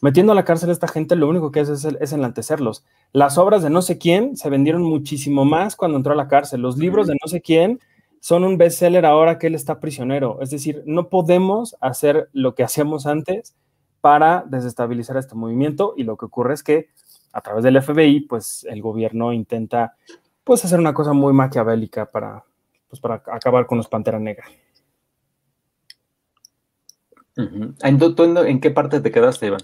metiendo 0.00 0.32
a 0.32 0.34
la 0.34 0.44
cárcel 0.44 0.70
a 0.70 0.72
esta 0.72 0.88
gente, 0.88 1.14
lo 1.16 1.28
único 1.28 1.52
que 1.52 1.60
hace 1.60 1.74
es, 1.74 1.84
es, 1.84 2.12
enlantecerlos. 2.12 2.84
Las 3.12 3.38
obras 3.38 3.62
de 3.62 3.70
no 3.70 3.80
sé 3.80 3.98
quién 3.98 4.36
se 4.36 4.50
vendieron 4.50 4.82
muchísimo 4.82 5.44
más 5.44 5.76
cuando 5.76 5.96
entró 5.96 6.12
a 6.12 6.16
la 6.16 6.28
cárcel. 6.28 6.60
Los 6.60 6.76
libros 6.76 7.06
de 7.06 7.14
no 7.14 7.28
sé 7.28 7.40
quién 7.40 7.80
son 8.20 8.44
un 8.44 8.56
bestseller 8.56 9.04
ahora 9.04 9.38
que 9.38 9.48
él 9.48 9.54
está 9.54 9.80
prisionero. 9.80 10.38
Es 10.40 10.50
decir, 10.50 10.82
no 10.86 11.08
podemos 11.08 11.76
hacer 11.80 12.28
lo 12.32 12.54
que 12.54 12.62
hacíamos 12.62 13.06
antes 13.06 13.56
para 14.00 14.44
desestabilizar 14.46 15.16
este 15.16 15.34
movimiento 15.34 15.94
y 15.96 16.04
lo 16.04 16.16
que 16.16 16.26
ocurre 16.26 16.54
es 16.54 16.62
que 16.62 16.88
a 17.32 17.40
través 17.40 17.64
del 17.64 17.80
FBI, 17.80 18.20
pues 18.20 18.66
el 18.68 18.82
gobierno 18.82 19.32
intenta 19.32 19.96
pues 20.44 20.64
hacer 20.64 20.78
una 20.78 20.92
cosa 20.92 21.12
muy 21.12 21.32
maquiavélica 21.32 22.06
para, 22.06 22.44
pues, 22.88 23.00
para 23.00 23.22
acabar 23.26 23.66
con 23.66 23.78
los 23.78 23.88
Pantera 23.88 24.18
Negra. 24.18 24.44
¿En, 27.36 28.60
qué 28.60 28.70
parte 28.70 29.00
te 29.00 29.10
quedaste, 29.10 29.46
Iván? 29.46 29.62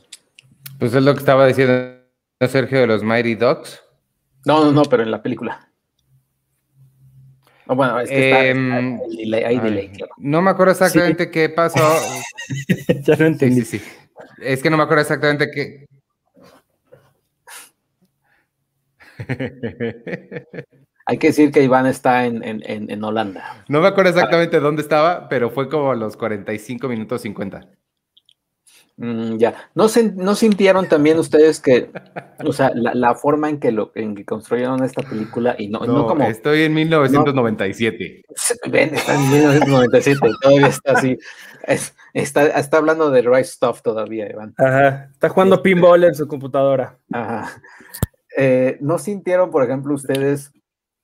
Pues 0.78 0.94
es 0.94 1.02
lo 1.02 1.12
que 1.12 1.20
estaba 1.20 1.46
diciendo 1.46 1.98
Sergio 2.40 2.80
de 2.80 2.86
los 2.86 3.02
Mighty 3.02 3.34
Ducks. 3.34 3.82
No, 4.46 4.64
no, 4.64 4.72
no, 4.72 4.82
pero 4.82 5.02
en 5.02 5.10
la 5.10 5.22
película. 5.22 5.68
bueno, 7.66 8.00
es 8.00 8.08
que 8.08 8.32
hay 8.32 8.48
em, 8.48 8.98
delay, 9.08 9.92
No 10.16 10.40
me 10.40 10.50
acuerdo 10.50 10.72
exactamente 10.72 11.30
qué 11.30 11.50
pasó. 11.50 11.78
ya 13.02 13.16
no 13.16 13.26
entendí. 13.26 13.62
sí, 13.62 13.78
sí. 13.78 13.84
Es 14.40 14.62
que 14.62 14.70
no 14.70 14.76
me 14.76 14.84
acuerdo 14.84 15.02
exactamente 15.02 15.50
qué. 15.50 15.86
Hay 21.06 21.16
que 21.16 21.28
decir 21.28 21.50
que 21.50 21.62
Iván 21.62 21.86
está 21.86 22.26
en, 22.26 23.02
Holanda. 23.02 23.64
No 23.68 23.80
me 23.80 23.88
acuerdo 23.88 24.10
exactamente 24.10 24.60
dónde 24.60 24.82
estaba, 24.82 25.26
pero 25.30 25.48
fue 25.48 25.70
como 25.70 25.94
los 25.94 26.18
45 26.18 26.86
minutos 26.86 27.22
50. 27.22 27.66
Mm, 28.98 29.38
ya. 29.38 29.54
¿No, 29.74 29.86
¿No 30.16 30.34
sintieron 30.34 30.86
también 30.86 31.18
ustedes 31.18 31.60
que, 31.60 31.90
o 32.44 32.52
sea, 32.52 32.72
la, 32.74 33.14
forma 33.14 33.48
en 33.48 33.58
que, 33.58 33.72
lo, 33.72 33.90
en 33.94 34.14
que 34.14 34.26
construyeron 34.26 34.84
esta 34.84 35.02
película 35.02 35.54
y 35.56 35.68
no, 35.68 35.80
no, 35.86 36.06
como... 36.06 36.24
Estoy 36.24 36.64
en 36.64 36.74
1997. 36.74 38.22
ven, 38.70 38.94
está 38.94 39.14
en 39.14 39.30
1997, 39.30 40.30
todavía 40.42 40.66
está 40.66 40.92
así. 40.92 41.16
está, 42.12 42.46
está 42.48 42.76
hablando 42.76 43.10
de 43.10 43.22
right 43.22 43.46
stuff 43.46 43.80
todavía, 43.80 44.28
Iván. 44.28 44.52
Ajá, 44.58 45.08
está 45.12 45.30
jugando 45.30 45.54
este, 45.54 45.70
pinball 45.70 46.04
en 46.04 46.14
su 46.14 46.28
computadora. 46.28 46.98
Ajá. 47.10 47.62
Eh, 48.40 48.78
¿No 48.80 48.98
sintieron, 48.98 49.50
por 49.50 49.64
ejemplo, 49.64 49.92
ustedes 49.92 50.52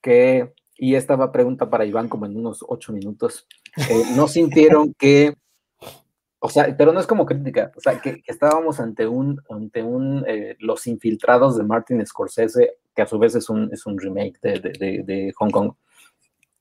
que, 0.01 0.53
y 0.77 0.94
esta 0.94 1.16
va 1.16 1.33
pregunta 1.33 1.68
para 1.68 1.85
Iván 1.85 2.09
como 2.09 2.27
en 2.27 2.37
unos 2.37 2.64
ocho 2.68 2.92
minutos, 2.92 3.49
eh, 3.90 4.05
¿no 4.14 4.29
sintieron 4.29 4.94
que 4.94 5.35
o 6.38 6.49
sea, 6.49 6.77
pero 6.77 6.92
no 6.92 7.01
es 7.01 7.07
como 7.09 7.27
crítica, 7.27 7.73
o 7.75 7.81
sea, 7.81 8.01
que, 8.01 8.23
estábamos 8.27 8.79
ante 8.79 9.07
un, 9.09 9.40
ante 9.51 9.83
un, 9.83 10.25
eh, 10.29 10.57
Los 10.61 10.87
Infiltrados 10.87 11.57
de 11.57 11.64
Martin 11.64 12.07
Scorsese, 12.07 12.75
que 12.94 13.03
a 13.03 13.07
su 13.07 13.18
vez 13.18 13.35
es 13.35 13.49
un, 13.49 13.70
es 13.73 13.85
un 13.87 13.99
remake 13.99 14.38
de, 14.42 15.03
de, 15.03 15.33
Hong 15.37 15.51
Kong, 15.51 15.72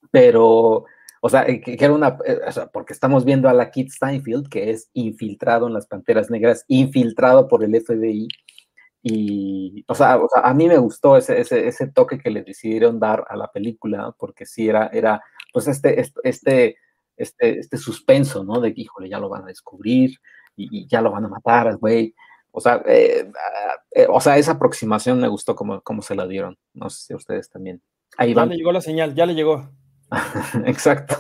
pero, 0.10 0.86
o 1.20 1.30
sea, 1.30 1.46
que, 1.46 1.78
era 1.78 1.92
una, 1.92 2.18
o 2.48 2.52
sea, 2.52 2.68
porque 2.68 2.94
estamos 2.94 3.26
viendo 3.26 3.50
a 3.50 3.54
la 3.54 3.70
Kit 3.70 3.92
Steinfeld, 3.92 4.48
que 4.48 4.72
es 4.72 4.90
infiltrado 4.94 5.68
en 5.68 5.74
las 5.74 5.86
Panteras 5.86 6.32
Negras, 6.32 6.64
infiltrado 6.70 7.48
por 7.50 7.64
el 7.64 7.76
FBI, 7.76 8.30
y, 9.04 9.84
o 9.88 9.94
sea, 9.94 10.18
o 10.18 10.28
sea 10.30 10.42
a 10.42 10.54
mí 10.54 10.68
me 10.68 10.78
gustó 10.78 11.18
ese, 11.18 11.40
ese, 11.40 11.68
ese, 11.68 11.88
toque 11.92 12.18
que 12.18 12.32
le 12.32 12.42
decidieron 12.42 13.00
dar 13.00 13.26
a 13.30 13.36
la 13.36 13.52
película, 13.52 14.16
porque 14.18 14.46
sí 14.46 14.68
era, 14.68 14.88
era, 14.94 15.22
pues 15.52 15.68
este, 15.68 16.00
este, 16.00 16.20
este 16.24 16.78
este, 17.18 17.60
este 17.60 17.78
suspenso, 17.78 18.44
¿no? 18.44 18.60
De 18.60 18.74
que, 18.74 18.82
híjole, 18.82 19.10
ya 19.10 19.20
lo 19.20 19.30
van 19.30 19.44
a 19.44 19.48
descubrir 19.48 20.18
y, 20.56 20.88
ya 20.88 21.02
lo 21.02 21.12
van 21.12 21.26
a 21.26 21.30
matar, 21.30 21.78
güey. 21.78 22.14
O 22.52 22.60
sea, 22.60 22.84
eh, 22.86 23.32
eh, 23.92 24.08
o 24.10 24.20
sea, 24.22 24.38
esa 24.38 24.54
aproximación 24.54 25.20
me 25.20 25.28
gustó 25.28 25.56
como, 25.56 25.82
como 25.82 26.02
se 26.02 26.16
la 26.16 26.28
dieron. 26.28 26.58
No 26.74 26.90
sé 26.90 27.08
si 27.08 27.14
ustedes 27.16 27.50
también. 27.50 27.82
Ahí 28.18 28.34
ya 28.34 28.46
le 28.46 28.56
llegó 28.56 28.72
la 28.72 28.82
señal, 28.82 29.16
ya 29.16 29.26
le 29.26 29.34
llegó. 29.34 29.72
Exacto. 30.66 31.16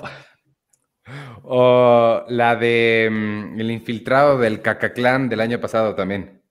O 1.43 2.23
la 2.29 2.55
de 2.55 3.09
mm, 3.11 3.59
el 3.59 3.71
infiltrado 3.71 4.37
del 4.37 4.61
Cacaclán 4.61 5.27
del 5.27 5.41
año 5.41 5.59
pasado 5.59 5.95
también. 5.95 6.42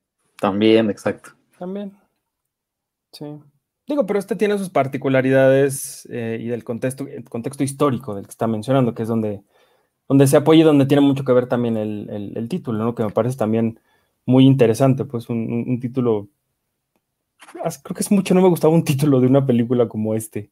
También, 0.42 0.90
exacto. 0.90 1.30
También. 1.56 1.92
Sí. 3.12 3.24
Digo, 3.86 4.06
pero 4.06 4.18
este 4.18 4.34
tiene 4.34 4.58
sus 4.58 4.70
particularidades 4.70 6.04
eh, 6.10 6.36
y 6.40 6.48
del 6.48 6.64
contexto, 6.64 7.06
el 7.06 7.22
contexto 7.28 7.62
histórico 7.62 8.16
del 8.16 8.24
que 8.24 8.32
está 8.32 8.48
mencionando, 8.48 8.92
que 8.92 9.04
es 9.04 9.08
donde, 9.08 9.44
donde 10.08 10.26
se 10.26 10.36
apoya 10.36 10.62
y 10.62 10.64
donde 10.64 10.86
tiene 10.86 11.00
mucho 11.00 11.24
que 11.24 11.32
ver 11.32 11.46
también 11.46 11.76
el, 11.76 12.48
título, 12.48 12.82
¿no? 12.82 12.96
Que 12.96 13.04
me 13.04 13.10
parece 13.10 13.36
también 13.36 13.78
muy 14.26 14.44
interesante, 14.44 15.04
pues 15.04 15.28
un, 15.28 15.78
título, 15.80 16.26
creo 17.84 17.94
que 17.94 18.02
es 18.02 18.10
mucho, 18.10 18.34
no 18.34 18.42
me 18.42 18.48
gustaba 18.48 18.74
un 18.74 18.82
título 18.82 19.20
de 19.20 19.28
una 19.28 19.46
película 19.46 19.86
como 19.86 20.16
este. 20.16 20.50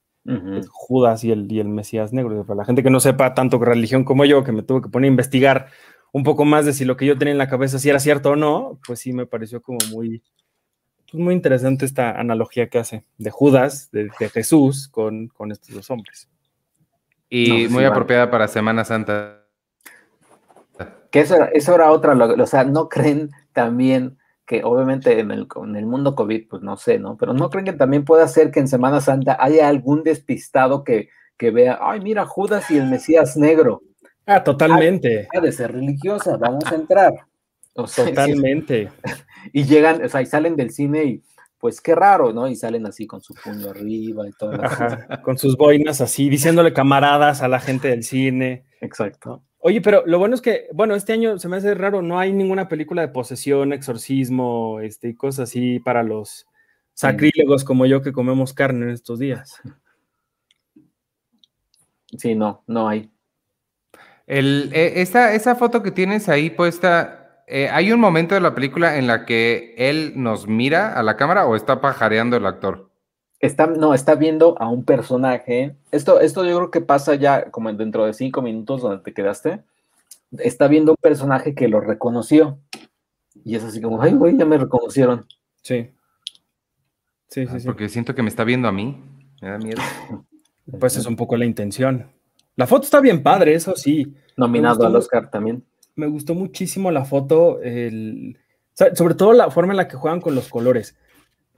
Judas 0.68 1.24
y 1.24 1.32
el, 1.32 1.50
y 1.50 1.58
el 1.58 1.68
Mesías 1.68 2.12
Negro. 2.12 2.44
Para 2.44 2.58
la 2.58 2.64
gente 2.64 2.84
que 2.84 2.90
no 2.90 3.00
sepa 3.00 3.34
tanto 3.34 3.58
religión 3.58 4.04
como 4.04 4.24
yo, 4.24 4.44
que 4.44 4.52
me 4.52 4.62
tuve 4.62 4.82
que 4.82 4.88
poner 4.88 5.08
a 5.08 5.12
investigar 5.12 5.66
un 6.12 6.22
poco 6.24 6.44
más 6.44 6.64
de 6.64 6.72
si 6.72 6.84
lo 6.84 6.96
que 6.96 7.06
yo 7.06 7.16
tenía 7.18 7.32
en 7.32 7.38
la 7.38 7.48
cabeza 7.48 7.78
si 7.78 7.88
era 7.88 8.00
cierto 8.00 8.30
o 8.30 8.36
no, 8.36 8.78
pues 8.86 9.00
sí 9.00 9.12
me 9.12 9.26
pareció 9.26 9.62
como 9.62 9.78
muy, 9.90 10.22
pues 11.10 11.22
muy 11.22 11.34
interesante 11.34 11.84
esta 11.84 12.18
analogía 12.18 12.68
que 12.68 12.78
hace 12.78 13.04
de 13.18 13.30
Judas, 13.30 13.90
de, 13.92 14.10
Jesús, 14.32 14.88
con, 14.88 15.28
con, 15.28 15.52
estos 15.52 15.74
dos 15.74 15.90
hombres. 15.90 16.28
Y 17.28 17.68
muy 17.68 17.84
apropiada 17.84 18.30
para 18.30 18.48
Semana 18.48 18.84
Santa. 18.84 19.44
Que 21.10 21.20
eso, 21.20 21.36
eso 21.52 21.74
era 21.74 21.90
otra, 21.90 22.14
o 22.14 22.46
sea, 22.46 22.64
no 22.64 22.88
creen 22.88 23.30
también 23.52 24.18
que 24.50 24.64
obviamente 24.64 25.20
en 25.20 25.30
el, 25.30 25.46
en 25.62 25.76
el 25.76 25.86
mundo 25.86 26.16
COVID, 26.16 26.48
pues 26.48 26.60
no 26.60 26.76
sé, 26.76 26.98
¿no? 26.98 27.16
Pero 27.16 27.32
no 27.32 27.50
creen 27.50 27.66
que 27.66 27.72
también 27.72 28.04
pueda 28.04 28.26
ser 28.26 28.50
que 28.50 28.58
en 28.58 28.66
Semana 28.66 29.00
Santa 29.00 29.36
haya 29.38 29.68
algún 29.68 30.02
despistado 30.02 30.82
que, 30.82 31.08
que 31.36 31.52
vea, 31.52 31.78
ay, 31.80 32.00
mira, 32.00 32.26
Judas 32.26 32.68
y 32.68 32.76
el 32.76 32.86
Mesías 32.86 33.36
negro. 33.36 33.82
Ah, 34.30 34.44
totalmente. 34.44 35.26
Ha 35.34 35.40
de 35.40 35.50
ser 35.50 35.72
religiosa, 35.72 36.36
vamos 36.36 36.64
a 36.70 36.74
entrar. 36.76 37.12
totalmente. 37.74 38.90
y 39.52 39.64
llegan, 39.64 40.04
o 40.04 40.08
sea, 40.08 40.22
y 40.22 40.26
salen 40.26 40.54
del 40.54 40.70
cine 40.70 41.04
y 41.04 41.22
pues 41.58 41.80
qué 41.80 41.94
raro, 41.94 42.32
¿no? 42.32 42.48
Y 42.48 42.54
salen 42.54 42.86
así 42.86 43.06
con 43.06 43.20
su 43.20 43.34
puño 43.34 43.70
arriba 43.70 44.26
y 44.28 44.32
todo. 44.32 44.52
con 45.22 45.36
sus 45.36 45.56
boinas 45.56 46.00
así, 46.00 46.30
diciéndole 46.30 46.72
camaradas 46.72 47.42
a 47.42 47.48
la 47.48 47.58
gente 47.58 47.88
del 47.88 48.04
cine. 48.04 48.64
Exacto. 48.80 49.42
Oye, 49.58 49.80
pero 49.82 50.04
lo 50.06 50.18
bueno 50.18 50.34
es 50.36 50.40
que, 50.40 50.68
bueno, 50.72 50.94
este 50.94 51.12
año 51.12 51.38
se 51.38 51.48
me 51.48 51.56
hace 51.56 51.74
raro, 51.74 52.00
no 52.00 52.18
hay 52.18 52.32
ninguna 52.32 52.68
película 52.68 53.02
de 53.02 53.08
posesión, 53.08 53.72
exorcismo, 53.72 54.80
este, 54.80 55.08
y 55.08 55.14
cosas 55.14 55.50
así 55.50 55.80
para 55.80 56.02
los 56.02 56.46
sacrílegos 56.94 57.64
como 57.64 57.84
yo 57.84 58.00
que 58.00 58.12
comemos 58.12 58.54
carne 58.54 58.86
en 58.86 58.92
estos 58.92 59.18
días. 59.18 59.60
Sí, 62.16 62.34
no, 62.34 62.62
no 62.66 62.88
hay. 62.88 63.10
El, 64.30 64.70
eh, 64.72 64.92
esa 65.02 65.56
foto 65.56 65.82
que 65.82 65.90
tienes 65.90 66.28
ahí 66.28 66.50
puesta, 66.50 67.42
eh, 67.48 67.68
¿hay 67.68 67.90
un 67.90 67.98
momento 67.98 68.36
de 68.36 68.40
la 68.40 68.54
película 68.54 68.96
en 68.96 69.08
la 69.08 69.26
que 69.26 69.74
él 69.76 70.12
nos 70.14 70.46
mira 70.46 70.94
a 70.94 71.02
la 71.02 71.16
cámara 71.16 71.48
o 71.48 71.56
está 71.56 71.80
pajareando 71.80 72.36
el 72.36 72.46
actor? 72.46 72.92
Está, 73.40 73.66
no, 73.66 73.92
está 73.92 74.14
viendo 74.14 74.56
a 74.60 74.68
un 74.68 74.84
personaje. 74.84 75.74
Esto, 75.90 76.20
esto 76.20 76.44
yo 76.44 76.56
creo 76.58 76.70
que 76.70 76.80
pasa 76.80 77.16
ya 77.16 77.50
como 77.50 77.72
dentro 77.72 78.06
de 78.06 78.14
cinco 78.14 78.40
minutos 78.40 78.82
donde 78.82 79.02
te 79.02 79.12
quedaste. 79.12 79.64
Está 80.38 80.68
viendo 80.68 80.92
un 80.92 80.98
personaje 81.02 81.56
que 81.56 81.66
lo 81.66 81.80
reconoció. 81.80 82.60
Y 83.44 83.56
es 83.56 83.64
así 83.64 83.80
como, 83.80 84.00
ay, 84.00 84.12
güey, 84.12 84.38
ya 84.38 84.44
me 84.44 84.58
reconocieron. 84.58 85.26
Sí. 85.60 85.90
Sí, 87.26 87.46
sí, 87.46 87.52
ah, 87.52 87.58
sí. 87.58 87.66
Porque 87.66 87.88
siento 87.88 88.14
que 88.14 88.22
me 88.22 88.28
está 88.28 88.44
viendo 88.44 88.68
a 88.68 88.72
mí. 88.72 88.96
Me 89.42 89.48
da 89.48 89.58
miedo. 89.58 89.82
Pues 90.78 90.96
es 90.96 91.06
un 91.06 91.16
poco 91.16 91.36
la 91.36 91.46
intención. 91.46 92.06
La 92.60 92.66
foto 92.66 92.84
está 92.84 93.00
bien 93.00 93.22
padre, 93.22 93.54
eso 93.54 93.74
sí. 93.74 94.14
Nominado 94.36 94.86
al 94.86 94.94
Oscar 94.94 95.30
también. 95.30 95.64
Me 95.96 96.06
gustó 96.06 96.34
muchísimo 96.34 96.90
la 96.90 97.04
foto, 97.04 97.58
sobre 98.94 99.14
todo 99.14 99.32
la 99.32 99.50
forma 99.50 99.72
en 99.72 99.78
la 99.78 99.88
que 99.88 99.96
juegan 99.96 100.20
con 100.20 100.34
los 100.34 100.48
colores. 100.48 100.96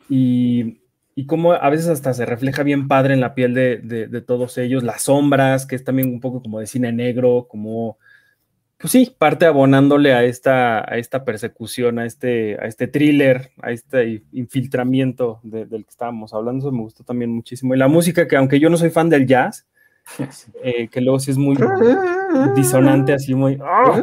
Y 0.08 0.82
y 1.14 1.26
cómo 1.26 1.52
a 1.52 1.68
veces 1.68 1.88
hasta 1.88 2.14
se 2.14 2.24
refleja 2.24 2.62
bien 2.62 2.88
padre 2.88 3.14
en 3.14 3.20
la 3.20 3.34
piel 3.34 3.54
de, 3.54 4.24
todos 4.26 4.56
ellos, 4.58 4.82
las 4.82 5.02
sombras, 5.02 5.66
que 5.66 5.76
es 5.76 5.84
también 5.84 6.08
un 6.08 6.20
poco 6.20 6.42
como 6.42 6.58
de 6.58 6.66
cine 6.66 6.90
negro, 6.90 7.46
como, 7.50 7.98
pues 8.78 8.92
sí, 8.92 9.14
parte 9.18 9.44
abonándole 9.44 10.14
a 10.14 10.24
esta, 10.24 10.78
a 10.80 10.96
esta 10.96 11.24
persecución, 11.24 11.98
a 11.98 12.06
este, 12.06 12.56
a 12.58 12.66
este 12.66 12.88
thriller, 12.88 13.50
a 13.60 13.72
este 13.72 14.22
infiltramiento 14.32 15.40
del 15.42 15.68
que 15.68 15.90
estábamos 15.90 16.32
hablando, 16.32 16.66
eso 16.66 16.72
me 16.72 16.82
gustó 16.82 17.04
también 17.04 17.30
muchísimo. 17.30 17.74
Y 17.74 17.78
la 17.78 17.88
música, 17.88 18.26
que 18.26 18.36
aunque 18.36 18.58
yo 18.58 18.70
no 18.70 18.78
soy 18.78 18.90
fan 18.90 19.10
del 19.10 19.26
jazz, 19.26 19.66
eh, 20.62 20.88
que 20.88 21.00
luego 21.00 21.18
sí 21.18 21.30
es 21.30 21.38
muy 21.38 21.56
disonante, 22.54 23.12
así 23.12 23.34
muy... 23.34 23.58
¡ah! 23.62 24.02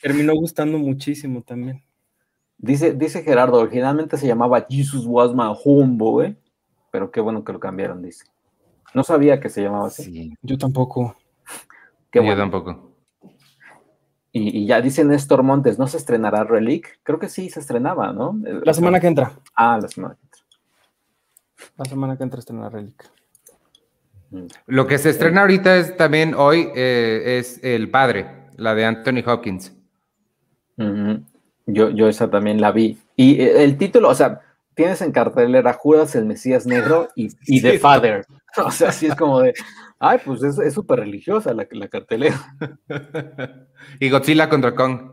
terminó 0.00 0.34
gustando 0.34 0.78
muchísimo 0.78 1.42
también. 1.42 1.82
Dice, 2.58 2.92
dice 2.92 3.22
Gerardo, 3.22 3.58
originalmente 3.58 4.16
se 4.16 4.26
llamaba 4.26 4.66
Jesus 4.68 5.04
Was 5.06 5.32
My 5.34 5.52
Homeboy, 5.64 6.36
pero 6.90 7.10
qué 7.10 7.20
bueno 7.20 7.44
que 7.44 7.52
lo 7.52 7.60
cambiaron, 7.60 8.02
dice. 8.02 8.24
No 8.94 9.02
sabía 9.02 9.40
que 9.40 9.48
se 9.48 9.62
llamaba 9.62 9.86
así. 9.86 10.34
yo 10.42 10.58
tampoco. 10.58 11.16
Qué 12.10 12.24
Yo 12.24 12.36
tampoco. 12.36 12.92
Y, 14.34 14.66
ya 14.66 14.80
dice 14.80 15.04
Néstor 15.04 15.42
Montes, 15.42 15.78
¿no 15.78 15.86
se 15.86 15.98
estrenará 15.98 16.44
Relic? 16.44 17.00
Creo 17.02 17.18
que 17.18 17.28
sí 17.28 17.50
se 17.50 17.60
estrenaba, 17.60 18.12
¿no? 18.12 18.38
La 18.64 18.72
semana 18.72 18.98
que 18.98 19.06
entra. 19.06 19.38
Ah, 19.54 19.78
la 19.80 19.88
semana 19.88 20.14
que 20.14 20.24
entra. 20.24 20.42
La 21.76 21.84
semana 21.84 22.16
que 22.16 22.22
entra 22.22 22.38
estrena 22.40 22.68
Relic. 22.68 23.10
Mm. 24.32 24.46
Lo 24.66 24.86
que 24.86 24.98
se 24.98 25.10
estrena 25.10 25.42
ahorita 25.42 25.76
es 25.76 25.96
también 25.96 26.34
hoy 26.34 26.68
eh, 26.74 27.38
es 27.38 27.60
El 27.62 27.90
Padre, 27.90 28.26
la 28.56 28.74
de 28.74 28.86
Anthony 28.86 29.22
Hopkins. 29.24 29.76
Yo, 31.66 31.90
yo 31.90 32.08
esa 32.08 32.28
también 32.28 32.60
la 32.60 32.72
vi. 32.72 32.98
Y 33.14 33.40
eh, 33.40 33.62
el 33.62 33.76
título, 33.76 34.08
o 34.08 34.14
sea, 34.14 34.40
tienes 34.74 35.00
en 35.02 35.12
cartelera 35.12 35.74
Judas, 35.74 36.14
el 36.16 36.24
Mesías 36.24 36.66
Negro 36.66 37.08
y, 37.14 37.28
y 37.46 37.60
The 37.60 37.78
Father. 37.78 38.26
O 38.66 38.70
sea, 38.70 38.90
así 38.90 39.06
es 39.06 39.14
como 39.14 39.40
de, 39.40 39.54
ay, 39.98 40.18
pues 40.22 40.42
es 40.42 40.74
súper 40.74 40.98
religiosa 40.98 41.54
la, 41.54 41.66
la 41.70 41.88
cartelera. 41.88 42.38
y 43.98 44.10
Godzilla 44.10 44.50
contra 44.50 44.74
Kong. 44.74 45.10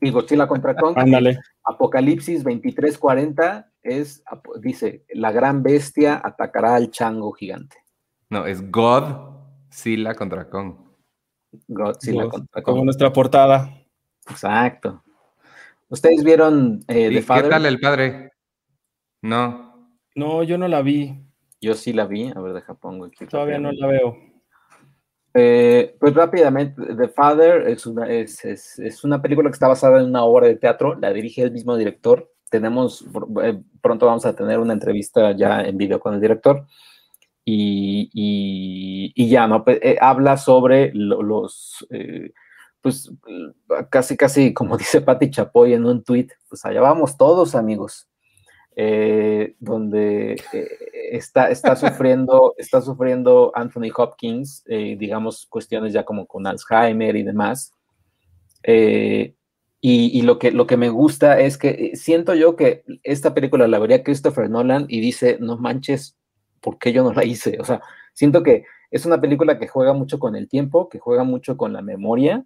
Y 0.00 0.10
Godzilla 0.10 0.48
contra 0.48 0.74
Kong. 0.74 0.94
Ándale. 0.98 1.38
Apocalipsis 1.62 2.42
2340 2.42 3.70
es, 3.84 4.24
dice, 4.60 5.04
la 5.10 5.30
gran 5.30 5.62
bestia 5.62 6.20
atacará 6.24 6.74
al 6.74 6.90
chango 6.90 7.30
gigante. 7.30 7.76
No, 8.30 8.46
es 8.46 8.70
Godzilla 8.70 10.14
contra 10.14 10.48
Kong. 10.48 10.74
Godzilla 11.68 12.28
contra 12.28 12.62
Kong. 12.62 12.64
Como 12.64 12.84
nuestra 12.84 13.12
portada. 13.12 13.70
Exacto. 14.28 15.02
¿Ustedes 15.88 16.24
vieron 16.24 16.84
eh, 16.88 17.08
The 17.08 17.42
¿Qué 17.42 17.48
tal 17.48 17.66
el 17.66 17.78
padre? 17.78 18.32
No. 19.22 19.92
No, 20.14 20.42
yo 20.42 20.58
no 20.58 20.66
la 20.66 20.82
vi. 20.82 21.14
Yo 21.60 21.74
sí 21.74 21.92
la 21.92 22.06
vi. 22.06 22.32
A 22.34 22.40
ver, 22.40 22.54
deja 22.54 22.74
pongo 22.74 23.04
aquí. 23.04 23.26
Todavía 23.26 23.58
no 23.58 23.70
la 23.72 23.86
veo. 23.86 24.16
Eh, 25.38 25.94
pues 26.00 26.14
rápidamente, 26.14 26.80
The 26.96 27.08
Father 27.08 27.68
es 27.68 27.86
una, 27.86 28.08
es, 28.08 29.04
una 29.04 29.20
película 29.20 29.50
que 29.50 29.54
está 29.54 29.68
basada 29.68 30.00
en 30.00 30.06
una 30.06 30.24
obra 30.24 30.46
de 30.46 30.56
teatro, 30.56 30.94
la 30.94 31.12
dirige 31.12 31.42
el 31.42 31.52
mismo 31.52 31.76
director. 31.76 32.32
Tenemos, 32.48 33.04
eh, 33.42 33.60
pronto 33.82 34.06
vamos 34.06 34.24
a 34.24 34.34
tener 34.34 34.58
una 34.58 34.72
entrevista 34.72 35.32
ya 35.32 35.60
en 35.60 35.76
video 35.76 36.00
con 36.00 36.14
el 36.14 36.22
director. 36.22 36.66
Y, 37.48 38.10
y, 39.14 39.28
ya, 39.28 39.46
¿no? 39.46 39.64
Pues, 39.64 39.78
habla 40.00 40.36
sobre 40.36 40.90
los, 40.94 41.86
pues 42.80 43.10
casi, 43.90 44.16
casi, 44.16 44.54
como 44.54 44.76
dice 44.78 45.00
Patti 45.00 45.30
Chapoy 45.30 45.72
en 45.72 45.86
un 45.86 46.04
tweet, 46.04 46.28
pues 46.48 46.64
allá 46.64 46.80
vamos 46.80 47.16
todos, 47.16 47.54
amigos. 47.54 48.08
Eh, 48.78 49.56
donde 49.58 50.34
eh, 50.52 50.68
está, 51.10 51.50
está, 51.50 51.74
sufriendo, 51.76 52.54
está 52.58 52.82
sufriendo 52.82 53.50
Anthony 53.54 53.90
Hopkins, 53.96 54.62
eh, 54.66 54.96
digamos, 54.98 55.46
cuestiones 55.46 55.94
ya 55.94 56.04
como 56.04 56.26
con 56.26 56.46
Alzheimer 56.46 57.16
y 57.16 57.22
demás. 57.22 57.72
Y, 59.80 60.22
lo, 60.22 60.38
que, 60.38 60.50
lo 60.50 60.66
que 60.66 60.76
me 60.76 60.88
gusta 60.88 61.40
es 61.40 61.58
que 61.58 61.92
siento 61.94 62.34
yo 62.34 62.56
que 62.56 62.84
esta 63.04 63.34
película 63.34 63.68
la 63.68 63.78
vería 63.78 64.02
Christopher 64.02 64.50
Nolan 64.50 64.86
y 64.88 65.00
dice, 65.00 65.38
no 65.40 65.56
manches, 65.58 66.16
¿por 66.66 66.78
qué 66.78 66.92
yo 66.92 67.04
no 67.04 67.12
la 67.12 67.24
hice? 67.24 67.58
O 67.60 67.64
sea, 67.64 67.80
siento 68.12 68.42
que 68.42 68.64
es 68.90 69.06
una 69.06 69.20
película 69.20 69.56
que 69.56 69.68
juega 69.68 69.92
mucho 69.92 70.18
con 70.18 70.34
el 70.34 70.48
tiempo, 70.48 70.88
que 70.88 70.98
juega 70.98 71.22
mucho 71.22 71.56
con 71.56 71.72
la 71.72 71.80
memoria 71.80 72.44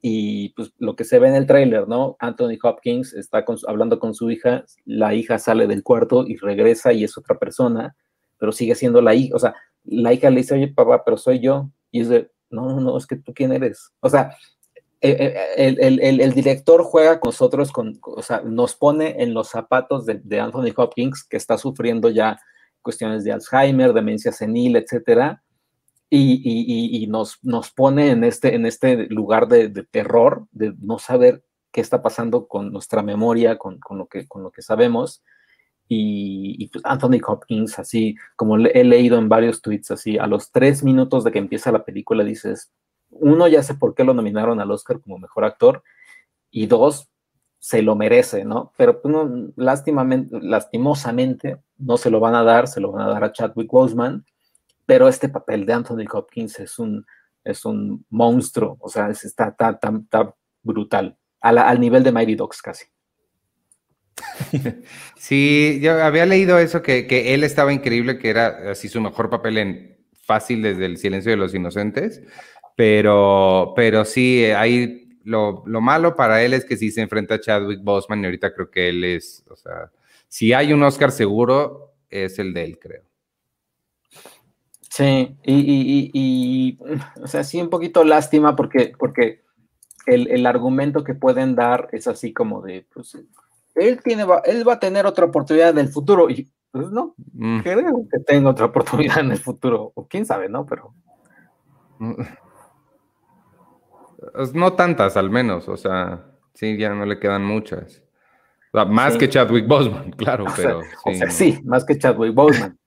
y 0.00 0.50
pues 0.50 0.72
lo 0.78 0.94
que 0.94 1.02
se 1.02 1.18
ve 1.18 1.26
en 1.26 1.34
el 1.34 1.48
tráiler, 1.48 1.88
¿no? 1.88 2.14
Anthony 2.20 2.56
Hopkins 2.62 3.12
está 3.14 3.44
hablando 3.66 3.98
con 3.98 4.14
su 4.14 4.30
hija, 4.30 4.64
la 4.84 5.12
hija 5.12 5.40
sale 5.40 5.66
del 5.66 5.82
cuarto 5.82 6.24
y 6.24 6.36
regresa 6.36 6.92
y 6.92 7.02
es 7.02 7.18
otra 7.18 7.36
persona, 7.36 7.96
pero 8.38 8.52
sigue 8.52 8.76
siendo 8.76 9.02
la 9.02 9.12
hija, 9.12 9.34
o 9.34 9.40
sea, 9.40 9.56
la 9.82 10.12
hija 10.12 10.30
le 10.30 10.42
dice, 10.42 10.54
oye 10.54 10.68
papá, 10.68 11.02
pero 11.04 11.16
soy 11.16 11.40
yo, 11.40 11.68
y 11.90 12.02
es 12.02 12.08
de, 12.08 12.30
no, 12.48 12.66
no, 12.66 12.80
no, 12.80 12.96
es 12.96 13.08
que 13.08 13.16
tú 13.16 13.34
quién 13.34 13.50
eres, 13.52 13.90
o 13.98 14.08
sea, 14.08 14.36
eh, 15.00 15.34
eh, 15.56 16.20
el, 16.22 16.32
director 16.32 16.84
juega 16.84 17.18
con 17.18 17.30
nosotros, 17.30 17.72
con, 17.72 17.98
o 18.02 18.22
sea, 18.22 18.42
nos 18.42 18.76
pone 18.76 19.20
en 19.20 19.34
los 19.34 19.48
zapatos 19.48 20.06
de 20.06 20.40
Anthony 20.40 20.72
Hopkins, 20.76 21.24
que 21.24 21.36
está 21.36 21.58
sufriendo 21.58 22.08
ya 22.08 22.38
cuestiones 22.82 23.24
de 23.24 23.32
Alzheimer, 23.32 23.92
demencia 23.92 24.32
senil, 24.32 24.76
etcétera, 24.76 25.42
y, 26.12 27.06
nos, 27.08 27.38
nos, 27.42 27.70
pone 27.70 28.10
en 28.10 28.24
este, 28.24 28.54
en 28.54 28.66
este 28.66 29.06
lugar 29.06 29.46
de, 29.46 29.68
terror, 29.90 30.46
de 30.50 30.74
no 30.80 30.98
saber 30.98 31.44
qué 31.72 31.80
está 31.80 32.02
pasando 32.02 32.48
con 32.48 32.72
nuestra 32.72 33.02
memoria, 33.02 33.58
con, 33.58 33.78
lo, 33.90 34.06
que, 34.06 34.26
con 34.26 34.42
lo 34.42 34.50
que 34.50 34.62
sabemos. 34.62 35.22
Y, 35.86 36.68
pues 36.68 36.84
Anthony 36.84 37.20
Hopkins, 37.24 37.78
así 37.78 38.16
como 38.36 38.56
he 38.56 38.84
leído 38.84 39.18
en 39.18 39.28
varios 39.28 39.60
tweets, 39.60 39.90
así 39.92 40.18
a 40.18 40.26
los 40.26 40.50
tres 40.50 40.82
minutos 40.82 41.24
de 41.24 41.32
que 41.32 41.38
empieza 41.38 41.72
la 41.72 41.84
película 41.84 42.24
dices, 42.24 42.72
uno, 43.10 43.48
ya 43.48 43.62
sé 43.62 43.74
por 43.74 43.94
qué 43.94 44.04
lo 44.04 44.14
nominaron 44.14 44.60
al 44.60 44.70
Oscar 44.70 45.00
como 45.00 45.18
mejor 45.18 45.44
actor, 45.44 45.82
y 46.50 46.66
dos, 46.66 47.08
se 47.60 47.82
lo 47.82 47.94
merece, 47.94 48.44
¿no? 48.44 48.72
Pero 48.76 49.00
pues, 49.00 49.12
no, 49.12 49.52
lastimosamente 49.54 51.58
no 51.76 51.96
se 51.98 52.10
lo 52.10 52.18
van 52.18 52.34
a 52.34 52.42
dar, 52.42 52.66
se 52.66 52.80
lo 52.80 52.90
van 52.90 53.06
a 53.06 53.10
dar 53.10 53.22
a 53.22 53.32
Chadwick 53.32 53.70
Boseman, 53.70 54.24
pero 54.86 55.06
este 55.06 55.28
papel 55.28 55.66
de 55.66 55.74
Anthony 55.74 56.06
Hopkins 56.10 56.58
es 56.58 56.78
un, 56.78 57.06
es 57.44 57.66
un 57.66 58.04
monstruo, 58.08 58.78
o 58.80 58.88
sea, 58.88 59.10
está, 59.10 59.54
está, 59.58 60.34
brutal, 60.62 61.16
al 61.40 61.80
nivel 61.80 62.02
de 62.02 62.12
Mighty 62.12 62.34
Dogs 62.34 62.62
casi. 62.62 62.86
Sí, 65.16 65.80
yo 65.82 66.02
había 66.02 66.24
leído 66.24 66.58
eso, 66.58 66.82
que, 66.82 67.06
que, 67.06 67.34
él 67.34 67.44
estaba 67.44 67.74
increíble, 67.74 68.18
que 68.18 68.30
era 68.30 68.70
así 68.70 68.88
su 68.88 69.02
mejor 69.02 69.28
papel 69.28 69.58
en 69.58 69.98
fácil 70.24 70.62
desde 70.62 70.86
el 70.86 70.96
silencio 70.96 71.30
de 71.30 71.36
los 71.36 71.54
inocentes, 71.54 72.22
pero, 72.74 73.74
pero 73.76 74.06
sí, 74.06 74.46
hay 74.46 75.09
lo, 75.24 75.62
lo, 75.66 75.80
malo 75.80 76.14
para 76.14 76.42
él 76.42 76.54
es 76.54 76.64
que 76.64 76.76
si 76.76 76.90
se 76.90 77.00
enfrenta 77.00 77.34
a 77.34 77.40
Chadwick 77.40 77.82
Boseman 77.82 78.22
y 78.22 78.24
ahorita 78.26 78.54
creo 78.54 78.70
que 78.70 78.88
él 78.88 79.04
es, 79.04 79.44
o 79.50 79.56
sea, 79.56 79.90
si 80.28 80.52
hay 80.52 80.72
un 80.72 80.82
Oscar 80.82 81.10
seguro, 81.10 81.94
es 82.08 82.38
el 82.38 82.54
de 82.54 82.64
él, 82.64 82.78
creo. 82.78 83.02
Sí, 84.88 85.36
y, 85.44 85.54
y, 85.54 86.10
y, 86.12 86.78
o 87.22 87.26
sea, 87.26 87.44
sí 87.44 87.60
un 87.60 87.70
poquito 87.70 88.02
lástima 88.04 88.56
porque, 88.56 88.92
porque 88.98 89.44
el, 90.06 90.28
el, 90.28 90.46
argumento 90.46 91.04
que 91.04 91.14
pueden 91.14 91.54
dar 91.54 91.88
es 91.92 92.08
así 92.08 92.32
como 92.32 92.60
de, 92.62 92.86
pues, 92.92 93.16
él, 93.76 94.02
tiene, 94.02 94.26
él 94.44 94.68
va 94.68 94.72
a 94.74 94.80
tener 94.80 95.06
otra 95.06 95.26
oportunidad 95.26 95.70
en 95.70 95.78
el 95.78 95.88
futuro 95.88 96.28
y, 96.28 96.50
pues 96.72 96.90
no, 96.90 97.14
mm. 97.32 97.60
creo 97.60 98.06
que 98.10 98.18
tenga 98.20 98.50
otra 98.50 98.66
oportunidad 98.66 99.20
en 99.20 99.32
el 99.32 99.38
futuro, 99.38 99.92
o 99.94 100.06
quién 100.06 100.26
sabe, 100.26 100.48
¿no? 100.48 100.66
Pero... 100.66 100.94
No 104.54 104.74
tantas, 104.74 105.16
al 105.16 105.30
menos, 105.30 105.68
o 105.68 105.76
sea, 105.76 106.24
sí, 106.54 106.76
ya 106.76 106.94
no 106.94 107.06
le 107.06 107.18
quedan 107.18 107.44
muchas. 107.44 108.02
más 108.72 109.16
que 109.16 109.28
Chadwick 109.28 109.66
Boseman, 109.66 110.12
claro, 110.12 110.44
pero. 110.56 110.82
sí, 110.82 110.88
o 111.04 111.14
sea, 111.14 111.30
sí, 111.30 111.60
más 111.64 111.84
que 111.86 111.98
Chadwick 111.98 112.34
Boseman. 112.34 112.78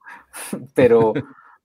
pero, 0.74 1.14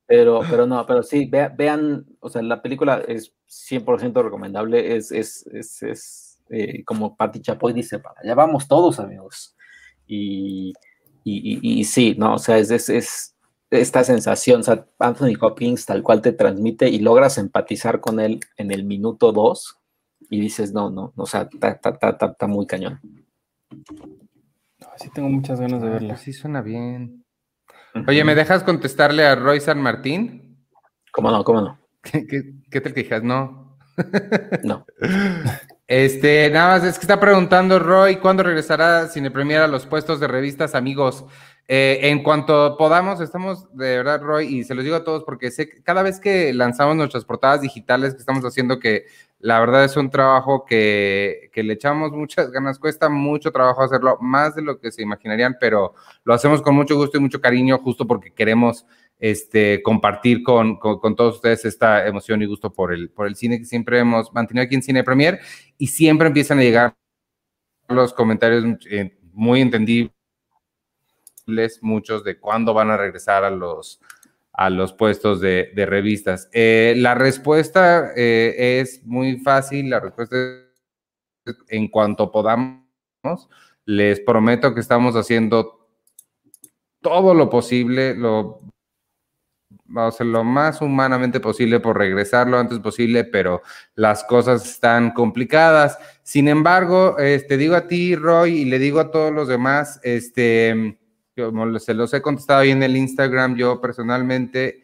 pero, 0.07 0.41
pero 0.49 0.67
no, 0.67 0.85
pero 0.87 1.03
sí, 1.03 1.31
vean, 1.31 2.07
o 2.21 2.29
sea, 2.29 2.43
la 2.43 2.63
película 2.63 3.03
es 3.07 3.35
100% 3.49 4.23
recomendable, 4.23 4.97
es, 4.97 5.13
es, 5.13 5.47
es, 5.49 5.83
es 5.83 6.41
eh, 6.51 6.85
como 6.85 7.17
Patti 7.17 7.41
Chapoy 7.41 7.73
dice, 7.73 7.99
para 7.99 8.21
allá 8.23 8.35
vamos 8.35 8.67
todos, 8.67 8.99
amigos. 9.01 9.55
Y, 10.07 10.73
y, 11.25 11.59
y, 11.61 11.81
y 11.81 11.85
sí, 11.85 12.17
no, 12.19 12.35
o 12.35 12.39
sea, 12.39 12.59
es, 12.59 12.71
es, 12.71 12.89
es 12.89 13.37
esta 13.71 14.05
sensación, 14.05 14.61
o 14.61 14.65
sea, 14.65 14.87
Anthony 14.99 15.35
Hopkins 15.41 15.85
tal 15.87 16.03
cual 16.03 16.23
te 16.23 16.33
transmite 16.33 16.89
y 16.89 17.01
logras 17.01 17.39
empatizar 17.39 18.01
con 18.01 18.21
él 18.21 18.41
en 18.57 18.71
el 18.71 18.85
minuto 18.85 19.33
dos 19.33 19.79
y 20.31 20.41
dices, 20.41 20.73
no, 20.73 20.91
no, 20.91 21.13
o 21.17 21.27
sea, 21.27 21.49
está 21.53 22.47
muy 22.47 22.67
cañón. 22.67 23.01
Sí 24.97 25.11
tengo 25.15 25.29
muchas 25.29 25.61
ganas 25.61 25.81
de 25.83 25.89
verla. 25.89 26.17
Sí 26.17 26.33
suena 26.33 26.61
bien. 26.61 27.25
Oye, 28.07 28.25
¿me 28.25 28.35
dejas 28.35 28.63
contestarle 28.63 29.25
a 29.25 29.35
Roy 29.35 29.61
San 29.61 29.81
Martín? 29.81 30.67
¿Cómo 31.13 31.31
no? 31.31 31.45
¿Cómo 31.45 31.61
no? 31.61 31.79
¿Qué, 32.03 32.27
qué, 32.71 32.81
te 32.81 32.93
quejas? 32.93 33.23
No. 33.23 33.67
No. 34.63 34.87
Este, 35.89 36.49
nada 36.51 36.75
más 36.75 36.85
es 36.85 36.97
que 36.97 37.03
está 37.03 37.19
preguntando 37.19 37.81
Roy, 37.81 38.19
¿cuándo 38.19 38.45
regresará 38.45 39.09
Cine 39.09 39.33
Premier 39.33 39.63
a 39.63 39.67
los 39.67 39.87
puestos 39.87 40.21
de 40.21 40.29
revistas 40.29 40.77
amigos? 40.77 41.25
Eh, 41.71 42.09
en 42.09 42.23
cuanto 42.23 42.79
podamos, 42.79 43.21
estamos 43.21 43.69
de 43.77 43.99
verdad, 43.99 44.23
Roy, 44.23 44.47
y 44.47 44.65
se 44.65 44.75
los 44.75 44.85
digo 44.85 44.97
a 44.97 45.05
todos 45.05 45.23
porque 45.25 45.51
sé 45.51 45.69
que 45.69 45.83
cada 45.83 46.03
vez 46.03 46.19
que 46.19 46.55
lanzamos 46.55 46.97
nuestras 46.97 47.27
portadas 47.27 47.61
digitales 47.61 48.15
que 48.15 48.21
estamos 48.21 48.43
haciendo, 48.43 48.79
que 48.79 49.05
la 49.39 49.61
verdad 49.61 49.85
es 49.85 49.95
un 49.99 50.09
trabajo 50.09 50.65
que, 50.65 51.51
que, 51.53 51.63
le 51.63 51.75
echamos 51.75 52.13
muchas 52.13 52.51
ganas, 52.51 52.79
cuesta 52.79 53.11
mucho 53.11 53.53
trabajo 53.53 53.83
hacerlo, 53.83 54.17
más 54.19 54.55
de 54.55 54.63
lo 54.63 54.81
que 54.81 54.91
se 54.91 55.03
imaginarían, 55.03 55.57
pero 55.61 55.93
lo 56.25 56.33
hacemos 56.33 56.63
con 56.63 56.75
mucho 56.75 56.97
gusto 56.97 57.19
y 57.19 57.21
mucho 57.21 57.41
cariño, 57.41 57.77
justo 57.79 58.07
porque 58.07 58.33
queremos 58.33 58.87
este, 59.19 59.83
compartir 59.83 60.43
con, 60.43 60.79
con, 60.79 61.17
todos 61.17 61.37
ustedes 61.37 61.67
esta 61.67 62.07
emoción 62.07 62.41
y 62.41 62.47
gusto 62.47 62.73
por 62.73 62.95
el, 62.95 63.11
por 63.11 63.27
el 63.27 63.37
cine 63.37 63.59
que 63.59 63.67
siempre 63.67 63.99
hemos 63.99 64.33
mantenido 64.33 64.65
aquí 64.65 64.75
en 64.75 64.83
Cine 64.83 65.05
Premier 65.05 65.39
y 65.77 65.89
siempre 65.89 66.29
empiezan 66.29 66.61
a 66.61 66.63
llegar 66.63 66.95
los 67.89 68.15
comentarios 68.15 68.65
eh, 68.91 69.19
muy 69.33 69.61
entendibles 69.61 70.18
muchos 71.83 72.25
de 72.25 72.39
cuándo 72.39 72.75
van 72.75 72.91
a 72.91 72.97
regresar 72.97 73.45
a 73.45 73.51
los, 73.51 74.01
a 74.53 74.71
los 74.71 74.93
puestos 74.93 75.41
de, 75.41 75.71
revistas. 75.75 76.49
Eh, 76.53 76.95
la 76.97 77.15
respuesta 77.15 78.13
eh, 78.17 78.81
es 78.81 79.05
muy 79.05 79.39
fácil, 79.39 79.91
la 79.91 80.01
respuesta 80.01 80.37
es 80.37 81.57
en 81.69 81.89
cuanto 81.89 82.31
podamos. 82.31 82.83
Les 83.85 84.21
prometo 84.21 84.75
que 84.75 84.81
estamos 84.81 85.15
haciendo 85.15 85.89
todo 87.01 87.35
lo 87.35 87.49
posible, 87.49 88.15
lo, 88.15 88.61
vamos 89.85 90.21
a 90.21 90.25
lo 90.25 90.45
más 90.45 90.81
humanamente 90.83 91.41
posible 91.41 91.81
por 91.81 91.97
regresar 91.97 92.47
lo 92.47 92.59
antes 92.59 92.79
posible, 92.81 93.25
pero 93.25 93.63
las 93.95 94.25
cosas 94.25 94.69
están 94.69 95.13
complicadas. 95.13 95.99
Sin 96.23 96.49
embargo, 96.49 97.15
te 97.17 97.35
este, 97.35 97.57
digo 97.57 97.75
a 97.75 97.87
ti, 97.87 98.15
Roy, 98.15 98.59
y 98.59 98.65
le 98.65 98.79
digo 98.79 99.01
a 99.01 99.11
todos 99.11 99.33
los 99.33 99.49
demás, 99.49 100.01
este, 100.03 100.98
como 101.47 101.79
se 101.79 101.95
los 101.95 102.13
he 102.15 102.23
contestado 102.23 102.61
ahí 102.61 102.71
en 102.71 102.83
el 102.83 102.97
Instagram, 102.97 103.57
yo 103.57 103.81
personalmente, 103.81 104.83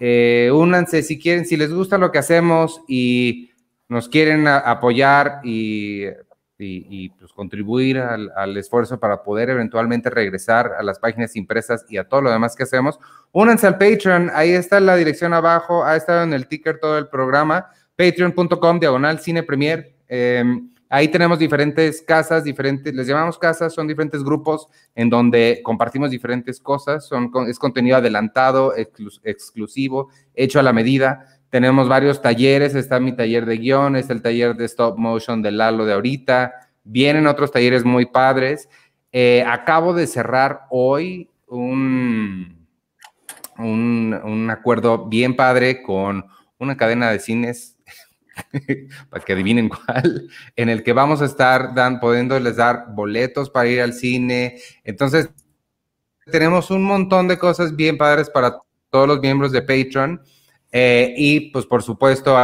eh, 0.00 0.50
únanse 0.52 1.02
si 1.02 1.18
quieren, 1.18 1.44
si 1.46 1.56
les 1.56 1.72
gusta 1.72 1.98
lo 1.98 2.10
que 2.10 2.18
hacemos 2.18 2.82
y 2.88 3.50
nos 3.88 4.08
quieren 4.08 4.46
apoyar 4.48 5.40
y, 5.44 6.06
y, 6.58 7.08
pues 7.10 7.32
contribuir 7.32 7.98
al, 7.98 8.56
esfuerzo 8.56 8.98
para 8.98 9.22
poder 9.22 9.50
eventualmente 9.50 10.10
regresar 10.10 10.72
a 10.78 10.82
las 10.82 10.98
páginas 10.98 11.36
impresas 11.36 11.84
y 11.88 11.98
a 11.98 12.08
todo 12.08 12.22
lo 12.22 12.30
demás 12.30 12.56
que 12.56 12.62
hacemos, 12.62 12.98
únanse 13.32 13.66
al 13.66 13.78
Patreon, 13.78 14.30
ahí 14.34 14.50
está 14.50 14.80
la 14.80 14.96
dirección 14.96 15.34
abajo, 15.34 15.84
ha 15.84 15.96
estado 15.96 16.22
en 16.22 16.32
el 16.32 16.46
ticker 16.46 16.78
todo 16.78 16.98
el 16.98 17.08
programa, 17.08 17.66
patreon.com 17.96 18.78
diagonal 18.78 19.18
cine 19.20 19.42
premier. 19.42 19.94
Em, 20.08 20.70
Ahí 20.94 21.08
tenemos 21.08 21.38
diferentes 21.38 22.02
casas, 22.02 22.44
diferentes, 22.44 22.92
les 22.92 23.06
llamamos 23.06 23.38
casas, 23.38 23.72
son 23.72 23.88
diferentes 23.88 24.22
grupos 24.22 24.68
en 24.94 25.08
donde 25.08 25.62
compartimos 25.64 26.10
diferentes 26.10 26.60
cosas, 26.60 27.08
son, 27.08 27.30
es 27.48 27.58
contenido 27.58 27.96
adelantado, 27.96 28.74
exclusivo, 28.76 30.10
hecho 30.34 30.60
a 30.60 30.62
la 30.62 30.74
medida. 30.74 31.24
Tenemos 31.48 31.88
varios 31.88 32.20
talleres, 32.20 32.74
está 32.74 33.00
mi 33.00 33.16
taller 33.16 33.46
de 33.46 33.56
guion, 33.56 33.96
está 33.96 34.12
el 34.12 34.20
taller 34.20 34.54
de 34.54 34.66
stop 34.66 34.98
motion 34.98 35.40
de 35.40 35.52
Lalo 35.52 35.86
de 35.86 35.94
ahorita, 35.94 36.52
vienen 36.84 37.26
otros 37.26 37.50
talleres 37.50 37.86
muy 37.86 38.04
padres. 38.04 38.68
Eh, 39.12 39.42
acabo 39.48 39.94
de 39.94 40.06
cerrar 40.06 40.66
hoy 40.68 41.30
un, 41.46 42.66
un, 43.56 44.20
un 44.22 44.50
acuerdo 44.50 45.06
bien 45.08 45.36
padre 45.36 45.82
con 45.82 46.26
una 46.58 46.76
cadena 46.76 47.10
de 47.10 47.18
cines 47.18 47.78
para 49.10 49.24
que 49.24 49.32
adivinen 49.32 49.68
cuál, 49.68 50.28
en 50.56 50.68
el 50.68 50.82
que 50.82 50.92
vamos 50.92 51.22
a 51.22 51.26
estar 51.26 51.74
dan, 51.74 52.00
pudiéndoles 52.00 52.56
dar 52.56 52.86
boletos 52.94 53.50
para 53.50 53.68
ir 53.68 53.80
al 53.80 53.92
cine. 53.92 54.58
Entonces, 54.84 55.30
tenemos 56.30 56.70
un 56.70 56.84
montón 56.84 57.28
de 57.28 57.38
cosas 57.38 57.74
bien 57.74 57.98
padres 57.98 58.30
para 58.30 58.58
todos 58.90 59.08
los 59.08 59.20
miembros 59.20 59.52
de 59.52 59.62
Patreon. 59.62 60.22
Eh, 60.70 61.14
y 61.16 61.50
pues 61.50 61.66
por 61.66 61.82
supuesto, 61.82 62.36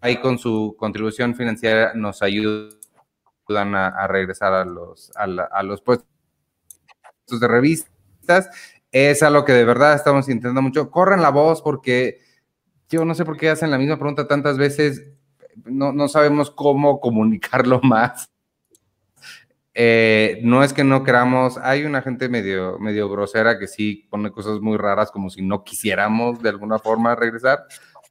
ahí 0.00 0.20
con 0.20 0.38
su 0.38 0.76
contribución 0.78 1.34
financiera 1.34 1.92
nos 1.94 2.22
ayudan 2.22 3.74
a, 3.74 4.06
regresar 4.06 4.52
a 4.52 4.64
los, 4.64 5.10
a, 5.16 5.62
los 5.62 5.80
puestos 5.80 6.06
de 7.28 7.48
revistas. 7.48 8.48
Es 8.92 9.22
algo 9.22 9.44
que 9.44 9.52
de 9.52 9.64
verdad 9.64 9.94
estamos 9.94 10.28
intentando 10.28 10.62
mucho. 10.62 10.90
Corren 10.90 11.22
la 11.22 11.30
voz 11.30 11.62
porque 11.62 12.20
yo 12.88 13.04
no 13.04 13.14
sé 13.14 13.24
por 13.24 13.36
qué 13.36 13.50
hacen 13.50 13.70
la 13.70 13.78
misma 13.78 13.96
pregunta 13.96 14.26
tantas 14.26 14.58
veces, 14.58 15.04
no, 15.64 16.08
sabemos 16.08 16.50
cómo 16.50 17.00
comunicarlo 17.00 17.80
más. 17.82 18.28
Eh, 19.76 20.40
no 20.44 20.62
es 20.62 20.72
que 20.72 20.84
no 20.84 21.02
queramos, 21.02 21.58
hay 21.58 21.84
una 21.84 22.00
gente 22.00 22.28
medio, 22.28 22.78
medio 22.78 23.08
grosera 23.08 23.58
que 23.58 23.66
sí 23.66 24.06
pone 24.08 24.30
cosas 24.30 24.60
muy 24.60 24.76
raras 24.76 25.10
como 25.10 25.30
si 25.30 25.42
no 25.42 25.64
quisiéramos 25.64 26.40
de 26.40 26.50
alguna 26.50 26.78
forma 26.78 27.16
regresar, 27.16 27.64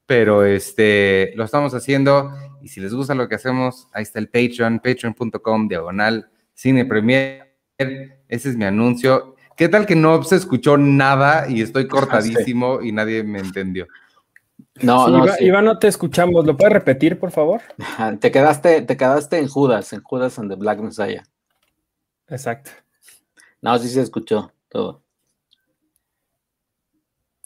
pero 0.06 0.44
este, 0.44 1.32
lo 1.36 1.46
estamos 1.46 1.74
haciendo 1.74 2.34
y 2.62 2.68
si 2.68 2.82
les 2.82 2.94
gusta 2.94 3.16
lo 3.16 3.30
que 3.30 3.36
hacemos, 3.36 3.88
ahí 3.94 4.04
está 4.04 4.20
el 4.20 4.28
Patreon, 4.28 4.80
patreon.com 4.80 5.70
diagonal 5.70 6.30
cine 6.54 6.86
premier, 6.86 7.56
ese 7.78 8.50
es 8.50 8.58
mi 8.58 8.66
anuncio. 8.66 9.36
¿Qué 9.56 9.70
tal 9.70 9.86
que 9.86 9.96
no 9.96 10.24
se 10.24 10.36
escuchó 10.36 10.78
nada 10.78 11.48
y 11.48 11.62
estoy 11.62 11.88
cortadísimo 11.88 12.82
y 12.82 12.92
nadie 12.92 13.24
me 13.24 13.40
entendió? 13.40 13.88
No, 14.82 15.08
no. 15.08 15.26
Iván, 15.40 15.66
no 15.66 15.78
te 15.78 15.88
escuchamos. 15.88 16.46
¿Lo 16.46 16.58
puedes 16.58 16.74
repetir, 16.74 17.20
por 17.20 17.32
favor? 17.32 17.62
Te 18.20 18.32
quedaste, 18.32 18.82
te 18.82 18.98
quedaste 18.98 19.38
en 19.38 19.48
Judas, 19.48 19.94
en 19.94 20.02
Judas 20.02 20.40
and 20.40 20.50
the 20.50 20.56
Black 20.56 20.80
Messiah. 20.80 21.24
Exacto. 22.28 22.72
No, 23.62 23.78
sí 23.78 23.88
se 23.88 24.02
escuchó 24.02 24.52
todo. 24.70 25.04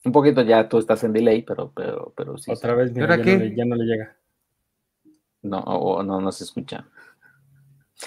Un 0.05 0.11
poquito 0.13 0.41
ya 0.41 0.69
tú 0.69 0.77
estás 0.77 1.03
en 1.03 1.11
delay, 1.11 1.41
pero, 1.41 1.71
pero, 1.75 2.13
pero 2.15 2.37
sí. 2.37 2.49
Otra 2.49 2.73
vez, 2.75 2.93
mira, 2.93 3.17
ya, 3.17 3.23
No 3.23 3.39
le, 3.39 3.55
ya, 3.55 3.65
no 3.65 3.75
le, 3.75 3.83
llega. 3.83 4.15
No, 5.41 6.01
no, 6.03 6.21
no 6.21 6.31
se 6.31 6.45
escucha. 6.45 6.87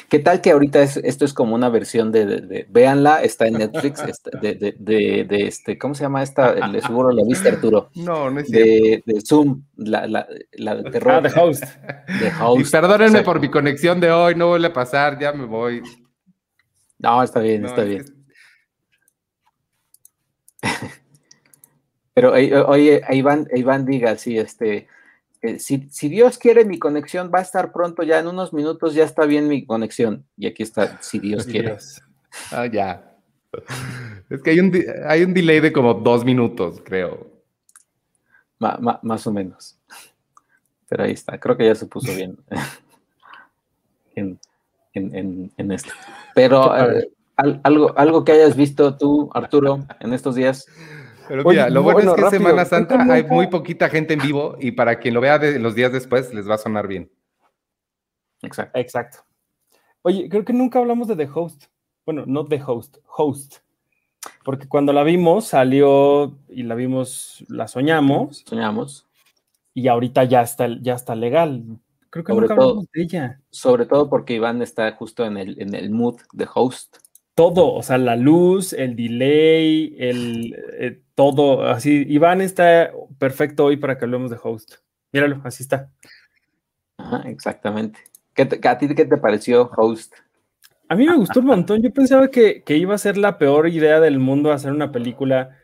¿Qué 0.09 0.21
tal 0.21 0.41
que 0.41 0.53
ahorita 0.53 0.83
esto 0.83 1.25
es 1.25 1.35
como 1.35 1.57
una 1.57 1.69
versión 1.69 2.13
de, 2.13 2.25
de, 2.25 2.67
véanla, 2.71 3.23
está 3.23 3.49
en 3.49 3.55
Netflix, 3.55 4.01
este, 4.01 4.31
de, 4.39 4.77
de, 4.79 5.47
este, 5.47 5.79
¿cómo 5.79 5.97
se 5.97 6.05
llama 6.05 6.23
esta? 6.23 6.53
El, 6.53 6.81
seguro 6.81 7.11
la 7.11 7.25
viste, 7.25 7.49
Arturo. 7.49 7.91
No, 7.97 8.31
no 8.31 8.39
es 8.39 8.49
de, 8.51 9.03
de 9.05 9.21
Zoom, 9.21 9.65
la, 9.77 10.07
la, 10.07 10.29
la 10.53 10.77
de 10.77 10.91
terror. 10.93 11.15
Ah, 11.15 11.23
The 11.23 11.41
Host. 11.41 11.65
The 12.21 12.33
Host. 12.41 12.69
Y 12.69 12.71
perdónenme 12.71 13.23
por 13.23 13.41
mi 13.41 13.51
conexión 13.51 13.99
de 13.99 14.13
hoy, 14.13 14.37
no 14.37 14.47
vuelve 14.49 14.69
a 14.69 14.73
pasar, 14.73 15.19
ya 15.19 15.33
me 15.33 15.47
voy. 15.47 15.83
No, 16.99 17.21
está 17.23 17.41
bien, 17.41 17.65
está 17.65 17.83
bien. 17.83 18.05
Pero 22.15 22.33
oye, 22.33 23.03
Iván, 23.11 23.49
Iván 23.53 23.87
diga, 23.87 24.17
sí, 24.17 24.39
este, 24.39 24.87
eh, 25.43 25.59
si, 25.59 26.09
Dios 26.09 26.37
quiere 26.37 26.65
mi 26.65 26.79
conexión 26.79 27.31
va 27.35 27.39
a 27.39 27.43
estar 27.43 27.73
pronto, 27.73 28.03
ya 28.03 28.19
en 28.19 28.27
unos 28.27 28.53
minutos 28.53 28.95
ya 28.95 29.05
está 29.05 29.25
bien 29.25 29.49
mi 29.49 29.65
conexión. 29.65 30.27
Y 30.37 30.47
aquí 30.47 30.63
está, 30.63 31.01
si 31.03 31.19
Dios 31.19 31.47
quiere. 31.51 31.77
Ah, 32.51 32.67
ya. 32.67 33.17
Es 34.29 34.43
que 34.43 34.51
hay 34.51 34.61
un, 34.61 34.73
hay 35.07 35.25
un 35.25 35.35
delay 35.35 35.61
de 35.61 35.73
como 35.73 35.95
dos 35.95 36.25
minutos, 36.25 36.81
creo. 36.85 37.27
más 38.59 39.27
o 39.27 39.33
menos. 39.33 39.79
Pero 40.89 41.05
ahí 41.05 41.13
está, 41.13 41.39
creo 41.39 41.57
que 41.57 41.67
ya 41.67 41.75
se 41.75 41.87
puso 41.87 42.15
bien 42.15 42.37
en, 44.15 45.73
esto. 45.73 45.93
Pero 46.35 46.77
eh, 46.77 47.11
algo, 47.37 47.97
algo 47.97 48.25
que 48.25 48.33
hayas 48.33 48.57
visto 48.57 48.97
tú, 48.97 49.31
Arturo, 49.33 49.87
en 50.01 50.13
estos 50.13 50.35
días. 50.35 50.67
Pero 51.31 51.45
mira, 51.45 51.71
lo 51.71 51.85
bueno, 51.85 52.17
es 52.17 52.25
que 52.25 52.31
Semana 52.31 52.65
Santa 52.65 53.01
hay 53.09 53.23
muy 53.23 53.47
poquita 53.47 53.89
gente 53.89 54.15
en 54.15 54.21
vivo 54.21 54.57
y 54.59 54.73
para 54.73 54.99
quien 54.99 55.15
lo 55.15 55.21
vea 55.21 55.39
de 55.39 55.61
los 55.61 55.77
días 55.77 55.93
después 55.93 56.35
les 56.35 56.51
va 56.51 56.57
a 56.57 56.59
sonar 56.59 56.89
bien. 56.89 57.09
Exacto. 58.43 58.77
Exacto. 58.77 59.19
Oye, 60.03 60.29
creo 60.29 60.45
que 60.45 60.53
nunca 60.53 60.81
hablamos 60.81 61.07
de 61.07 61.15
The 61.15 61.31
Host. 61.33 61.67
Bueno, 62.05 62.25
no 62.27 62.45
The 62.45 62.61
Host, 62.67 62.97
Host. 63.17 63.59
Porque 64.43 64.67
cuando 64.67 64.93
la 64.93 65.05
vimos 65.05 65.47
salió 65.47 66.37
y 66.49 66.65
la 66.65 66.75
vimos, 66.75 67.45
la 67.47 67.69
soñamos. 67.69 68.43
Soñamos. 68.45 69.07
Y 69.73 69.87
ahorita 69.87 70.25
ya 70.25 70.43
está, 70.43 70.67
ya 70.83 70.95
está 70.95 71.15
legal. 71.15 71.63
Creo 72.11 72.25
que 72.25 72.33
nunca 72.33 72.55
hablamos 72.55 72.91
de 72.93 73.03
ella. 73.03 73.41
Sobre 73.51 73.87
todo 73.87 74.11
porque 74.11 74.35
Iván 74.35 74.63
está 74.63 74.91
justo 74.97 75.25
en 75.25 75.37
el, 75.37 75.63
en 75.63 75.77
el 75.77 75.91
mood 75.91 76.17
de 76.33 76.49
Host 76.53 76.97
todo, 77.35 77.73
o 77.73 77.83
sea, 77.83 77.99
la 77.99 78.17
luz, 78.17 78.73
el 78.73 78.97
delay, 78.97 79.95
el 79.99 80.57
eh, 80.79 81.01
todo, 81.15 81.67
así. 81.69 82.05
Iván 82.09 82.41
está 82.41 82.93
perfecto 83.19 83.65
hoy 83.67 83.77
para 83.77 83.99
que 83.99 84.05
hablemos 84.05 84.31
de 84.31 84.39
host. 84.43 84.75
Míralo, 85.13 85.41
así 85.45 85.63
está. 85.63 85.91
Ajá, 86.99 87.29
exactamente. 87.29 88.01
¿Qué 88.35 88.43
¿A 88.69 88.79
ti 88.79 88.89
qué 88.95 89.05
te 89.05 89.17
pareció 89.17 89.71
host? 89.77 90.15
A 90.89 90.97
mí 90.97 91.07
me 91.07 91.17
gustó 91.17 91.41
un 91.41 91.47
montón. 91.47 91.83
Yo 91.83 91.93
pensaba 91.93 92.29
que, 92.29 92.65
iba 92.67 92.95
a 92.95 92.99
ser 92.99 93.17
la 93.17 93.39
peor 93.39 93.69
idea 93.69 94.01
del 94.01 94.19
mundo 94.19 94.53
hacer 94.53 94.73
una 94.73 94.91
película 94.91 95.57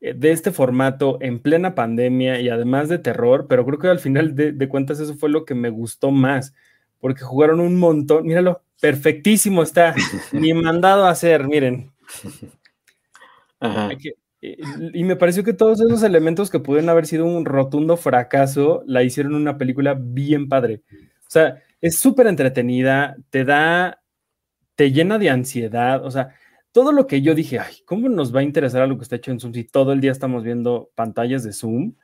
eh, 0.00 0.14
de 0.14 0.32
este 0.32 0.50
formato 0.50 1.18
en 1.20 1.38
plena 1.38 1.74
pandemia 1.74 2.40
y 2.40 2.48
además 2.48 2.88
de 2.88 2.98
terror, 2.98 3.46
pero 3.48 3.64
creo 3.64 3.78
que 3.78 3.88
al 3.88 4.00
final 4.00 4.34
de, 4.34 4.52
de 4.52 4.68
cuentas 4.68 5.00
eso 5.00 5.14
fue 5.14 5.28
lo 5.28 5.44
que 5.44 5.54
me 5.54 5.70
gustó 5.70 6.10
más, 6.10 6.54
porque 6.98 7.22
jugaron 7.22 7.60
un 7.60 7.78
montón. 7.78 8.26
Míralo, 8.26 8.62
Perfectísimo 8.80 9.62
está. 9.62 9.94
Ni 10.32 10.52
mandado 10.52 11.04
a 11.04 11.10
hacer, 11.10 11.46
miren. 11.46 11.92
Eh, 14.42 14.58
y 14.92 15.02
me 15.02 15.16
pareció 15.16 15.42
que 15.42 15.54
todos 15.54 15.80
esos 15.80 16.02
elementos 16.02 16.50
que 16.50 16.60
pudieron 16.60 16.90
haber 16.90 17.06
sido 17.06 17.24
un 17.24 17.44
rotundo 17.44 17.96
fracaso, 17.96 18.82
la 18.86 19.02
hicieron 19.02 19.34
una 19.34 19.56
película 19.58 19.96
bien 19.98 20.48
padre. 20.48 20.82
O 20.92 21.30
sea, 21.30 21.62
es 21.80 21.98
súper 21.98 22.26
entretenida, 22.26 23.16
te 23.30 23.44
da, 23.44 24.02
te 24.74 24.92
llena 24.92 25.18
de 25.18 25.30
ansiedad. 25.30 26.04
O 26.04 26.10
sea, 26.10 26.34
todo 26.70 26.92
lo 26.92 27.06
que 27.06 27.22
yo 27.22 27.34
dije, 27.34 27.58
ay, 27.58 27.76
¿cómo 27.86 28.08
nos 28.08 28.34
va 28.34 28.40
a 28.40 28.44
interesar 28.44 28.82
a 28.82 28.86
lo 28.86 28.96
que 28.96 29.04
está 29.04 29.16
hecho 29.16 29.30
en 29.30 29.40
Zoom 29.40 29.54
si 29.54 29.64
todo 29.64 29.92
el 29.92 30.00
día 30.00 30.12
estamos 30.12 30.44
viendo 30.44 30.90
pantallas 30.94 31.42
de 31.42 31.52
Zoom? 31.52 31.94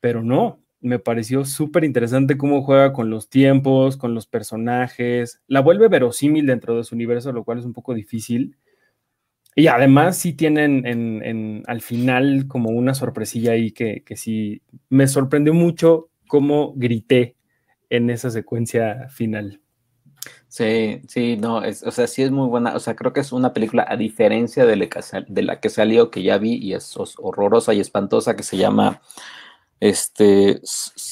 Pero 0.00 0.22
no, 0.22 0.61
me 0.82 0.98
pareció 0.98 1.44
súper 1.44 1.84
interesante 1.84 2.36
cómo 2.36 2.62
juega 2.62 2.92
con 2.92 3.08
los 3.08 3.30
tiempos, 3.30 3.96
con 3.96 4.14
los 4.14 4.26
personajes, 4.26 5.40
la 5.46 5.60
vuelve 5.60 5.88
verosímil 5.88 6.46
dentro 6.46 6.76
de 6.76 6.84
su 6.84 6.94
universo, 6.94 7.32
lo 7.32 7.44
cual 7.44 7.60
es 7.60 7.64
un 7.64 7.72
poco 7.72 7.94
difícil. 7.94 8.56
Y 9.54 9.68
además 9.68 10.16
sí 10.16 10.32
tienen 10.32 10.86
en, 10.86 11.62
al 11.66 11.82
final 11.82 12.46
como 12.48 12.70
una 12.70 12.94
sorpresilla 12.94 13.52
ahí 13.52 13.70
que, 13.72 14.02
sí 14.16 14.62
me 14.88 15.06
sorprendió 15.06 15.54
mucho 15.54 16.10
cómo 16.26 16.72
grité 16.74 17.36
en 17.88 18.10
esa 18.10 18.30
secuencia 18.30 19.08
final. 19.08 19.60
Sí, 20.48 21.02
sí, 21.08 21.36
no, 21.36 21.62
es, 21.62 21.82
o 21.82 21.90
sea, 21.90 22.06
sí 22.06 22.22
es 22.22 22.30
muy 22.30 22.48
buena, 22.48 22.74
o 22.74 22.80
sea, 22.80 22.94
creo 22.94 23.12
que 23.12 23.20
es 23.20 23.32
una 23.32 23.52
película 23.52 23.86
a 23.88 23.96
diferencia 23.96 24.66
de 24.66 24.76
la 24.76 25.60
que 25.60 25.68
salió, 25.68 26.10
que 26.10 26.22
ya 26.22 26.38
vi 26.38 26.54
y 26.54 26.74
es 26.74 26.94
horrorosa 27.18 27.74
y 27.74 27.80
espantosa, 27.80 28.36
que 28.36 28.42
se 28.42 28.56
llama 28.56 29.00
este 29.82 30.60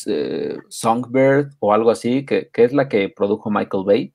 eh, 0.06 0.58
Songbird 0.68 1.54
o 1.58 1.72
algo 1.72 1.90
así, 1.90 2.24
que, 2.24 2.50
es 2.54 2.72
la 2.72 2.88
que 2.88 3.08
produjo 3.08 3.50
Michael 3.50 3.82
Bay, 3.84 4.14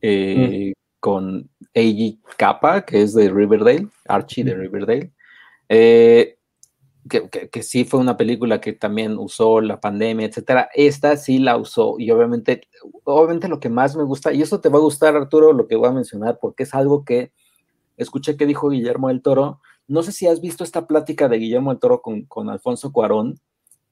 eh, 0.00 0.72
mm. 0.74 0.80
con 1.00 1.50
A.G. 1.74 2.18
Kappa, 2.38 2.86
que 2.86 3.02
es 3.02 3.12
de 3.12 3.28
Riverdale, 3.28 3.88
Archie 4.08 4.42
de 4.42 4.54
Riverdale. 4.54 5.12
Eh, 5.68 6.38
que, 7.10 7.62
sí 7.62 7.84
fue 7.84 8.00
una 8.00 8.16
película 8.16 8.58
que 8.58 8.72
también 8.72 9.18
usó 9.18 9.60
la 9.60 9.78
pandemia, 9.78 10.28
etcétera. 10.28 10.70
Esta 10.72 11.18
sí 11.18 11.38
la 11.38 11.58
usó 11.58 11.96
y 11.98 12.10
obviamente, 12.10 12.62
obviamente 13.04 13.48
lo 13.48 13.60
que 13.60 13.68
más 13.68 13.94
me 13.96 14.04
gusta, 14.04 14.32
y 14.32 14.40
eso 14.40 14.62
te 14.62 14.70
va 14.70 14.78
a 14.78 14.82
gustar, 14.82 15.14
Arturo, 15.14 15.52
lo 15.52 15.66
que 15.66 15.76
voy 15.76 15.90
a 15.90 15.92
mencionar, 15.92 16.38
porque 16.40 16.62
es 16.62 16.72
algo 16.72 17.04
que 17.04 17.32
escuché 17.98 18.38
que 18.38 18.46
dijo 18.46 18.70
Guillermo 18.70 19.08
del 19.08 19.20
Toro. 19.20 19.60
No 19.86 20.02
sé 20.02 20.12
si 20.12 20.26
has 20.26 20.40
visto 20.40 20.64
esta 20.64 20.86
plática 20.86 21.28
de 21.28 21.36
Guillermo 21.36 21.70
del 21.70 21.80
Toro 21.80 22.00
con, 22.00 22.22
con 22.22 22.48
Alfonso 22.48 22.90
Cuarón, 22.90 23.38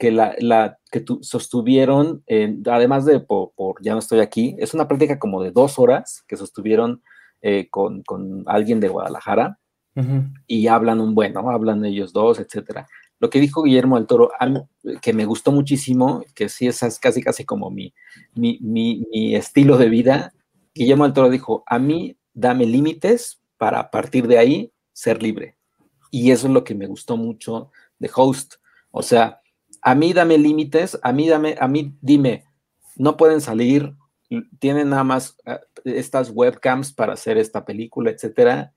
que, 0.03 0.11
la, 0.11 0.35
la 0.41 0.79
que 0.91 1.05
sostuvieron, 1.21 2.25
además 2.67 3.07
de 3.07 3.21
por, 3.21 3.53
Ya 3.83 3.93
no 3.93 4.01
estoy 4.01 4.19
aquí, 4.19 4.57
es 4.59 4.75
una 4.75 4.89
práctica 4.89 5.21
como 5.21 5.45
de 5.45 5.53
dos 5.53 5.79
horas 5.79 6.25
que 6.27 6.37
sostuvieron 6.37 7.05
eh, 7.41 7.69
con, 7.71 8.03
con, 8.03 8.43
alguien 8.47 8.81
de 8.81 8.89
Guadalajara 8.89 9.61
y 10.49 10.67
hablan 10.67 10.99
un 10.99 11.15
bueno, 11.15 11.49
hablan 11.49 11.85
ellos 11.85 12.13
dos, 12.13 12.41
etcétera. 12.41 12.89
Lo 13.21 13.31
que 13.31 13.39
dijo 13.39 13.63
Guillermo 13.63 13.97
del 13.97 14.09
Toro, 14.09 14.33
que 15.01 15.13
me 15.13 15.25
gustó 15.25 15.53
muchísimo, 15.53 16.25
que 16.35 16.49
sí 16.49 16.67
es 16.67 16.81
casi 17.01 17.23
casi 17.23 17.45
como 17.45 17.71
mi, 17.71 17.95
mi, 18.35 18.59
mi, 18.61 19.07
mi 19.13 19.37
estilo 19.37 19.79
de 19.79 19.89
vida, 19.89 20.33
Guillermo 20.75 21.05
del 21.05 21.13
Toro 21.13 21.31
dijo, 21.31 21.63
a 21.69 21.79
mí 21.79 22.17
dame 22.35 22.67
límites 22.67 23.41
para 23.57 23.79
a 23.79 23.91
partir 23.93 24.27
de 24.27 24.39
ahí 24.39 24.73
ser 24.93 25.23
libre. 25.23 25.55
Y 26.11 26.33
eso 26.33 26.49
es 26.49 26.53
lo 26.53 26.65
que 26.65 26.75
me 26.75 26.89
gustó 26.89 27.17
mucho 27.17 27.71
de 28.01 28.11
Host. 28.13 28.55
O 28.91 29.03
sea, 29.03 29.42
a 29.83 29.95
mí 29.95 30.13
dame 30.13 30.39
límites, 30.39 30.99
a 31.03 31.13
mí 31.13 31.29
dame, 31.29 31.57
a 31.61 31.69
mí 31.69 31.93
dime, 32.01 32.45
no 32.97 33.17
pueden 33.17 33.41
salir, 33.41 33.95
tienen 34.59 34.91
nada 34.91 35.05
más 35.05 35.37
eh, 35.45 35.59
estas 35.85 36.31
webcams 36.31 36.93
para 36.93 37.15
hacer 37.15 37.37
esta 37.37 37.65
película, 37.65 38.11
etcétera, 38.11 38.73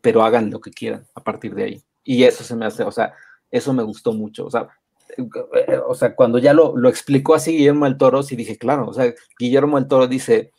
pero 0.00 0.22
hagan 0.22 0.50
lo 0.50 0.60
que 0.60 0.72
quieran 0.72 1.06
a 1.14 1.22
partir 1.22 1.54
de 1.54 1.64
ahí. 1.64 1.82
Y 2.04 2.24
eso 2.24 2.42
se 2.42 2.56
me 2.56 2.66
hace, 2.66 2.82
o 2.82 2.90
sea, 2.90 3.14
eso 3.50 3.72
me 3.72 3.84
gustó 3.84 4.12
mucho, 4.12 4.46
o 4.46 4.50
sea, 4.50 4.68
eh, 5.16 5.80
o 5.86 5.94
sea, 5.94 6.14
cuando 6.16 6.38
ya 6.38 6.52
lo, 6.52 6.76
lo 6.76 6.88
explicó 6.88 7.34
así 7.34 7.52
Guillermo 7.52 7.84
del 7.84 7.96
Toro, 7.96 8.22
sí 8.22 8.34
dije, 8.34 8.58
claro, 8.58 8.88
o 8.88 8.92
sea, 8.92 9.14
Guillermo 9.38 9.78
del 9.78 9.88
Toro 9.88 10.08
dice, 10.08 10.50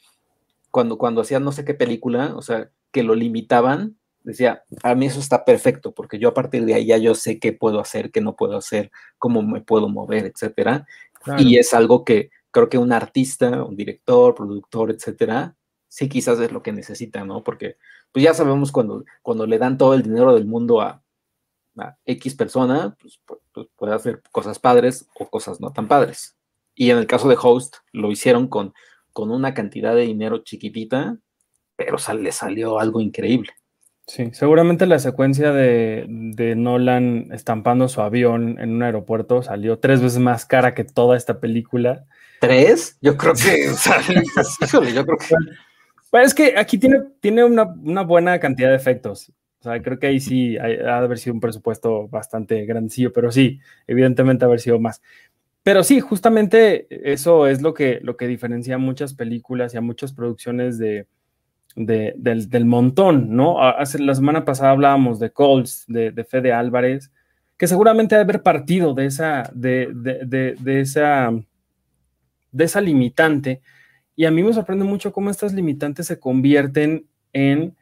cuando, 0.72 0.98
cuando 0.98 1.22
hacía 1.22 1.40
no 1.40 1.52
sé 1.52 1.66
qué 1.66 1.74
película, 1.74 2.34
o 2.36 2.42
sea, 2.42 2.70
que 2.92 3.04
lo 3.04 3.16
limitaban, 3.16 3.98
decía, 4.24 4.64
a 4.84 4.96
mí 4.96 5.06
eso 5.08 5.20
está 5.20 5.46
perfecto, 5.46 5.94
porque 5.94 6.20
yo 6.20 6.30
a 6.30 6.34
partir 6.34 6.66
de 6.66 6.74
ahí 6.74 6.86
ya 6.88 6.98
yo 6.98 7.16
sé 7.16 7.40
qué 7.40 7.54
puedo 7.54 7.80
hacer, 7.80 8.12
qué 8.12 8.22
no 8.22 8.36
puedo 8.36 8.58
hacer, 8.58 8.92
cómo 9.18 9.42
me 9.42 9.62
puedo 9.62 9.90
mover, 9.90 10.26
etcétera. 10.26 10.86
Y 11.38 11.58
es 11.58 11.74
algo 11.74 12.04
que 12.04 12.32
creo 12.52 12.70
que 12.70 12.78
un 12.78 12.92
artista, 12.92 13.64
un 13.64 13.76
director, 13.76 14.36
productor, 14.36 14.92
etcétera, 14.92 15.56
sí 15.88 16.10
quizás 16.10 16.40
es 16.40 16.52
lo 16.52 16.62
que 16.62 16.72
necesita, 16.72 17.24
¿no? 17.24 17.44
Porque 17.44 17.78
pues 18.12 18.24
ya 18.24 18.34
sabemos 18.34 18.72
cuando, 18.72 19.06
cuando 19.22 19.46
le 19.48 19.58
dan 19.58 19.78
todo 19.78 19.94
el 19.96 20.04
dinero 20.04 20.34
del 20.34 20.46
mundo 20.46 20.82
a, 20.82 21.00
X 22.06 22.36
persona, 22.36 22.96
pues, 23.02 23.20
pues, 23.26 23.68
puede 23.76 23.96
hacer 23.96 24.22
cosas 24.32 24.60
padres 24.60 25.08
o 25.16 25.28
cosas 25.28 25.60
no 25.60 25.74
tan 25.74 25.88
padres. 25.88 26.38
Y 26.76 26.92
en 26.92 27.00
el 27.00 27.08
caso 27.08 27.28
de 27.28 27.38
Host, 27.42 27.78
lo 27.92 28.12
hicieron 28.12 28.48
con, 28.48 28.76
con 29.12 29.32
una 29.32 29.56
cantidad 29.56 29.96
de 29.96 30.04
dinero 30.04 30.44
chiquitita, 30.44 31.18
pero 31.76 31.98
le 32.14 32.32
salió 32.32 32.78
algo 32.78 33.02
increíble. 33.02 33.54
Sí, 34.06 34.32
seguramente 34.34 34.86
la 34.86 35.00
secuencia 35.00 35.54
de, 35.54 36.06
Nolan 36.58 37.30
estampando 37.32 37.88
su 37.88 38.02
avión 38.02 38.60
en 38.60 38.72
un 38.72 38.84
aeropuerto 38.84 39.42
salió 39.44 39.80
tres 39.80 40.02
veces 40.02 40.20
más 40.20 40.46
cara 40.46 40.74
que 40.74 40.84
toda 40.84 41.16
esta 41.16 41.40
película. 41.40 42.06
¿Tres? 42.42 42.98
Yo 43.02 43.16
creo 43.16 43.34
que. 43.34 43.68
yo 44.94 45.06
creo 45.06 45.18
que. 45.18 45.36
Pero 46.12 46.26
es 46.26 46.34
que 46.34 46.56
aquí 46.58 46.78
tiene, 46.78 47.02
tiene 47.22 47.46
una, 47.46 47.64
buena 48.04 48.40
cantidad 48.40 48.70
de 48.70 48.76
efectos. 48.76 49.32
O 49.60 49.64
sea, 49.64 49.82
creo 49.82 49.98
que 49.98 50.08
ahí 50.08 50.20
sí 50.20 50.58
ha 50.58 50.68
de 50.68 50.92
haber 50.92 51.18
sido 51.18 51.34
un 51.34 51.40
presupuesto 51.40 52.10
bastante 52.10 52.66
grandecillo, 52.66 53.14
pero 53.14 53.32
sí, 53.32 53.62
evidentemente 53.88 54.44
haber 54.44 54.60
sido 54.60 54.78
más. 54.80 55.02
pero 55.64 55.82
sí, 55.84 56.02
justamente 56.02 56.88
eso 57.10 57.48
es 57.48 57.62
lo 57.62 57.74
que, 57.74 58.02
lo 58.04 58.18
que 58.18 58.28
diferencia 58.28 58.76
a 58.76 58.78
muchas 58.78 59.14
películas 59.14 59.74
y 59.74 59.78
a 59.78 59.82
muchas 59.82 60.12
producciones 60.12 60.78
de, 60.78 61.08
del, 61.76 62.66
montón, 62.66 63.36
¿no? 63.36 63.62
Hace, 63.62 64.00
la 64.00 64.16
semana 64.16 64.46
pasada 64.46 64.72
hablábamos 64.72 65.20
de 65.20 65.32
Colts, 65.32 65.86
de, 65.88 66.12
de 66.12 66.24
Fede 66.24 66.54
Álvarez, 66.54 67.12
que 67.58 67.68
seguramente 67.68 68.16
debe 68.16 68.24
haber 68.24 68.44
partido 68.44 68.94
de 68.94 69.06
esa, 69.06 69.50
de, 69.54 69.90
de, 69.94 70.82
esa, 70.82 71.32
de 72.52 72.64
esa 72.64 72.82
limitante. 72.82 73.62
Y 74.16 74.26
a 74.26 74.32
mí 74.32 74.44
me 74.44 74.54
sorprende 74.54 74.86
mucho 74.86 75.14
cómo 75.14 75.30
estas 75.30 75.54
limitantes 75.54 76.08
se 76.08 76.20
convierten 76.20 77.08
en 77.32 77.76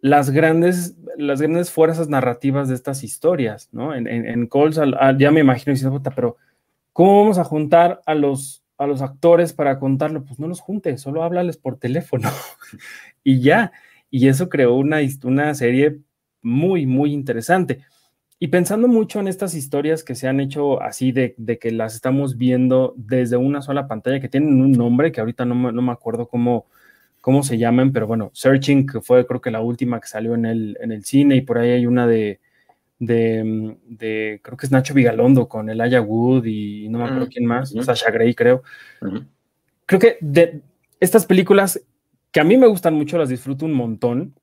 las 0.00 0.30
grandes, 0.30 0.96
las 1.16 1.40
grandes 1.40 1.70
fuerzas 1.70 2.08
narrativas 2.08 2.68
de 2.68 2.74
estas 2.74 3.04
historias, 3.04 3.68
¿no? 3.72 3.94
En, 3.94 4.06
en, 4.06 4.46
Calls, 4.48 4.80
ya 5.16 5.30
me 5.30 5.40
imagino 5.40 6.02
pero 6.14 6.36
¿cómo 6.92 7.20
vamos 7.20 7.38
a 7.38 7.44
juntar 7.44 8.02
a 8.04 8.14
los, 8.14 8.63
a 8.78 8.86
los 8.86 9.02
actores 9.02 9.52
para 9.52 9.78
contarlo? 9.78 10.24
Pues 10.24 10.38
no 10.38 10.48
los 10.48 10.60
juntes, 10.60 11.00
solo 11.00 11.22
háblales 11.22 11.56
por 11.56 11.78
teléfono 11.78 12.30
y 13.24 13.40
ya. 13.40 13.72
Y 14.10 14.28
eso 14.28 14.48
creó 14.48 14.74
una, 14.74 14.98
una 15.24 15.54
serie 15.54 15.98
muy, 16.42 16.86
muy 16.86 17.12
interesante. 17.12 17.80
Y 18.38 18.48
pensando 18.48 18.88
mucho 18.88 19.20
en 19.20 19.28
estas 19.28 19.54
historias 19.54 20.04
que 20.04 20.14
se 20.14 20.28
han 20.28 20.40
hecho 20.40 20.82
así 20.82 21.12
de, 21.12 21.34
de, 21.38 21.58
que 21.58 21.70
las 21.70 21.94
estamos 21.94 22.36
viendo 22.36 22.94
desde 22.96 23.36
una 23.36 23.62
sola 23.62 23.88
pantalla, 23.88 24.20
que 24.20 24.28
tienen 24.28 24.60
un 24.60 24.72
nombre 24.72 25.12
que 25.12 25.20
ahorita 25.20 25.44
no, 25.44 25.72
no 25.72 25.82
me 25.82 25.92
acuerdo 25.92 26.28
cómo, 26.28 26.66
cómo 27.20 27.42
se 27.42 27.56
llaman, 27.56 27.92
pero 27.92 28.06
bueno, 28.06 28.30
Searching, 28.34 28.86
que 28.86 29.00
fue 29.00 29.26
creo 29.26 29.40
que 29.40 29.50
la 29.50 29.62
última 29.62 29.98
que 29.98 30.08
salió 30.08 30.34
en 30.34 30.44
el, 30.44 30.76
en 30.80 30.92
el 30.92 31.04
cine, 31.04 31.36
y 31.36 31.40
por 31.40 31.58
ahí 31.58 31.70
hay 31.70 31.86
una 31.86 32.06
de, 32.06 32.40
de, 33.06 33.76
de 33.86 34.40
creo 34.42 34.56
que 34.56 34.66
es 34.66 34.72
Nacho 34.72 34.94
Vigalondo 34.94 35.48
con 35.48 35.68
el 35.70 35.80
Aya 35.80 36.00
Wood 36.00 36.44
y 36.46 36.88
no 36.88 36.98
me 36.98 37.04
acuerdo 37.04 37.28
quién 37.28 37.46
más, 37.46 37.70
Sasha 37.70 38.10
Gray, 38.10 38.34
creo. 38.34 38.62
Creo 39.86 40.00
que 40.00 40.18
de 40.20 40.62
estas 41.00 41.26
películas 41.26 41.80
que 42.34 42.40
a 42.40 42.44
mí 42.44 42.56
me 42.56 42.66
gustan 42.66 42.94
mucho, 42.94 43.16
las 43.16 43.28
disfruto 43.28 43.64
un 43.64 43.74
montón, 43.74 44.34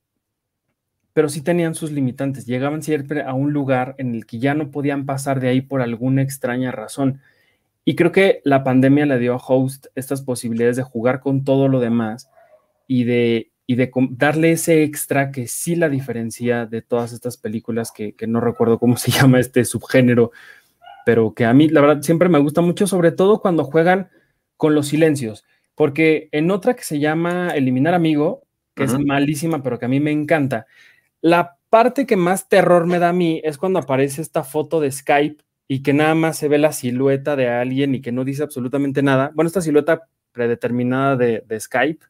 pero 1.12 1.28
sí 1.28 1.42
tenían 1.42 1.74
sus 1.74 1.92
limitantes. 1.92 2.46
Llegaban 2.46 2.82
siempre 2.82 3.22
a 3.22 3.34
un 3.34 3.52
lugar 3.52 3.94
en 3.98 4.14
el 4.14 4.24
que 4.24 4.38
ya 4.38 4.54
no 4.54 4.70
podían 4.70 5.04
pasar 5.04 5.40
de 5.40 5.48
ahí 5.48 5.60
por 5.60 5.82
alguna 5.82 6.22
extraña 6.22 6.72
razón. 6.72 7.20
Y 7.84 7.94
creo 7.94 8.10
que 8.10 8.40
la 8.44 8.64
pandemia 8.64 9.04
le 9.04 9.18
dio 9.18 9.34
a 9.34 9.44
Host 9.46 9.88
estas 9.94 10.22
posibilidades 10.22 10.76
de 10.76 10.84
jugar 10.84 11.20
con 11.20 11.44
todo 11.44 11.68
lo 11.68 11.80
demás 11.80 12.30
y 12.86 13.04
de, 13.04 13.51
y 13.66 13.76
de 13.76 13.90
darle 14.10 14.52
ese 14.52 14.82
extra 14.82 15.30
que 15.30 15.46
sí 15.46 15.76
la 15.76 15.88
diferencia 15.88 16.66
de 16.66 16.82
todas 16.82 17.12
estas 17.12 17.36
películas 17.36 17.92
que, 17.92 18.14
no 18.26 18.40
recuerdo 18.40 18.78
cómo 18.78 18.96
se 18.98 19.10
llama 19.10 19.40
este 19.40 19.64
subgénero, 19.64 20.32
pero 21.04 21.34
que 21.34 21.44
a 21.44 21.52
mí 21.52 21.68
la 21.68 21.80
verdad 21.80 22.02
siempre 22.02 22.28
me 22.28 22.38
gusta 22.38 22.60
mucho, 22.60 22.86
sobre 22.86 23.12
todo 23.12 23.40
cuando 23.40 23.64
juegan 23.64 24.10
con 24.56 24.74
los 24.74 24.88
silencios, 24.88 25.44
porque 25.74 26.28
en 26.32 26.50
otra 26.50 26.74
que 26.74 26.84
se 26.84 26.98
llama 27.00 27.50
Eliminar 27.50 27.94
Amigo, 27.94 28.42
que 28.74 28.84
es 28.84 28.98
malísima, 28.98 29.62
pero 29.62 29.78
que 29.78 29.84
a 29.84 29.88
mí 29.88 30.00
me 30.00 30.12
encanta, 30.12 30.66
la 31.20 31.58
parte 31.68 32.06
que 32.06 32.16
más 32.16 32.48
terror 32.48 32.86
me 32.86 32.98
da 32.98 33.10
a 33.10 33.12
mí 33.12 33.40
es 33.44 33.58
cuando 33.58 33.78
aparece 33.78 34.22
esta 34.22 34.44
foto 34.44 34.80
de 34.80 34.90
Skype 34.90 35.42
y 35.68 35.82
que 35.82 35.92
nada 35.92 36.14
más 36.14 36.36
se 36.36 36.48
ve 36.48 36.58
la 36.58 36.72
silueta 36.72 37.36
de 37.36 37.48
alguien 37.48 37.94
y 37.94 38.00
que 38.00 38.12
no 38.12 38.24
dice 38.24 38.42
absolutamente 38.42 39.02
nada. 39.02 39.32
Bueno, 39.34 39.46
esta 39.46 39.62
silueta 39.62 40.08
predeterminada 40.32 41.16
de, 41.16 41.42
de 41.46 41.60
Skype 41.60 42.04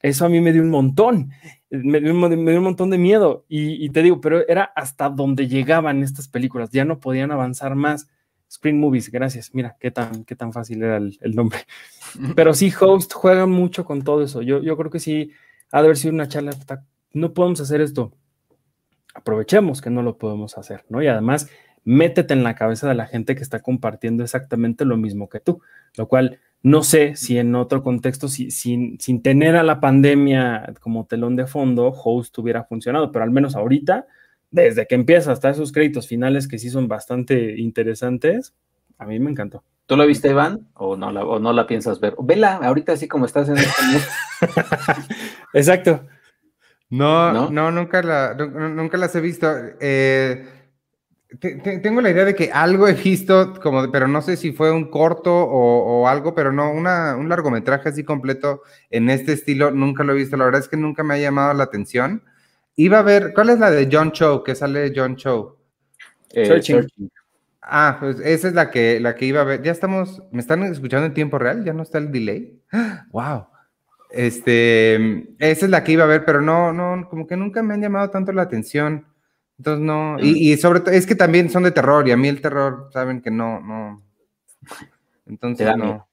eso 0.00 0.24
a 0.24 0.28
mí 0.28 0.40
me 0.40 0.52
dio 0.52 0.62
un 0.62 0.70
montón, 0.70 1.30
me 1.70 2.00
dio, 2.00 2.12
un 2.12 2.62
montón 2.62 2.90
de 2.90 2.98
miedo. 2.98 3.44
Y, 3.48 3.88
te 3.90 4.02
digo, 4.02 4.20
pero 4.20 4.46
era 4.48 4.64
hasta 4.76 5.08
donde 5.08 5.48
llegaban 5.48 6.02
estas 6.02 6.28
películas, 6.28 6.70
ya 6.70 6.84
no 6.84 7.00
podían 7.00 7.30
avanzar 7.30 7.74
más. 7.74 8.08
Screen 8.50 8.80
Movies, 8.80 9.10
gracias. 9.10 9.54
Mira, 9.54 9.76
qué 9.78 9.90
tan, 9.90 10.24
qué 10.24 10.34
tan 10.34 10.52
fácil 10.52 10.82
era 10.82 10.96
el, 10.96 11.34
nombre. 11.34 11.58
Pero 12.34 12.54
sí, 12.54 12.72
Host 12.80 13.12
juega 13.12 13.44
mucho 13.44 13.84
con 13.84 14.00
todo 14.00 14.22
eso. 14.22 14.40
Yo, 14.40 14.62
yo 14.62 14.74
creo 14.78 14.90
que 14.90 15.00
sí, 15.00 15.32
ha 15.70 15.82
de 15.82 15.84
haber 15.84 15.98
sido 15.98 16.14
una 16.14 16.28
charla. 16.28 16.52
No 17.12 17.34
podemos 17.34 17.60
hacer 17.60 17.82
esto. 17.82 18.10
Aprovechemos 19.12 19.82
que 19.82 19.90
no 19.90 20.02
lo 20.02 20.16
podemos 20.16 20.56
hacer, 20.56 20.86
¿no? 20.88 21.02
Y 21.02 21.08
además, 21.08 21.50
métete 21.84 22.32
en 22.32 22.42
la 22.42 22.54
cabeza 22.54 22.88
de 22.88 22.94
la 22.94 23.06
gente 23.06 23.34
que 23.34 23.42
está 23.42 23.60
compartiendo 23.60 24.22
exactamente 24.22 24.86
lo 24.86 24.96
mismo 24.96 25.28
que 25.28 25.40
tú, 25.40 25.60
lo 25.96 26.08
cual 26.08 26.38
no 26.62 26.82
sé 26.82 27.14
si 27.16 27.38
en 27.38 27.54
otro 27.54 27.82
contexto, 27.82 28.28
si, 28.28 28.50
sin, 28.50 28.98
sin 29.00 29.22
tener 29.22 29.56
a 29.56 29.62
la 29.62 29.80
pandemia 29.80 30.74
como 30.80 31.06
telón 31.06 31.36
de 31.36 31.46
fondo, 31.46 31.88
Host 31.88 32.36
hubiera 32.38 32.64
funcionado, 32.64 33.12
pero 33.12 33.24
al 33.24 33.30
menos 33.30 33.54
ahorita, 33.54 34.06
desde 34.50 34.86
que 34.86 34.94
empieza 34.94 35.32
hasta 35.32 35.50
esos 35.50 35.72
créditos 35.72 36.08
finales 36.08 36.48
que 36.48 36.58
sí 36.58 36.70
son 36.70 36.88
bastante 36.88 37.58
interesantes, 37.58 38.54
a 38.98 39.06
mí 39.06 39.18
me 39.20 39.30
encantó. 39.30 39.62
¿Tú 39.86 39.96
la 39.96 40.04
viste, 40.04 40.28
Iván? 40.28 40.68
¿O 40.74 40.96
no 40.96 41.10
la, 41.10 41.24
o 41.24 41.38
no 41.38 41.52
la 41.52 41.66
piensas 41.66 42.00
ver? 42.00 42.14
Vela, 42.22 42.56
ahorita 42.56 42.92
así 42.92 43.08
como 43.08 43.24
estás 43.24 43.48
en 43.48 43.56
este 43.56 43.72
Exacto. 45.54 46.06
No, 46.90 47.50
no, 47.50 47.70
nunca, 47.70 48.02
la, 48.02 48.34
nunca 48.34 48.98
las 48.98 49.14
he 49.14 49.20
visto. 49.20 49.46
Eh, 49.80 50.46
tengo 51.82 52.00
la 52.00 52.10
idea 52.10 52.24
de 52.24 52.34
que 52.34 52.50
algo 52.52 52.88
he 52.88 52.94
visto, 52.94 53.54
como, 53.60 53.90
pero 53.92 54.08
no 54.08 54.22
sé 54.22 54.36
si 54.36 54.52
fue 54.52 54.72
un 54.72 54.90
corto 54.90 55.30
o, 55.34 56.08
algo, 56.08 56.34
pero 56.34 56.52
no, 56.52 56.72
una, 56.72 57.16
un 57.16 57.28
largometraje 57.28 57.90
así 57.90 58.02
completo 58.02 58.62
en 58.90 59.10
este 59.10 59.32
estilo, 59.34 59.70
nunca 59.70 60.04
lo 60.04 60.14
he 60.14 60.16
visto. 60.16 60.36
La 60.38 60.46
verdad 60.46 60.62
es 60.62 60.68
que 60.68 60.78
nunca 60.78 61.02
me 61.02 61.14
ha 61.14 61.18
llamado 61.18 61.52
la 61.52 61.64
atención. 61.64 62.22
Iba 62.76 63.00
a 63.00 63.02
ver, 63.02 63.32
¿cuál 63.34 63.50
es 63.50 63.58
la 63.58 63.70
de 63.70 63.88
John 63.92 64.12
Cho? 64.12 64.42
Que 64.42 64.54
sale 64.54 64.92
John 64.94 65.16
Cho. 65.16 65.58
Eh, 66.32 66.60
ah, 67.62 67.96
pues 68.00 68.20
esa 68.20 68.48
es 68.48 68.54
la 68.54 68.70
que, 68.70 68.98
la 68.98 69.14
que 69.14 69.26
iba 69.26 69.42
a 69.42 69.44
ver. 69.44 69.62
Ya 69.62 69.72
estamos, 69.72 70.22
¿me 70.30 70.40
están 70.40 70.62
escuchando 70.62 71.06
en 71.06 71.14
tiempo 71.14 71.38
real? 71.38 71.62
¿Ya 71.62 71.74
no 71.74 71.82
está 71.82 71.98
el 71.98 72.10
delay? 72.10 72.58
¡Wow! 73.10 73.48
Este, 74.10 75.26
esa 75.38 75.66
es 75.66 75.70
la 75.70 75.84
que 75.84 75.92
iba 75.92 76.04
a 76.04 76.08
ver, 76.08 76.24
pero 76.24 76.40
no, 76.40 76.72
no, 76.72 77.06
como 77.10 77.26
que 77.26 77.36
nunca 77.36 77.62
me 77.62 77.74
han 77.74 77.82
llamado 77.82 78.08
tanto 78.08 78.32
la 78.32 78.42
atención. 78.42 79.04
Entonces 79.58 79.84
no, 79.84 80.18
y, 80.20 80.56
sobre 80.56 80.80
todo 80.80 80.92
es 80.92 81.06
que 81.06 81.16
también 81.16 81.50
son 81.50 81.64
de 81.64 81.72
terror 81.72 82.06
y 82.06 82.12
a 82.12 82.16
mí 82.16 82.28
el 82.28 82.40
terror, 82.40 82.88
saben 82.92 83.20
que 83.20 83.30
no, 83.30 83.60
no. 83.60 84.02
Entonces 85.26 85.76
no. 85.76 86.06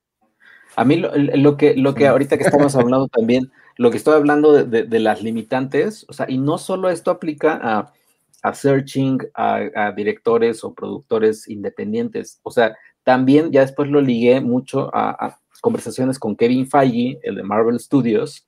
A 0.75 0.83
mí 0.83 0.97
lo, 0.97 1.55
que, 1.55 1.75
lo 1.75 1.93
que 1.93 2.07
ahorita 2.07 2.37
que 2.37 2.43
estamos 2.43 2.75
hablando 2.75 3.07
también, 3.07 3.51
lo 3.77 3.91
que 3.91 3.97
estoy 3.97 4.15
hablando 4.15 4.51
de, 4.51 4.99
las 4.99 5.21
limitantes, 5.21 6.05
o 6.09 6.13
sea, 6.13 6.25
y 6.27 6.37
no 6.39 6.57
solo 6.57 6.89
esto 6.89 7.11
aplica 7.11 7.59
a, 7.61 7.93
a 8.41 8.53
searching, 8.53 9.19
a, 9.35 9.91
directores 9.95 10.63
o 10.63 10.73
productores 10.73 11.47
independientes, 11.47 12.39
o 12.41 12.51
sea, 12.51 12.75
también 13.03 13.51
ya 13.51 13.61
después 13.61 13.89
lo 13.89 14.01
ligué 14.01 14.41
mucho 14.41 14.89
a 14.93 15.39
conversaciones 15.61 16.17
con 16.17 16.35
Kevin 16.35 16.67
Feige, 16.67 17.19
el 17.23 17.35
de 17.35 17.43
Marvel 17.43 17.79
Studios, 17.79 18.47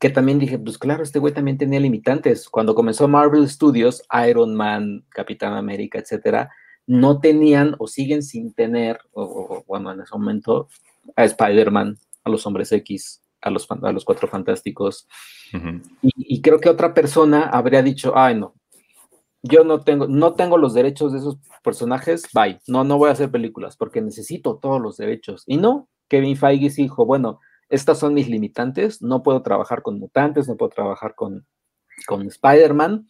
que 0.00 0.08
también 0.08 0.38
dije, 0.38 0.58
pues 0.58 0.78
claro, 0.78 1.02
este 1.02 1.18
güey 1.18 1.34
también 1.34 1.58
tenía 1.58 1.78
limitantes. 1.78 2.48
Cuando 2.48 2.74
comenzó 2.74 3.06
Marvel 3.06 3.46
Studios, 3.48 4.02
Iron 4.26 4.54
Man, 4.56 5.04
Capitán 5.10 5.52
América, 5.52 5.98
etcétera, 5.98 6.50
no 6.86 7.20
tenían 7.20 7.76
o 7.78 7.86
siguen 7.86 8.22
sin 8.22 8.54
tener, 8.54 8.98
o, 9.12 9.62
bueno, 9.68 9.92
en 9.92 10.00
ese 10.00 10.12
momento, 10.14 10.68
a 11.16 11.24
Spider-Man, 11.24 11.98
a 12.24 12.30
los 12.30 12.46
Hombres 12.46 12.72
X, 12.72 13.22
a 13.42 13.50
los, 13.50 13.68
a 13.70 13.92
los 13.92 14.06
Cuatro 14.06 14.26
Fantásticos. 14.26 15.06
y, 15.52 16.12
y, 16.16 16.40
creo 16.40 16.60
que 16.60 16.70
otra 16.70 16.94
persona 16.94 17.42
habría 17.42 17.82
dicho, 17.82 18.16
ay, 18.16 18.36
no, 18.36 18.54
yo 19.42 19.64
no 19.64 19.82
tengo, 19.82 20.06
no 20.06 20.32
tengo 20.32 20.56
los 20.56 20.72
derechos 20.72 21.12
de 21.12 21.18
esos 21.18 21.36
personajes, 21.62 22.24
bye, 22.32 22.58
no, 22.66 22.84
no 22.84 22.96
voy 22.96 23.10
a 23.10 23.12
hacer 23.12 23.30
películas 23.30 23.76
porque 23.76 24.00
necesito 24.00 24.56
todos 24.56 24.80
los 24.80 24.96
derechos. 24.96 25.44
Y 25.46 25.58
no, 25.58 25.88
Kevin 26.08 26.36
Feige 26.36 26.70
dijo, 26.70 27.04
bueno, 27.04 27.40
estas 27.70 27.98
son 27.98 28.14
mis 28.14 28.28
limitantes, 28.28 29.00
no 29.00 29.22
puedo 29.22 29.42
trabajar 29.42 29.82
con 29.82 29.98
mutantes, 29.98 30.48
no 30.48 30.56
puedo 30.56 30.70
trabajar 30.70 31.14
con, 31.14 31.46
con 32.06 32.26
Spider-Man, 32.26 33.06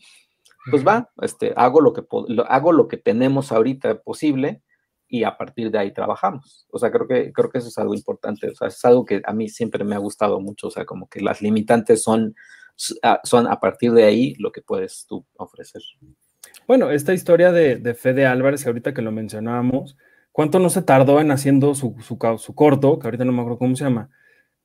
pues 0.70 0.86
va, 0.86 1.10
este, 1.22 1.52
hago, 1.56 1.80
lo 1.80 1.92
que, 1.92 2.02
hago 2.48 2.72
lo 2.72 2.86
que 2.86 2.98
tenemos 2.98 3.50
ahorita 3.50 4.02
posible 4.02 4.62
y 5.08 5.24
a 5.24 5.36
partir 5.36 5.70
de 5.70 5.78
ahí 5.78 5.92
trabajamos. 5.92 6.66
O 6.70 6.78
sea, 6.78 6.92
creo 6.92 7.08
que, 7.08 7.32
creo 7.32 7.50
que 7.50 7.58
eso 7.58 7.68
es 7.68 7.78
algo 7.78 7.94
importante, 7.94 8.48
o 8.50 8.54
sea, 8.54 8.68
es 8.68 8.84
algo 8.84 9.04
que 9.04 9.22
a 9.24 9.32
mí 9.32 9.48
siempre 9.48 9.82
me 9.82 9.94
ha 9.94 9.98
gustado 9.98 10.40
mucho, 10.40 10.68
o 10.68 10.70
sea, 10.70 10.84
como 10.84 11.08
que 11.08 11.20
las 11.20 11.40
limitantes 11.40 12.02
son, 12.02 12.34
son 13.24 13.46
a 13.46 13.58
partir 13.60 13.92
de 13.92 14.04
ahí 14.04 14.34
lo 14.38 14.52
que 14.52 14.60
puedes 14.60 15.06
tú 15.08 15.24
ofrecer. 15.36 15.82
Bueno, 16.68 16.90
esta 16.90 17.14
historia 17.14 17.50
de, 17.50 17.76
de 17.76 17.94
Fede 17.94 18.26
Álvarez, 18.26 18.66
ahorita 18.66 18.92
que 18.92 19.02
lo 19.02 19.10
mencionábamos, 19.10 19.96
¿cuánto 20.32 20.58
no 20.58 20.68
se 20.68 20.82
tardó 20.82 21.18
en 21.20 21.30
haciendo 21.30 21.74
su, 21.74 21.96
su, 22.00 22.18
su 22.38 22.54
corto, 22.54 22.98
que 22.98 23.06
ahorita 23.06 23.24
no 23.24 23.32
me 23.32 23.40
acuerdo 23.40 23.58
cómo 23.58 23.74
se 23.74 23.84
llama, 23.84 24.10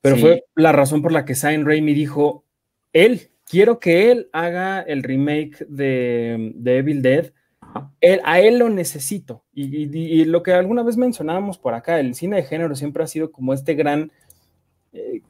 pero 0.06 0.20
fue 0.20 0.44
la 0.54 0.72
razón 0.72 1.02
por 1.02 1.12
la 1.12 1.24
que 1.24 1.34
Sam 1.34 1.64
Raimi 1.64 1.92
dijo, 1.92 2.44
él, 2.92 3.30
quiero 3.48 3.80
que 3.80 4.10
él 4.10 4.28
haga 4.32 4.80
el 4.80 5.02
remake 5.02 5.66
de, 5.68 6.54
Evil 6.64 7.02
Dead. 7.02 7.32
a 8.24 8.40
él 8.40 8.58
lo 8.58 8.68
necesito. 8.68 9.44
Y, 9.52 10.24
lo 10.26 10.42
que 10.42 10.52
alguna 10.52 10.82
vez 10.82 10.96
mencionábamos 10.96 11.58
por 11.58 11.74
acá, 11.74 11.98
el 11.98 12.14
cine 12.14 12.36
de 12.36 12.44
género 12.44 12.74
siempre 12.76 13.02
ha 13.02 13.06
sido 13.06 13.32
como 13.32 13.52
este 13.52 13.74
gran 13.74 14.12
eh, 14.92 15.22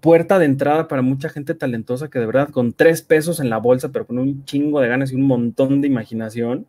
puerta 0.00 0.38
de 0.38 0.44
entrada 0.44 0.86
para 0.86 1.02
mucha 1.02 1.28
gente 1.28 1.54
talentosa 1.54 2.08
que 2.08 2.18
de 2.18 2.26
verdad 2.26 2.50
con 2.50 2.72
tres 2.72 3.02
pesos 3.02 3.40
en 3.40 3.50
la 3.50 3.58
bolsa, 3.58 3.90
pero 3.90 4.06
con 4.06 4.18
un 4.18 4.44
chingo 4.44 4.80
de 4.80 4.88
ganas 4.88 5.12
y 5.12 5.16
un 5.16 5.22
montón 5.22 5.80
de 5.80 5.88
imaginación, 5.88 6.66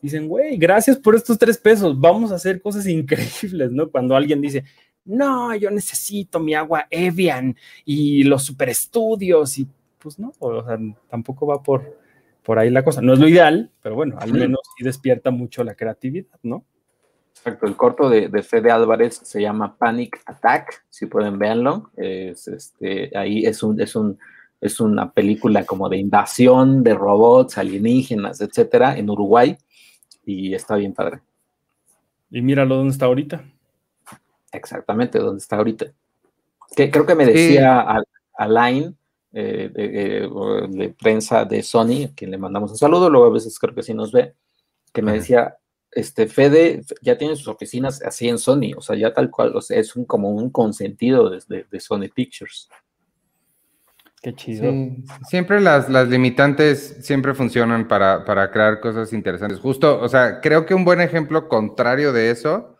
dicen, 0.00 0.28
güey, 0.28 0.56
gracias 0.56 0.96
por 0.96 1.14
estos 1.14 1.38
tres 1.38 1.58
pesos, 1.58 1.98
vamos 1.98 2.32
a 2.32 2.36
hacer 2.36 2.62
cosas 2.62 2.86
increíbles, 2.86 3.72
¿no? 3.72 3.90
Cuando 3.90 4.16
alguien 4.16 4.40
dice, 4.40 4.64
no, 5.04 5.54
yo 5.56 5.70
necesito 5.70 6.38
mi 6.40 6.54
agua 6.54 6.86
Evian 6.90 7.56
y 7.84 8.24
los 8.24 8.44
super 8.44 8.68
estudios 8.68 9.58
y 9.58 9.66
pues 9.98 10.18
no, 10.18 10.32
o 10.38 10.64
sea, 10.64 10.78
tampoco 11.08 11.46
va 11.46 11.62
por, 11.62 11.98
por 12.42 12.58
ahí 12.58 12.70
la 12.70 12.84
cosa. 12.84 13.00
No 13.00 13.12
es 13.12 13.18
lo 13.18 13.28
ideal, 13.28 13.70
pero 13.82 13.94
bueno, 13.94 14.16
al 14.18 14.32
menos 14.32 14.60
sí 14.76 14.84
despierta 14.84 15.30
mucho 15.30 15.62
la 15.64 15.74
creatividad, 15.74 16.38
¿no? 16.42 16.64
Exacto, 17.34 17.66
el 17.66 17.76
corto 17.76 18.08
de, 18.08 18.28
de 18.28 18.42
Fede 18.42 18.70
Álvarez 18.70 19.20
se 19.24 19.40
llama 19.40 19.76
Panic 19.76 20.20
Attack, 20.26 20.84
si 20.88 21.06
pueden 21.06 21.38
verlo. 21.38 21.90
Es, 21.96 22.46
este, 22.46 23.16
ahí 23.16 23.44
es 23.44 23.62
un, 23.62 23.80
es 23.80 23.96
un, 23.96 24.18
es 24.60 24.78
una 24.78 25.10
película 25.12 25.64
como 25.64 25.88
de 25.88 25.96
invasión 25.96 26.84
de 26.84 26.94
robots, 26.94 27.58
alienígenas, 27.58 28.40
etcétera, 28.40 28.96
en 28.96 29.10
Uruguay, 29.10 29.56
y 30.24 30.54
está 30.54 30.76
bien 30.76 30.94
padre. 30.94 31.20
Y 32.30 32.42
míralo 32.42 32.76
dónde 32.76 32.92
está 32.92 33.06
ahorita. 33.06 33.44
Exactamente, 34.52 35.18
dónde 35.18 35.38
está 35.38 35.56
ahorita. 35.56 35.86
Que 36.76 36.90
creo 36.90 37.06
que 37.06 37.14
me 37.14 37.26
decía 37.26 37.86
Alain 38.34 38.96
eh, 39.32 39.70
de, 39.72 40.28
de, 40.68 40.88
prensa 40.90 41.44
de 41.44 41.62
Sony, 41.62 42.04
a 42.04 42.14
quien 42.14 42.30
le 42.30 42.38
mandamos 42.38 42.70
un 42.70 42.78
saludo, 42.78 43.10
luego 43.10 43.26
a 43.26 43.32
veces 43.32 43.58
creo 43.58 43.74
que 43.74 43.82
sí 43.82 43.94
nos 43.94 44.12
ve, 44.12 44.34
que 44.92 45.02
me 45.02 45.12
decía, 45.12 45.56
este 45.90 46.26
Fede 46.26 46.82
ya 47.00 47.16
tiene 47.18 47.36
sus 47.36 47.48
oficinas 47.48 48.02
así 48.02 48.28
en 48.28 48.38
Sony, 48.38 48.72
o 48.76 48.80
sea, 48.80 48.96
ya 48.96 49.12
tal 49.12 49.30
cual, 49.30 49.56
o 49.56 49.60
sea, 49.60 49.78
es 49.78 49.96
un, 49.96 50.04
como 50.04 50.30
un 50.30 50.50
consentido 50.50 51.30
de, 51.30 51.66
de 51.70 51.80
Sony 51.80 52.08
Pictures. 52.14 52.68
Qué 54.22 54.32
chido. 54.34 54.70
Sí, 54.70 55.04
siempre 55.28 55.60
las, 55.60 55.88
las 55.88 56.08
limitantes 56.08 56.98
siempre 57.00 57.34
funcionan 57.34 57.88
para, 57.88 58.24
para 58.24 58.52
crear 58.52 58.78
cosas 58.78 59.12
interesantes. 59.12 59.58
Justo, 59.58 60.00
o 60.00 60.08
sea, 60.08 60.40
creo 60.40 60.64
que 60.64 60.74
un 60.74 60.84
buen 60.84 61.00
ejemplo 61.00 61.48
contrario 61.48 62.12
de 62.12 62.30
eso 62.30 62.71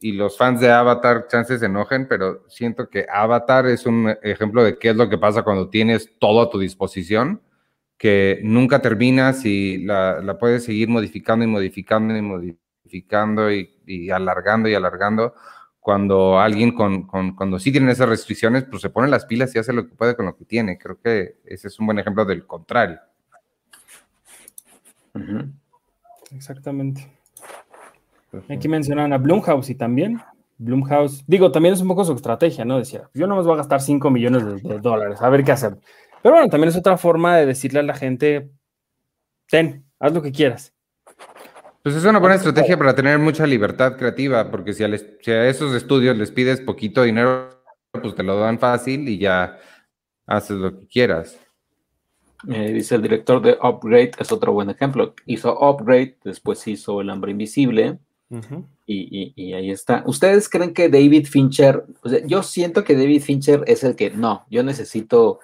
y 0.00 0.12
los 0.12 0.36
fans 0.38 0.60
de 0.60 0.70
Avatar 0.70 1.26
chances 1.28 1.60
se 1.60 1.66
enojen, 1.66 2.08
pero 2.08 2.44
siento 2.48 2.88
que 2.88 3.06
Avatar 3.12 3.66
es 3.66 3.86
un 3.86 4.14
ejemplo 4.22 4.64
de 4.64 4.78
qué 4.78 4.90
es 4.90 4.96
lo 4.96 5.08
que 5.08 5.18
pasa 5.18 5.42
cuando 5.42 5.68
tienes 5.68 6.18
todo 6.18 6.42
a 6.42 6.50
tu 6.50 6.58
disposición, 6.58 7.42
que 7.98 8.40
nunca 8.42 8.80
terminas 8.80 9.44
y 9.44 9.78
la, 9.78 10.20
la 10.22 10.38
puedes 10.38 10.64
seguir 10.64 10.88
modificando 10.88 11.44
y 11.44 11.48
modificando 11.48 12.16
y 12.16 12.22
modificando 12.22 13.52
y, 13.52 13.78
y 13.86 14.10
alargando 14.10 14.68
y 14.68 14.74
alargando. 14.74 15.34
Cuando 15.80 16.38
alguien 16.38 16.72
con, 16.72 17.06
con, 17.06 17.34
cuando 17.34 17.58
sí 17.58 17.72
tienen 17.72 17.90
esas 17.90 18.08
restricciones, 18.08 18.64
pues 18.64 18.82
se 18.82 18.90
pone 18.90 19.08
las 19.08 19.24
pilas 19.26 19.54
y 19.54 19.58
hace 19.58 19.72
lo 19.72 19.88
que 19.88 19.94
puede 19.94 20.14
con 20.14 20.26
lo 20.26 20.36
que 20.36 20.44
tiene. 20.44 20.78
Creo 20.78 21.00
que 21.00 21.36
ese 21.44 21.68
es 21.68 21.78
un 21.78 21.86
buen 21.86 21.98
ejemplo 21.98 22.24
del 22.24 22.46
contrario. 22.46 22.98
Uh 25.14 25.18
-huh. 25.18 25.52
Exactamente. 26.32 27.19
Aquí 28.48 28.68
mencionan 28.68 29.12
a 29.12 29.18
Blumhouse 29.18 29.70
y 29.70 29.74
también 29.74 30.20
Blumhouse, 30.58 31.24
digo, 31.26 31.50
también 31.50 31.74
es 31.74 31.80
un 31.80 31.88
poco 31.88 32.04
su 32.04 32.12
estrategia, 32.12 32.66
¿no? 32.66 32.78
Decía, 32.78 33.08
yo 33.14 33.26
no 33.26 33.34
me 33.34 33.42
voy 33.42 33.54
a 33.54 33.56
gastar 33.56 33.80
5 33.80 34.10
millones 34.10 34.44
de, 34.44 34.68
de, 34.68 34.78
dólares, 34.78 35.22
a 35.22 35.30
ver 35.30 35.42
qué 35.42 35.52
hacer. 35.52 35.78
Pero 36.22 36.34
bueno, 36.34 36.50
también 36.50 36.68
es 36.68 36.76
otra 36.76 36.98
forma 36.98 37.38
de 37.38 37.46
decirle 37.46 37.80
a 37.80 37.82
la 37.82 37.94
gente, 37.94 38.50
ten, 39.48 39.86
haz 39.98 40.12
lo 40.12 40.20
que 40.20 40.32
quieras. 40.32 40.74
Pues 41.82 41.96
es 41.96 42.04
una 42.04 42.18
buena 42.18 42.34
estrategia 42.34 42.76
para 42.76 42.94
tener 42.94 43.18
mucha 43.18 43.46
libertad 43.46 43.96
creativa, 43.96 44.50
porque 44.50 44.74
si 44.74 44.84
a, 44.84 44.88
les, 44.88 45.06
si 45.22 45.30
a 45.30 45.48
esos 45.48 45.74
estudios 45.74 46.14
les 46.14 46.30
pides 46.30 46.60
poquito 46.60 47.02
dinero, 47.02 47.48
pues 47.90 48.14
te 48.14 48.22
lo 48.22 48.38
dan 48.38 48.58
fácil 48.58 49.08
y 49.08 49.16
ya 49.16 49.58
haces 50.26 50.58
lo 50.58 50.78
que 50.78 50.86
quieras. 50.86 51.38
Eh, 52.48 52.72
dice 52.74 52.96
el 52.96 53.02
director 53.02 53.40
de 53.40 53.56
Upgrade, 53.62 54.12
es 54.18 54.30
otro 54.30 54.52
buen 54.52 54.68
ejemplo. 54.68 55.14
Hizo 55.24 55.58
Upgrade, 55.58 56.18
después 56.22 56.66
hizo 56.68 57.00
El 57.00 57.08
Hambre 57.08 57.30
Invisible, 57.30 57.98
Uh 58.30 58.36
-huh. 58.36 58.64
y, 58.86 59.08
y, 59.10 59.32
y, 59.34 59.54
ahí 59.54 59.70
está. 59.72 60.04
¿Ustedes 60.06 60.48
creen 60.48 60.72
que 60.72 60.88
David 60.88 61.26
Fincher, 61.26 61.84
o 62.02 62.08
sea, 62.08 62.24
yo 62.24 62.44
siento 62.44 62.84
que 62.84 62.94
David 62.94 63.22
Fincher 63.22 63.64
es 63.66 63.82
el 63.82 63.96
que, 63.96 64.10
no, 64.10 64.46
yo 64.48 64.62
necesito 64.62 65.40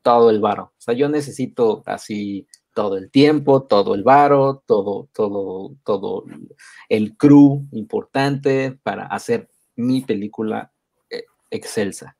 todo 0.00 0.30
el 0.30 0.40
varo, 0.40 0.72
o 0.78 0.80
sea, 0.80 0.94
yo 0.94 1.10
necesito 1.10 1.82
así 1.84 2.46
todo 2.74 2.96
el 2.96 3.10
tiempo, 3.10 3.64
todo 3.64 3.94
el 3.94 4.02
varo, 4.02 4.62
todo, 4.66 5.08
todo, 5.12 5.76
todo 5.84 6.24
el 6.88 7.16
crew 7.16 7.66
importante 7.72 8.78
para 8.82 9.06
hacer 9.06 9.48
mi 9.76 10.00
película 10.00 10.72
eh, 11.10 11.24
excelsa. 11.50 12.16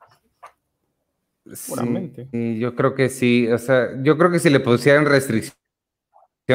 Seguramente. 1.51 2.29
Sí, 2.31 2.59
yo 2.59 2.75
creo 2.75 2.95
que 2.95 3.09
sí, 3.09 3.49
o 3.49 3.59
sea, 3.59 3.89
yo 4.03 4.17
creo 4.17 4.31
que 4.31 4.39
si 4.39 4.51
le 4.51 4.61
pusieran 4.61 5.07
restricciones 5.07 5.62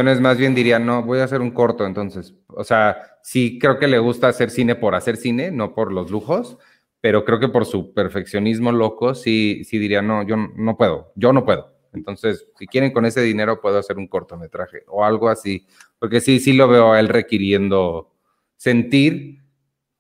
más 0.04 0.38
bien 0.38 0.56
diría, 0.56 0.80
no, 0.80 1.04
voy 1.04 1.20
a 1.20 1.24
hacer 1.24 1.42
un 1.42 1.52
corto 1.52 1.86
entonces. 1.86 2.36
O 2.48 2.64
sea, 2.64 2.98
sí 3.24 3.60
creo 3.60 3.80
que 3.80 3.88
le 3.88 4.00
gusta 4.00 4.28
hacer 4.28 4.50
cine 4.50 4.76
por 4.76 4.96
hacer 4.96 5.18
cine, 5.18 5.52
no 5.52 5.74
por 5.74 5.92
los 5.92 6.12
lujos, 6.12 6.58
pero 7.02 7.26
creo 7.26 7.40
que 7.40 7.50
por 7.50 7.66
su 7.66 7.94
perfeccionismo 7.94 8.72
loco, 8.72 9.16
sí, 9.16 9.64
sí 9.64 9.78
diría, 9.78 10.02
no, 10.02 10.26
yo 10.28 10.36
no 10.38 10.78
puedo, 10.78 11.12
yo 11.16 11.34
no 11.34 11.46
puedo. 11.46 11.76
Entonces, 11.94 12.48
si 12.58 12.68
quieren 12.68 12.92
con 12.92 13.06
ese 13.06 13.22
dinero, 13.22 13.62
puedo 13.62 13.78
hacer 13.78 13.98
un 13.98 14.08
cortometraje 14.08 14.84
o 14.88 15.04
algo 15.04 15.30
así, 15.30 15.66
porque 16.00 16.22
sí, 16.22 16.40
sí 16.40 16.54
lo 16.54 16.68
veo 16.68 16.94
a 16.94 17.00
él 17.00 17.08
requiriendo 17.08 18.14
sentir 18.56 19.42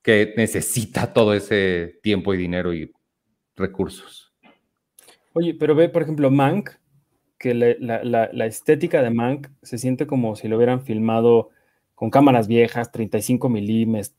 que 0.02 0.34
necesita 0.38 1.14
todo 1.14 1.34
ese 1.34 2.00
tiempo 2.02 2.34
y 2.34 2.38
dinero 2.38 2.74
y 2.74 2.92
recursos. 3.56 4.34
Oye, 5.34 5.54
pero 5.54 5.76
ve, 5.76 5.90
por 5.90 6.02
ejemplo, 6.02 6.32
Mank, 6.32 6.72
que 7.38 7.54
la, 7.54 7.76
la, 7.80 8.04
la, 8.04 8.30
la, 8.32 8.46
estética 8.46 9.02
de 9.02 9.12
Mank 9.12 9.48
se 9.62 9.78
siente 9.78 10.08
como 10.08 10.36
si 10.36 10.48
lo 10.48 10.58
hubieran 10.58 10.82
filmado 10.82 11.50
con 11.96 12.10
cámaras 12.10 12.48
viejas, 12.48 12.92
35 12.92 13.50
milímetros, 13.50 14.16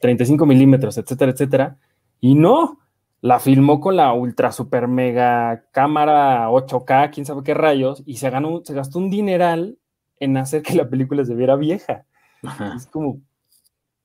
35 0.00 0.46
milímetros, 0.46 0.98
etcétera, 0.98 1.32
etcétera. 1.32 1.76
Y 2.20 2.34
no, 2.34 2.80
la 3.20 3.40
filmó 3.40 3.80
con 3.80 3.96
la 3.96 4.12
ultra 4.12 4.52
super 4.52 4.88
mega 4.88 5.64
cámara 5.72 6.50
8K, 6.50 7.10
quién 7.12 7.26
sabe 7.26 7.42
qué 7.42 7.54
rayos, 7.54 8.02
y 8.06 8.16
se, 8.16 8.30
ganó, 8.30 8.62
se 8.64 8.74
gastó 8.74 8.98
un 8.98 9.10
dineral 9.10 9.78
en 10.20 10.36
hacer 10.36 10.62
que 10.62 10.74
la 10.74 10.88
película 10.88 11.24
se 11.24 11.34
viera 11.34 11.56
vieja. 11.56 12.04
Ajá. 12.42 12.74
Es 12.76 12.86
como, 12.86 13.20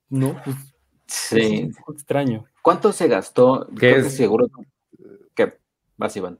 no, 0.10 0.36
pues, 0.44 0.56
sí. 1.08 1.40
Es 1.40 1.64
un 1.64 1.74
poco 1.74 1.94
extraño. 1.94 2.46
¿Cuánto 2.62 2.92
se 2.92 3.08
gastó? 3.08 3.68
¿Qué 3.80 3.98
es? 3.98 4.16
seguro 4.16 4.48
que 5.34 5.58
vas, 5.98 6.16
Iván. 6.16 6.40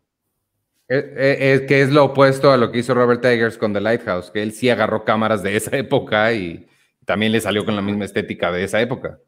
Es, 0.88 1.04
es, 1.16 1.62
que 1.62 1.82
es 1.82 1.92
lo 1.92 2.06
opuesto 2.06 2.52
a 2.52 2.58
lo 2.58 2.72
que 2.72 2.80
hizo 2.80 2.94
Robert 2.94 3.24
Eggers 3.24 3.58
con 3.58 3.74
The 3.74 3.82
Lighthouse, 3.82 4.32
que 4.32 4.44
él 4.44 4.52
sí 4.52 4.70
agarró 4.70 5.06
cámaras 5.06 5.42
de 5.42 5.56
esa 5.56 5.76
época 5.78 6.34
y 6.34 6.68
también 7.06 7.32
le 7.32 7.42
salió 7.42 7.66
con 7.66 7.76
la 7.76 7.82
misma 7.82 8.06
estética 8.06 8.52
de 8.52 8.64
esa 8.64 8.82
época. 8.82 9.20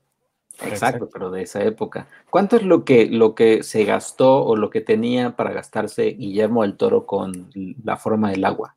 Exacto, 0.63 1.09
pero 1.11 1.31
de 1.31 1.41
esa 1.41 1.63
época. 1.63 2.07
¿Cuánto 2.29 2.55
es 2.55 2.63
lo 2.63 2.85
que, 2.85 3.07
lo 3.07 3.35
que 3.35 3.63
se 3.63 3.83
gastó 3.83 4.45
o 4.45 4.55
lo 4.55 4.69
que 4.69 4.81
tenía 4.81 5.35
para 5.35 5.51
gastarse 5.51 6.05
Guillermo 6.11 6.61
del 6.61 6.77
Toro 6.77 7.05
con 7.05 7.49
la 7.83 7.97
forma 7.97 8.31
del 8.31 8.45
agua? 8.45 8.75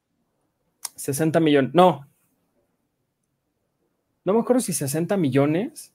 60 0.96 1.38
millones, 1.40 1.70
no. 1.74 2.06
No 4.24 4.34
me 4.34 4.40
acuerdo 4.40 4.60
si 4.60 4.72
60 4.72 5.16
millones. 5.16 5.94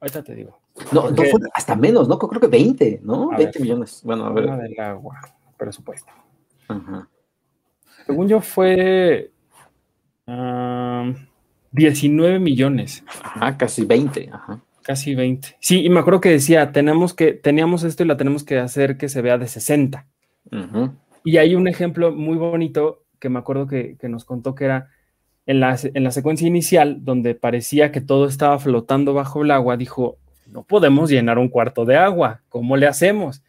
Ahorita 0.00 0.22
te 0.22 0.34
digo. 0.34 0.58
No, 0.92 1.10
no 1.10 1.16
fue 1.16 1.40
hasta 1.54 1.76
menos, 1.76 2.08
¿no? 2.08 2.18
Creo 2.18 2.40
que 2.40 2.46
20, 2.46 3.00
¿no? 3.02 3.32
A 3.32 3.36
20 3.36 3.58
ver, 3.58 3.62
millones. 3.62 4.02
Bueno, 4.04 4.26
a 4.26 4.32
ver. 4.32 4.50
del 4.50 4.78
agua, 4.80 5.20
presupuesto. 5.62 6.10
Según 8.04 8.28
yo 8.28 8.40
fue 8.40 9.30
uh, 10.26 11.12
19 11.70 12.38
millones. 12.40 13.04
Ajá, 13.22 13.56
casi 13.56 13.84
20. 13.84 14.30
Ajá. 14.32 14.60
Casi 14.82 15.14
20. 15.14 15.56
Sí, 15.60 15.84
y 15.84 15.88
me 15.88 16.00
acuerdo 16.00 16.20
que 16.20 16.30
decía, 16.30 16.72
tenemos 16.72 17.14
que, 17.14 17.32
teníamos 17.32 17.84
esto 17.84 18.02
y 18.02 18.06
la 18.06 18.16
tenemos 18.16 18.42
que 18.42 18.58
hacer 18.58 18.96
que 18.96 19.08
se 19.08 19.22
vea 19.22 19.38
de 19.38 19.46
60. 19.46 20.06
Uh 20.50 20.56
-huh. 20.56 20.92
Y 21.24 21.36
hay 21.36 21.54
un 21.54 21.68
ejemplo 21.68 22.10
muy 22.10 22.36
bonito 22.36 23.04
que 23.20 23.28
me 23.28 23.38
acuerdo 23.38 23.68
que, 23.68 23.96
que 24.00 24.08
nos 24.08 24.24
contó 24.24 24.56
que 24.56 24.64
era 24.64 24.88
en 25.46 25.60
la, 25.60 25.78
en 25.82 26.02
la 26.02 26.10
secuencia 26.10 26.48
inicial, 26.48 27.04
donde 27.04 27.36
parecía 27.36 27.92
que 27.92 28.00
todo 28.00 28.26
estaba 28.26 28.58
flotando 28.58 29.14
bajo 29.14 29.42
el 29.42 29.52
agua, 29.52 29.76
dijo, 29.76 30.18
no 30.46 30.64
podemos 30.64 31.10
llenar 31.10 31.38
un 31.38 31.48
cuarto 31.48 31.84
de 31.84 31.96
agua, 31.96 32.40
¿cómo 32.48 32.76
le 32.76 32.88
hacemos? 32.88 33.42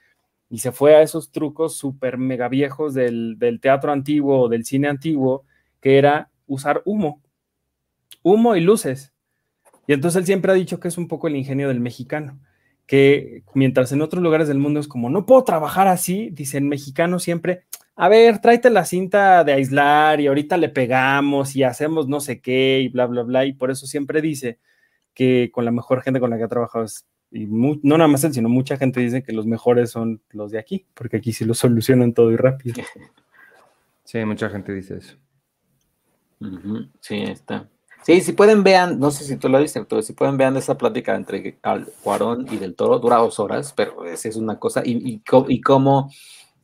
Y 0.53 0.59
se 0.59 0.71
fue 0.71 0.95
a 0.95 1.01
esos 1.01 1.31
trucos 1.31 1.75
súper 1.75 2.19
mega 2.19 2.47
viejos 2.47 2.93
del, 2.93 3.39
del, 3.39 3.59
teatro 3.59 3.91
antiguo 3.91 4.39
o 4.39 4.49
del 4.49 4.65
cine 4.65 4.87
antiguo, 4.87 5.45
que 5.81 5.97
era 5.97 6.29
usar 6.45 6.83
humo, 6.85 7.23
humo 8.21 8.55
y 8.55 8.61
luces. 8.61 9.15
Y 9.87 9.93
entonces 9.93 10.19
él 10.19 10.27
siempre 10.27 10.51
ha 10.51 10.53
dicho 10.53 10.79
que 10.79 10.89
es 10.89 10.99
un 10.99 11.07
poco 11.07 11.27
el 11.27 11.37
ingenio 11.37 11.69
del 11.69 11.79
mexicano, 11.79 12.39
que 12.85 13.41
mientras 13.55 13.93
en 13.93 14.03
otros 14.03 14.21
lugares 14.21 14.47
del 14.47 14.59
mundo 14.59 14.79
es 14.79 14.87
como, 14.87 15.09
no 15.09 15.25
puedo 15.25 15.43
trabajar 15.43 15.87
así, 15.87 16.29
dicen 16.29 16.69
mexicano 16.69 17.17
siempre, 17.17 17.63
a 17.95 18.07
ver, 18.07 18.37
tráete 18.37 18.69
la 18.69 18.85
cinta 18.85 19.43
de 19.43 19.53
aislar 19.53 20.21
y 20.21 20.27
ahorita 20.27 20.57
le 20.57 20.69
pegamos 20.69 21.55
y 21.55 21.63
hacemos 21.63 22.07
no 22.07 22.19
sé 22.19 22.41
qué 22.41 22.79
y 22.79 22.89
bla, 22.89 23.07
bla, 23.07 23.23
bla, 23.23 23.43
y 23.43 23.53
por 23.53 23.71
eso 23.71 23.87
siempre 23.87 24.21
dice 24.21 24.59
que 25.15 25.49
con 25.51 25.65
la 25.65 25.71
mejor 25.71 26.03
gente 26.03 26.19
con 26.19 26.29
la 26.29 26.37
que 26.37 26.43
ha 26.43 26.47
trabajado 26.47 26.85
es 26.85 27.07
y 27.33 27.47
muy, 27.47 27.79
no 27.83 27.97
nada 27.97 28.07
más 28.07 28.23
él, 28.23 28.33
sino 28.33 28.47
mucha 28.47 28.77
gente 28.77 28.99
dice 28.99 29.23
que 29.23 29.33
los 29.33 29.45
mejores 29.45 29.89
son 29.89 30.21
los 30.31 30.51
de 30.51 30.59
aquí, 30.59 30.85
porque 30.93 31.17
aquí 31.17 31.33
sí 31.33 31.45
lo 31.45 31.53
solucionan 31.53 32.13
todo 32.13 32.31
y 32.31 32.37
rápido. 32.37 32.75
Sí, 34.05 34.23
mucha 34.25 34.49
gente 34.49 34.73
dice 34.73 34.97
eso. 34.97 35.15
Uh 36.41 36.45
-huh. 36.45 36.91
Sí, 36.99 37.15
está. 37.23 37.69
Sí, 38.03 38.19
si 38.19 38.33
pueden 38.33 38.63
vean, 38.63 38.99
no 38.99 39.11
sé 39.11 39.23
si 39.23 39.37
tú 39.37 39.47
lo 39.47 39.59
viste, 39.59 39.83
pero 39.85 40.01
si 40.01 40.11
pueden 40.11 40.35
vean 40.35 40.57
esa 40.57 40.77
plática 40.77 41.15
entre 41.15 41.57
Cuarón 42.03 42.45
y 42.51 42.57
Del 42.57 42.75
Toro, 42.75 42.99
dura 42.99 43.15
dos 43.15 43.39
horas, 43.39 43.73
pero 43.73 44.03
esa 44.05 44.27
es 44.27 44.35
una 44.35 44.59
cosa, 44.59 44.83
y, 44.85 44.91
y, 44.91 45.21
y 45.47 45.61
cómo, 45.61 46.11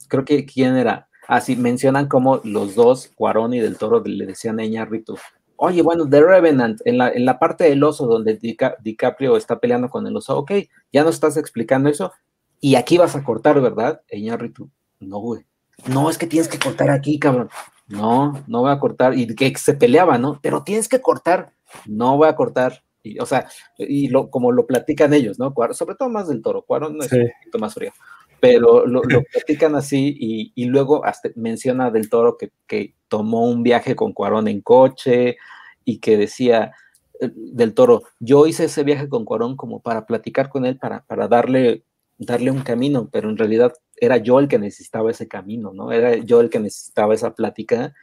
creo 0.09 0.25
que 0.25 0.45
quién 0.45 0.75
era, 0.75 1.07
así 1.29 1.55
ah, 1.57 1.61
mencionan 1.61 2.07
como 2.09 2.41
los 2.43 2.75
dos, 2.75 3.07
Cuarón 3.15 3.53
y 3.53 3.59
Del 3.61 3.77
Toro, 3.77 4.03
le 4.03 4.25
decían 4.25 4.59
a 4.59 4.65
Iñárritu, 4.65 5.17
oye, 5.59 5.81
bueno, 5.81 6.09
The 6.09 6.21
Revenant, 6.21 6.81
en 6.85 6.97
la, 6.97 7.09
en 7.09 7.25
la 7.25 7.39
parte 7.39 7.65
del 7.65 7.83
oso 7.83 8.07
donde 8.07 8.39
DiCaprio 8.81 9.37
está 9.37 9.59
peleando 9.59 9.89
con 9.89 10.07
el 10.07 10.15
oso, 10.15 10.37
ok, 10.37 10.51
ya 10.91 11.03
no 11.03 11.09
estás 11.09 11.37
explicando 11.37 11.89
eso, 11.89 12.11
y 12.59 12.75
aquí 12.75 12.97
vas 12.97 13.15
a 13.15 13.23
cortar, 13.23 13.61
¿verdad? 13.61 14.01
Iñárritu, 14.09 14.69
no, 14.99 15.19
güey, 15.19 15.45
no, 15.87 16.09
es 16.09 16.17
que 16.17 16.27
tienes 16.27 16.47
que 16.47 16.59
cortar 16.59 16.89
aquí, 16.89 17.19
cabrón. 17.19 17.49
No, 17.87 18.43
no 18.47 18.61
voy 18.61 18.71
a 18.71 18.79
cortar. 18.79 19.17
Y 19.17 19.33
que 19.35 19.53
se 19.57 19.73
peleaba, 19.73 20.17
¿no? 20.17 20.39
Pero 20.41 20.63
tienes 20.63 20.87
que 20.87 21.01
cortar. 21.01 21.53
No 21.85 22.17
voy 22.17 22.27
a 22.27 22.35
cortar. 22.35 22.83
Y, 23.01 23.19
o 23.19 23.25
sea, 23.25 23.47
y 23.77 24.09
lo, 24.09 24.29
como 24.29 24.51
lo 24.51 24.67
platican 24.67 25.13
ellos, 25.13 25.39
¿no? 25.39 25.53
sobre 25.71 25.95
todo 25.95 26.09
más 26.09 26.27
del 26.27 26.41
toro. 26.41 26.63
Cuarón 26.63 26.97
no 26.97 27.03
es 27.03 27.11
un 27.11 27.29
poquito 27.39 27.59
más 27.59 27.73
frío. 27.73 27.91
Pero 28.39 28.85
lo, 28.85 29.01
platican 29.01 29.75
así 29.75 30.15
y, 30.17 30.51
y, 30.55 30.65
luego 30.65 31.05
hasta 31.05 31.29
menciona 31.35 31.91
del 31.91 32.09
toro 32.09 32.37
que, 32.37 32.51
que, 32.67 32.95
tomó 33.09 33.49
un 33.49 33.63
viaje 33.63 33.95
con 33.95 34.13
Cuarón 34.13 34.47
en 34.47 34.61
coche 34.61 35.37
y 35.83 35.99
que 35.99 36.17
decía 36.17 36.71
eh, 37.19 37.29
del 37.33 37.73
toro, 37.73 38.03
yo 38.19 38.47
hice 38.47 38.65
ese 38.65 38.83
viaje 38.83 39.09
con 39.09 39.25
Cuarón 39.25 39.57
como 39.57 39.81
para 39.81 40.05
platicar 40.05 40.49
con 40.49 40.65
él, 40.65 40.77
para, 40.77 41.03
para 41.05 41.27
darle, 41.27 41.83
darle 42.17 42.51
un 42.51 42.61
camino, 42.61 43.09
pero 43.11 43.29
en 43.29 43.37
realidad 43.37 43.73
era 43.97 44.17
yo 44.17 44.39
el 44.39 44.47
que 44.47 44.59
necesitaba 44.59 45.11
ese 45.11 45.27
camino, 45.27 45.73
¿no? 45.73 45.91
Era 45.91 46.15
yo 46.15 46.39
el 46.39 46.49
que 46.49 46.59
necesitaba 46.59 47.13
esa 47.13 47.35
plática 47.35 47.93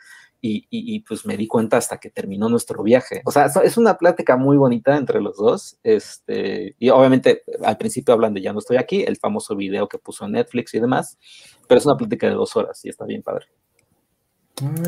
y, 0.48 1.00
pues 1.00 1.26
me 1.26 1.36
di 1.36 1.46
cuenta 1.46 1.76
hasta 1.76 1.98
que 1.98 2.10
terminó 2.10 2.48
nuestro 2.48 2.82
viaje. 2.82 3.22
O 3.24 3.32
sea, 3.32 3.46
es 3.64 3.76
una 3.76 3.96
plática 3.98 4.36
muy 4.36 4.56
bonita 4.56 4.96
entre 4.96 5.20
los 5.20 5.36
dos. 5.36 5.78
Este, 5.82 6.76
y 6.78 6.90
obviamente 6.90 7.42
al 7.64 7.76
principio 7.76 8.14
hablan 8.14 8.34
de 8.34 8.42
Ya 8.42 8.52
no 8.52 8.60
estoy 8.60 8.76
aquí, 8.76 9.02
el 9.02 9.16
famoso 9.16 9.56
video 9.56 9.88
que 9.88 9.98
puso 9.98 10.24
en 10.24 10.32
Netflix 10.32 10.74
y 10.74 10.80
demás, 10.80 11.18
pero 11.68 11.78
es 11.78 11.86
una 11.86 11.96
plática 11.96 12.28
de 12.28 12.34
dos 12.34 12.54
horas 12.56 12.84
y 12.84 12.88
está 12.88 13.04
bien 13.04 13.22
padre. 13.22 13.46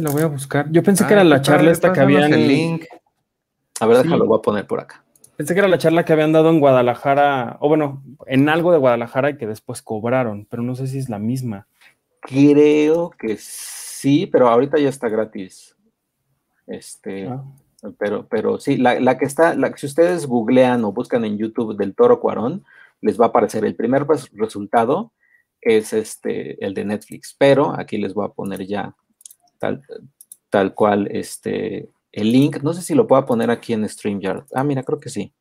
Lo 0.00 0.12
voy 0.12 0.22
a 0.22 0.26
buscar. 0.26 0.70
Yo 0.70 0.82
pensé 0.82 1.06
que 1.06 1.12
era 1.12 1.24
la 1.24 1.42
charla 1.42 1.70
esta 1.70 1.92
que 1.92 2.00
había 2.00 2.26
en 2.26 2.34
el 2.34 2.48
link. 2.48 2.84
A 3.80 3.86
ver, 3.86 3.98
déjalo, 3.98 4.18
lo 4.18 4.26
voy 4.26 4.38
a 4.38 4.42
poner 4.42 4.66
por 4.66 4.80
acá. 4.80 5.04
Pensé 5.36 5.54
que 5.54 5.60
era 5.60 5.68
la 5.68 5.78
charla 5.78 6.04
que 6.04 6.12
habían 6.12 6.32
dado 6.32 6.50
en 6.50 6.58
Guadalajara, 6.58 7.58
o 7.60 7.68
bueno, 7.68 8.02
en 8.26 8.48
algo 8.48 8.72
de 8.72 8.78
Guadalajara 8.78 9.30
y 9.30 9.36
que 9.36 9.46
después 9.46 9.82
cobraron, 9.82 10.46
pero 10.50 10.62
no 10.62 10.74
sé 10.74 10.88
si 10.88 10.98
es 10.98 11.08
la 11.08 11.18
misma. 11.18 11.68
Creo 12.20 13.10
que 13.10 13.36
sí, 13.38 14.26
pero 14.26 14.48
ahorita 14.48 14.78
ya 14.78 14.88
está 14.88 15.08
gratis. 15.08 15.76
Este, 16.66 17.28
ah. 17.28 17.44
pero, 17.98 18.26
pero 18.26 18.58
sí, 18.58 18.76
la, 18.76 19.16
que 19.16 19.26
está, 19.26 19.54
la, 19.54 19.76
si 19.76 19.86
ustedes 19.86 20.26
googlean 20.26 20.84
o 20.84 20.92
buscan 20.92 21.24
en 21.24 21.38
YouTube 21.38 21.76
del 21.76 21.94
Toro 21.94 22.18
Cuarón, 22.20 22.64
les 23.00 23.18
va 23.20 23.26
a 23.26 23.28
aparecer 23.28 23.64
el 23.64 23.76
primer 23.76 24.06
resultado 24.32 25.12
es 25.60 25.92
este, 25.92 26.64
el 26.64 26.74
de 26.74 26.84
Netflix, 26.84 27.34
pero 27.38 27.78
aquí 27.78 27.98
les 27.98 28.14
voy 28.14 28.26
a 28.26 28.32
poner 28.32 28.66
ya 28.66 28.94
tal, 29.58 29.82
tal 30.50 30.74
cual 30.74 31.08
este, 31.10 31.90
el 32.12 32.32
link, 32.32 32.62
no 32.62 32.72
sé 32.72 32.82
si 32.82 32.94
lo 32.94 33.06
puedo 33.06 33.24
poner 33.26 33.50
aquí 33.50 33.72
en 33.72 33.88
StreamYard. 33.88 34.44
Ah, 34.54 34.64
mira, 34.64 34.82
creo 34.82 35.00
que 35.00 35.10
sí. 35.10 35.32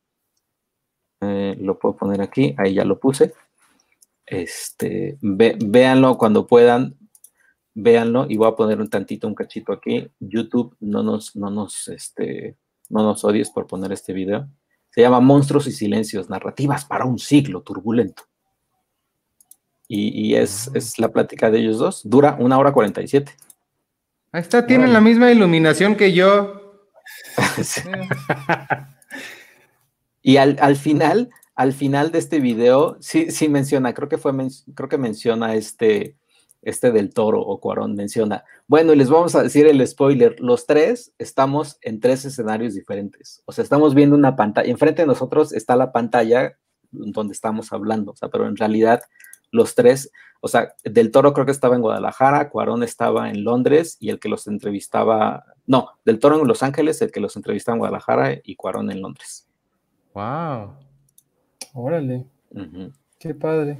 Eh, 1.20 1.56
lo 1.60 1.78
puedo 1.78 1.96
poner 1.96 2.20
aquí, 2.20 2.54
ahí 2.58 2.74
ya 2.74 2.84
lo 2.84 2.98
puse. 2.98 3.32
Este, 4.26 5.18
véanlo 5.20 6.18
cuando 6.18 6.46
puedan, 6.46 6.96
véanlo 7.74 8.26
y 8.28 8.36
voy 8.36 8.48
a 8.48 8.56
poner 8.56 8.80
un 8.80 8.90
tantito, 8.90 9.26
un 9.26 9.34
cachito 9.34 9.72
aquí. 9.72 10.10
YouTube, 10.20 10.76
no 10.80 11.02
nos, 11.02 11.34
no 11.34 11.50
nos, 11.50 11.88
este, 11.88 12.56
no 12.88 13.02
nos 13.02 13.24
odies 13.24 13.50
por 13.50 13.66
poner 13.66 13.92
este 13.92 14.12
video. 14.12 14.48
Se 14.90 15.00
llama 15.00 15.20
Monstruos 15.20 15.66
y 15.66 15.72
Silencios, 15.72 16.28
narrativas 16.28 16.84
para 16.84 17.04
un 17.04 17.18
siglo 17.18 17.62
turbulento. 17.62 18.24
Y, 19.90 20.34
es, 20.34 20.70
es, 20.74 20.98
la 20.98 21.08
plática 21.08 21.50
de 21.50 21.60
ellos 21.60 21.78
dos. 21.78 22.02
Dura 22.04 22.36
una 22.38 22.58
hora 22.58 22.74
cuarenta 22.74 23.00
y 23.00 23.08
siete. 23.08 23.32
Ahí 24.30 24.42
está, 24.42 24.66
tienen 24.66 24.92
la 24.92 25.00
misma 25.00 25.30
iluminación 25.30 25.96
que 25.96 26.12
yo. 26.12 26.84
y 30.22 30.36
al, 30.36 30.76
final, 30.76 31.30
al 31.54 31.72
final 31.72 32.12
de 32.12 32.18
este 32.18 32.38
video, 32.38 32.98
sí, 33.00 33.30
sí 33.30 33.48
menciona, 33.48 33.94
creo 33.94 34.08
que 34.08 34.18
fue, 34.18 34.32
creo 34.74 34.88
que 34.90 34.98
menciona 34.98 35.54
este, 35.54 36.16
este 36.60 36.92
del 36.92 37.14
toro 37.14 37.40
o 37.40 37.58
Cuarón 37.58 37.94
menciona. 37.94 38.44
Bueno, 38.66 38.92
y 38.92 38.96
les 38.96 39.08
vamos 39.08 39.34
a 39.34 39.42
decir 39.42 39.66
el 39.66 39.86
spoiler, 39.86 40.38
los 40.40 40.66
tres 40.66 41.12
estamos 41.18 41.78
en 41.80 42.00
tres 42.00 42.26
escenarios 42.26 42.74
diferentes. 42.74 43.42
O 43.46 43.52
sea, 43.52 43.64
estamos 43.64 43.94
viendo 43.94 44.14
una 44.14 44.36
pantalla, 44.36 44.70
enfrente 44.70 45.02
de 45.02 45.06
nosotros 45.06 45.54
está 45.54 45.74
la 45.74 45.90
pantalla 45.90 46.58
donde 46.90 47.32
estamos 47.32 47.72
hablando, 47.72 48.12
o 48.12 48.16
sea, 48.16 48.28
pero 48.28 48.46
en 48.46 48.56
realidad 48.56 49.02
los 49.50 49.74
tres 49.74 50.10
o 50.40 50.48
sea, 50.48 50.74
Del 50.84 51.10
Toro 51.10 51.32
creo 51.32 51.46
que 51.46 51.52
estaba 51.52 51.74
en 51.74 51.82
Guadalajara, 51.82 52.48
Cuarón 52.48 52.82
estaba 52.82 53.30
en 53.30 53.44
Londres 53.44 53.96
y 54.00 54.10
el 54.10 54.20
que 54.20 54.28
los 54.28 54.46
entrevistaba, 54.46 55.44
no, 55.66 55.90
Del 56.04 56.18
Toro 56.18 56.40
en 56.40 56.46
Los 56.46 56.62
Ángeles, 56.62 57.02
el 57.02 57.10
que 57.10 57.20
los 57.20 57.36
entrevistaba 57.36 57.74
en 57.74 57.80
Guadalajara 57.80 58.38
y 58.42 58.54
Cuarón 58.56 58.90
en 58.90 59.02
Londres. 59.02 59.48
Wow. 60.14 60.74
Órale. 61.74 62.26
Qué 63.18 63.34
padre. 63.34 63.78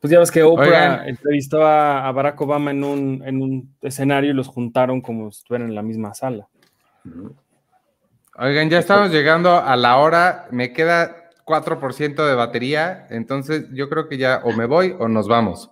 Pues 0.00 0.10
ya 0.12 0.18
ves 0.18 0.30
que 0.30 0.42
Oprah 0.42 1.08
entrevistó 1.08 1.66
a, 1.66 2.10
Barack 2.12 2.40
Obama 2.40 2.70
en 2.70 2.84
un, 2.84 3.22
en 3.24 3.42
un, 3.42 3.74
escenario 3.80 4.30
y 4.30 4.34
los 4.34 4.46
juntaron 4.46 5.00
como 5.00 5.30
si 5.32 5.38
estuvieran 5.38 5.68
en 5.68 5.74
la 5.74 5.82
misma 5.82 6.14
sala. 6.14 6.48
Oigan, 8.38 8.68
ya 8.68 8.78
estamos 8.78 9.10
llegando 9.10 9.56
a 9.56 9.74
la 9.76 9.96
hora. 9.96 10.46
Me 10.50 10.72
queda 10.72 11.25
4% 11.46 12.26
de 12.26 12.34
batería, 12.34 13.06
entonces 13.08 13.66
yo 13.72 13.88
creo 13.88 14.08
que 14.08 14.18
ya 14.18 14.42
o 14.44 14.52
me 14.52 14.66
voy 14.66 14.94
o 14.98 15.08
nos 15.08 15.28
vamos. 15.28 15.70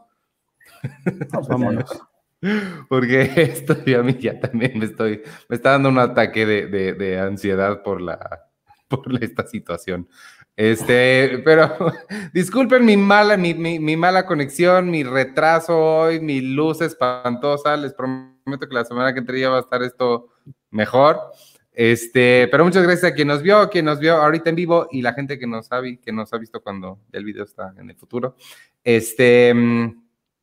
Nos 1.33 1.49
vámonos. 1.49 1.91
Porque 2.89 3.33
esto 3.37 3.77
ya 3.85 4.01
a 4.01 4.03
mí 4.03 4.17
ya 4.21 4.39
también 4.39 4.79
me 4.79 4.85
estoy, 4.85 5.23
me 5.49 5.57
está 5.57 5.73
dando 5.73 5.89
un 5.89 5.99
ataque 5.99 6.47
de, 6.47 7.19
ansiedad 7.19 7.83
por 7.83 8.01
la, 8.01 8.45
por 8.89 9.03
esta 9.23 9.47
situación. 9.47 10.09
Este, 10.57 11.43
pero 11.45 11.77
disculpen 12.33 12.85
mi 12.85 12.97
mala, 12.97 13.37
mi, 13.37 13.55
mi, 13.55 13.97
mala 13.97 14.27
conexión, 14.27 14.91
mi 14.91 15.03
retraso 15.03 15.77
hoy, 15.77 16.21
mi 16.21 16.41
luz 16.41 16.81
espantosa. 16.81 17.77
Les 17.77 17.93
prometo 17.95 18.69
que 18.69 18.75
la 18.75 18.85
semana 18.85 19.13
que 19.13 19.21
entra 19.21 19.37
ya 19.37 19.51
va 19.51 19.57
a 19.57 19.63
estar 19.63 19.83
esto 19.83 20.29
mejor. 20.71 21.19
Este, 21.75 22.47
pero 22.53 22.65
muchas 22.65 22.85
gracias 22.85 23.11
a 23.11 23.15
quien 23.15 23.27
nos 23.27 23.43
vio, 23.43 23.69
quien 23.69 23.85
nos 23.85 23.99
vio 23.99 24.15
ahorita 24.15 24.49
en 24.49 24.57
vivo 24.57 24.87
y 24.93 25.03
la 25.03 25.13
gente 25.13 25.41
que 25.41 25.47
nos 25.47 25.73
ha, 25.73 25.83
que 25.83 26.13
nos 26.13 26.33
ha 26.33 26.39
visto 26.39 26.63
cuando 26.63 27.01
el 27.11 27.25
video 27.25 27.43
está 27.45 27.75
en 27.77 27.91
el 27.91 27.97
futuro. 27.97 28.37
Este, 28.85 29.53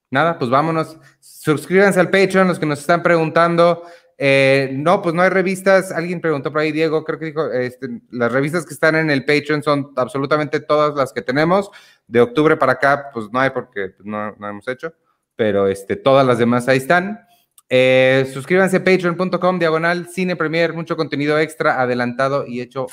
nada, 0.09 0.38
pues 0.38 0.51
vámonos. 0.51 0.97
Suscríbanse 1.21 2.01
al 2.01 2.09
Patreon, 2.09 2.49
los 2.49 2.59
que 2.59 2.65
nos 2.65 2.79
están 2.79 3.01
preguntando. 3.01 3.84
Eh, 4.17 4.71
no, 4.73 5.01
pues 5.01 5.15
no 5.15 5.21
hay 5.21 5.29
revistas. 5.29 5.91
Alguien 5.91 6.19
preguntó 6.19 6.51
por 6.51 6.61
ahí, 6.61 6.73
Diego, 6.73 7.03
creo 7.05 7.17
que 7.17 7.25
dijo, 7.25 7.49
este, 7.51 7.88
las 8.11 8.32
revistas 8.32 8.65
que 8.65 8.73
están 8.73 8.95
en 8.95 9.09
el 9.09 9.23
Patreon 9.23 9.63
son 9.63 9.93
absolutamente 9.95 10.59
todas 10.59 10.93
las 10.95 11.13
que 11.13 11.21
tenemos. 11.21 11.71
De 12.07 12.19
octubre 12.19 12.57
para 12.57 12.73
acá, 12.73 13.09
pues 13.13 13.27
no 13.32 13.39
hay 13.39 13.51
porque 13.51 13.95
no, 14.03 14.36
no 14.36 14.49
hemos 14.49 14.67
hecho, 14.67 14.93
pero 15.36 15.67
este, 15.67 15.95
todas 15.95 16.27
las 16.27 16.38
demás 16.38 16.67
ahí 16.67 16.77
están. 16.77 17.25
Eh, 17.74 18.30
suscríbanse 18.34 18.76
a 18.76 18.84
patreon.com, 18.84 19.57
diagonal, 19.57 20.09
cine 20.09 20.36
premier, 20.36 20.74
mucho 20.74 20.97
contenido 20.97 21.39
extra, 21.39 21.82
adelantado 21.82 22.45
y 22.45 22.59
hecho 22.59 22.88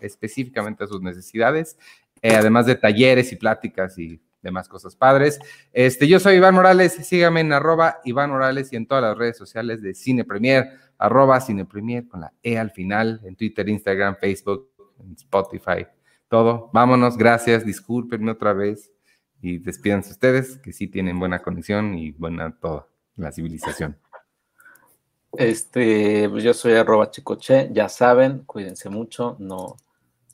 específicamente 0.00 0.84
a 0.84 0.86
sus 0.86 1.02
necesidades, 1.02 1.76
eh, 2.22 2.34
además 2.34 2.64
de 2.64 2.74
talleres 2.74 3.32
y 3.32 3.36
pláticas 3.36 3.98
y 3.98 4.18
demás 4.40 4.66
cosas 4.66 4.96
padres. 4.96 5.38
Este, 5.74 6.08
yo 6.08 6.18
soy 6.20 6.36
Iván 6.36 6.54
Morales, 6.54 6.94
síganme 6.94 7.40
en 7.40 7.52
arroba 7.52 7.98
Iván 8.02 8.30
Morales 8.30 8.72
y 8.72 8.76
en 8.76 8.86
todas 8.86 9.04
las 9.04 9.18
redes 9.18 9.36
sociales 9.36 9.82
de 9.82 9.92
Cine 9.92 10.24
Premier, 10.24 10.70
arroba 10.96 11.38
Cine 11.42 11.66
Premier 11.66 12.08
con 12.08 12.22
la 12.22 12.32
E 12.42 12.56
al 12.56 12.70
final, 12.70 13.20
en 13.24 13.36
Twitter, 13.36 13.68
Instagram, 13.68 14.16
Facebook, 14.16 14.70
Spotify, 15.18 15.86
todo. 16.28 16.70
Vámonos, 16.72 17.18
gracias, 17.18 17.66
discúlpenme 17.66 18.30
otra 18.30 18.54
vez 18.54 18.90
y 19.42 19.58
despídanse 19.58 20.12
ustedes, 20.12 20.56
que 20.56 20.72
sí 20.72 20.86
tienen 20.86 21.18
buena 21.18 21.40
conexión 21.40 21.98
y 21.98 22.12
buena 22.12 22.58
toda 22.58 22.88
la 23.16 23.30
civilización. 23.30 23.98
Este, 25.38 26.28
pues 26.28 26.44
yo 26.44 26.54
soy 26.54 26.74
arroba 26.74 27.10
chicoche, 27.10 27.70
ya 27.72 27.88
saben, 27.88 28.40
cuídense 28.46 28.88
mucho, 28.88 29.36
no, 29.38 29.76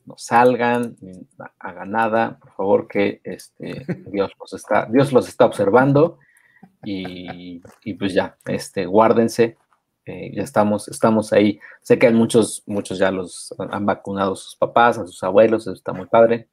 no 0.07 0.15
salgan, 0.17 0.97
ni 1.01 1.27
hagan 1.59 1.91
nada, 1.91 2.39
por 2.41 2.53
favor, 2.53 2.89
que 2.89 3.21
este, 3.25 3.85
Dios 4.13 4.33
los 4.39 4.53
está, 4.53 4.87
Dios 4.87 5.13
los 5.13 5.29
está 5.29 5.47
observando 5.47 6.19
y, 6.85 7.61
pues 7.99 8.15
ya, 8.15 8.37
este, 8.47 8.87
guárdense, 8.87 9.57
eh, 10.07 10.33
ya 10.35 10.43
estamos, 10.43 10.89
estamos 10.89 11.33
ahí. 11.33 11.61
Sé 11.83 11.99
que 11.99 12.07
hay 12.07 12.15
muchos, 12.15 12.63
muchos 12.67 12.99
ya 12.99 13.11
los 13.11 13.55
han 13.59 13.87
vacunado 13.87 14.33
a 14.33 14.37
sus 14.37 14.57
papás, 14.57 14.99
a 14.99 15.07
sus 15.07 15.23
abuelos, 15.23 15.63
eso 15.63 15.73
está 15.73 15.93
muy 15.93 16.07
padre. 16.07 16.49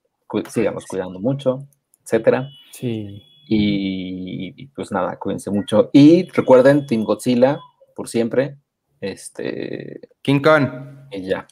sigamos 0.49 0.85
cuidando 0.85 1.19
mucho, 1.19 1.65
etcétera. 2.03 2.49
Sí. 2.71 3.23
Y, 3.49 4.53
y, 4.61 4.67
pues 4.67 4.91
nada, 4.91 5.17
cuídense 5.17 5.49
mucho. 5.49 5.89
Y 5.93 6.29
recuerden, 6.31 6.85
Team 6.85 7.03
Godzilla, 7.03 7.59
por 7.97 8.07
siempre. 8.07 8.57
Este. 9.01 10.09
King 10.21 10.39
Kong. 10.39 10.69
Y 11.11 11.23
ya. 11.23 11.47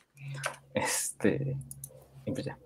Este, 0.75 1.57
y 2.23 2.31
pues 2.31 2.45
ya. 2.45 2.59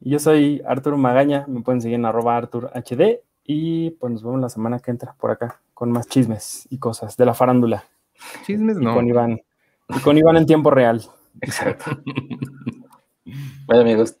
Y 0.00 0.10
Yo 0.10 0.18
soy 0.18 0.62
Arturo 0.66 0.96
Magaña, 0.96 1.44
me 1.46 1.60
pueden 1.60 1.82
seguir 1.82 1.96
en 1.96 2.06
arroba 2.06 2.36
Artur 2.36 2.70
HD 2.74 3.20
y 3.44 3.90
pues 3.90 4.12
nos 4.12 4.22
vemos 4.22 4.40
la 4.40 4.48
semana 4.48 4.78
que 4.78 4.90
entra 4.90 5.14
por 5.18 5.30
acá 5.30 5.60
con 5.74 5.92
más 5.92 6.08
chismes 6.08 6.66
y 6.70 6.78
cosas 6.78 7.16
de 7.18 7.26
la 7.26 7.34
farándula. 7.34 7.84
Chismes 8.46 8.78
Y 8.80 8.84
no. 8.84 8.94
con 8.94 9.06
Iván. 9.06 9.42
Y 9.90 10.00
con 10.00 10.16
Iván 10.16 10.38
en 10.38 10.46
tiempo 10.46 10.70
real. 10.70 11.04
Exacto. 11.42 11.84
bueno, 13.66 13.82
amigos, 13.82 14.16